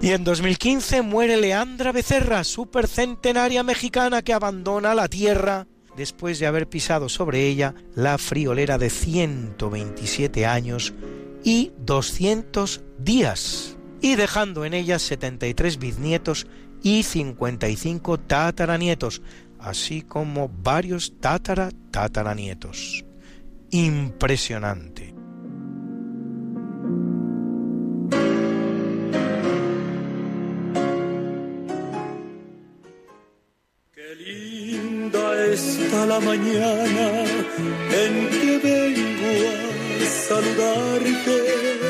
[0.00, 5.66] Y en 2015 muere Leandra Becerra, supercentenaria mexicana que abandona la Tierra
[5.98, 10.94] después de haber pisado sobre ella la friolera de 127 años
[11.44, 16.46] y 200 días, y dejando en ella 73 bisnietos
[16.82, 19.22] y 55 tataranietos,
[19.58, 23.04] así como varios tatara tataranietos.
[23.70, 25.14] Impresionante.
[34.18, 37.24] linda está la mañana
[38.02, 39.32] en que vengo
[40.02, 41.89] a saludarte.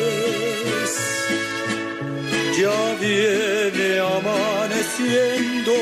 [2.57, 5.73] Ya viene amaneciendo,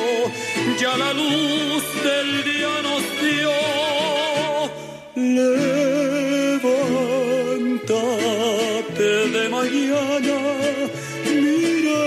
[0.80, 3.52] ya la luz del día nos dio.
[7.80, 10.40] Levántate de mañana,
[11.26, 12.02] mira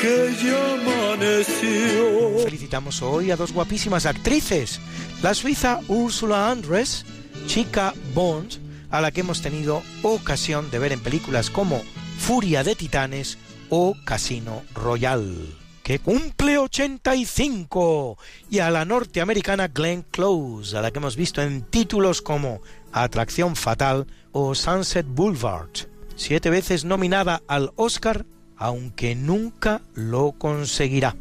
[0.00, 2.44] que ya amaneció.
[2.44, 4.80] Felicitamos hoy a dos guapísimas actrices,
[5.22, 7.04] la suiza Ursula Andress,
[7.46, 8.54] chica Bond,
[8.90, 11.82] a la que hemos tenido ocasión de ver en películas como
[12.18, 13.36] Furia de Titanes,
[13.74, 15.48] o Casino Royale,
[15.82, 18.18] que cumple 85,
[18.50, 22.60] y a la norteamericana Glenn Close, a la que hemos visto en títulos como
[22.92, 25.70] Atracción Fatal o Sunset Boulevard,
[26.16, 28.26] siete veces nominada al Oscar,
[28.58, 31.16] aunque nunca lo conseguirá,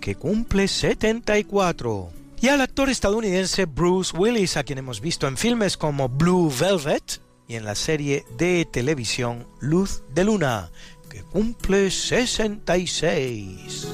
[0.00, 5.76] que cumple 74 y al actor estadounidense Bruce Willis, a quien hemos visto en filmes
[5.76, 10.70] como Blue Velvet y en la serie de televisión Luz de Luna,
[11.10, 13.88] que cumple 66.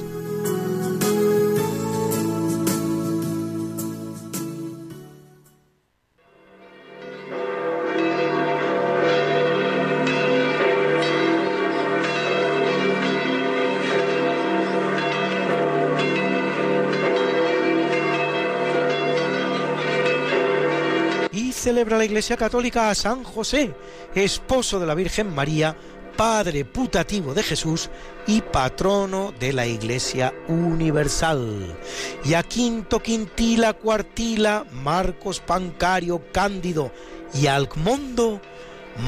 [21.37, 23.73] y celebra la Iglesia Católica a San José,
[24.15, 25.75] esposo de la Virgen María,
[26.17, 27.89] padre putativo de Jesús
[28.25, 31.77] y patrono de la Iglesia Universal.
[32.25, 36.91] Y a Quinto, Quintila, Cuartila, Marcos, Pancario, Cándido
[37.33, 38.41] y Alcmondo,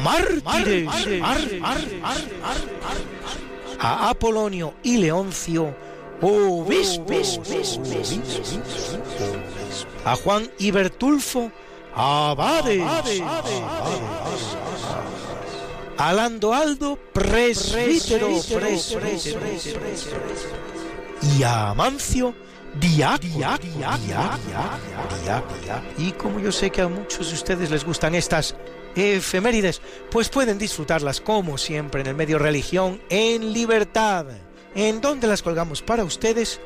[0.04, 0.88] mártires.
[3.80, 5.76] A Apolonio y Leoncio,
[6.22, 7.40] obispos.
[10.06, 11.52] A Juan y Bertulfo,
[11.96, 12.84] abades.
[16.00, 18.30] A Landoaldo, presbítero.
[21.22, 22.34] Y a Amancio,
[22.80, 23.28] diácono.
[25.98, 28.56] Y como yo sé que a muchos de ustedes les gustan estas
[28.96, 34.26] efemérides, pues pueden disfrutarlas como siempre en el medio religión en libertad.
[34.76, 36.62] ¿En donde las colgamos para ustedes?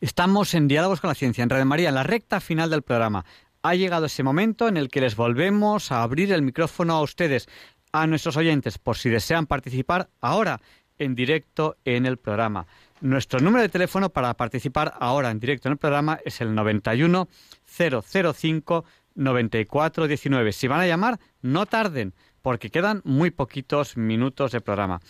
[0.00, 3.26] Estamos en Diálogos con la Ciencia, en Radio María, en la recta final del programa.
[3.60, 7.50] Ha llegado ese momento en el que les volvemos a abrir el micrófono a ustedes,
[7.92, 10.62] a nuestros oyentes, por si desean participar ahora
[10.98, 12.66] en directo en el programa.
[13.02, 17.28] Nuestro número de teléfono para participar ahora en directo en el programa es el 91
[17.66, 18.84] 005
[19.16, 20.52] 9419.
[20.52, 25.00] Si van a llamar, no tarden, porque quedan muy poquitos minutos de programa.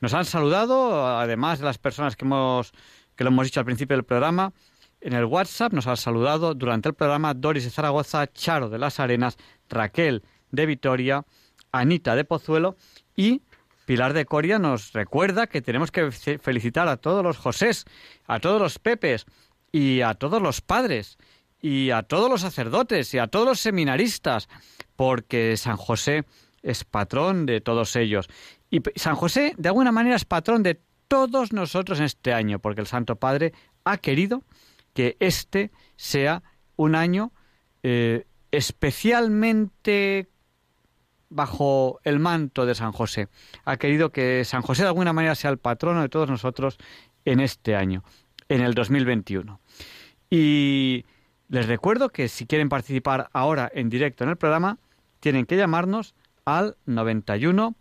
[0.00, 2.72] Nos han saludado, además de las personas que hemos
[3.20, 4.54] que lo hemos dicho al principio del programa,
[5.02, 8.98] en el WhatsApp nos ha saludado durante el programa Doris de Zaragoza, Charo de las
[8.98, 9.36] Arenas,
[9.68, 11.26] Raquel de Vitoria,
[11.70, 12.76] Anita de Pozuelo
[13.14, 13.42] y
[13.84, 17.84] Pilar de Coria nos recuerda que tenemos que fe- felicitar a todos los Josés,
[18.26, 19.26] a todos los Pepes
[19.70, 21.18] y a todos los padres
[21.60, 24.48] y a todos los sacerdotes y a todos los seminaristas,
[24.96, 26.24] porque San José
[26.62, 28.28] es patrón de todos ellos.
[28.70, 30.80] Y San José, de alguna manera, es patrón de
[31.10, 34.44] todos nosotros en este año, porque el Santo Padre ha querido
[34.94, 36.44] que este sea
[36.76, 37.32] un año
[37.82, 40.28] eh, especialmente
[41.28, 43.26] bajo el manto de San José.
[43.64, 46.78] Ha querido que San José de alguna manera sea el patrono de todos nosotros
[47.24, 48.04] en este año,
[48.48, 49.60] en el 2021.
[50.30, 51.04] Y
[51.48, 54.78] les recuerdo que si quieren participar ahora en directo en el programa,
[55.18, 56.14] tienen que llamarnos
[56.44, 57.74] al 91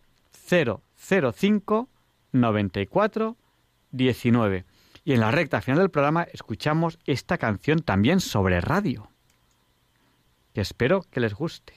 [0.49, 1.89] 005
[2.31, 3.37] 94
[3.91, 4.65] 19.
[5.03, 9.09] Y en la recta final del programa escuchamos esta canción también sobre radio,
[10.53, 11.73] que espero que les guste.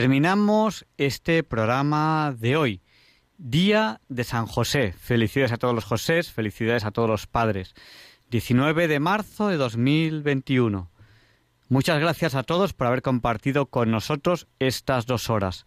[0.00, 2.82] Terminamos este programa de hoy,
[3.38, 4.92] Día de San José.
[4.92, 7.72] Felicidades a todos los Josés, felicidades a todos los padres.
[8.28, 10.90] 19 de marzo de 2021.
[11.70, 15.64] Muchas gracias a todos por haber compartido con nosotros estas dos horas.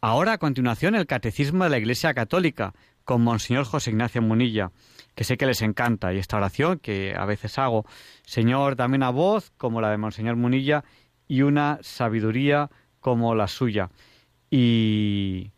[0.00, 2.74] Ahora, a continuación, el Catecismo de la Iglesia Católica
[3.04, 4.72] con Monseñor José Ignacio Munilla,
[5.14, 7.86] que sé que les encanta, y esta oración que a veces hago.
[8.24, 10.82] Señor, dame una voz como la de Monseñor Munilla
[11.28, 12.68] y una sabiduría
[13.00, 13.90] como la suya.
[14.50, 15.50] Y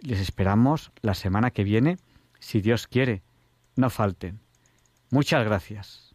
[0.00, 1.98] les esperamos la semana que viene,
[2.38, 3.22] si Dios quiere.
[3.76, 4.40] No falten.
[5.10, 6.14] Muchas gracias.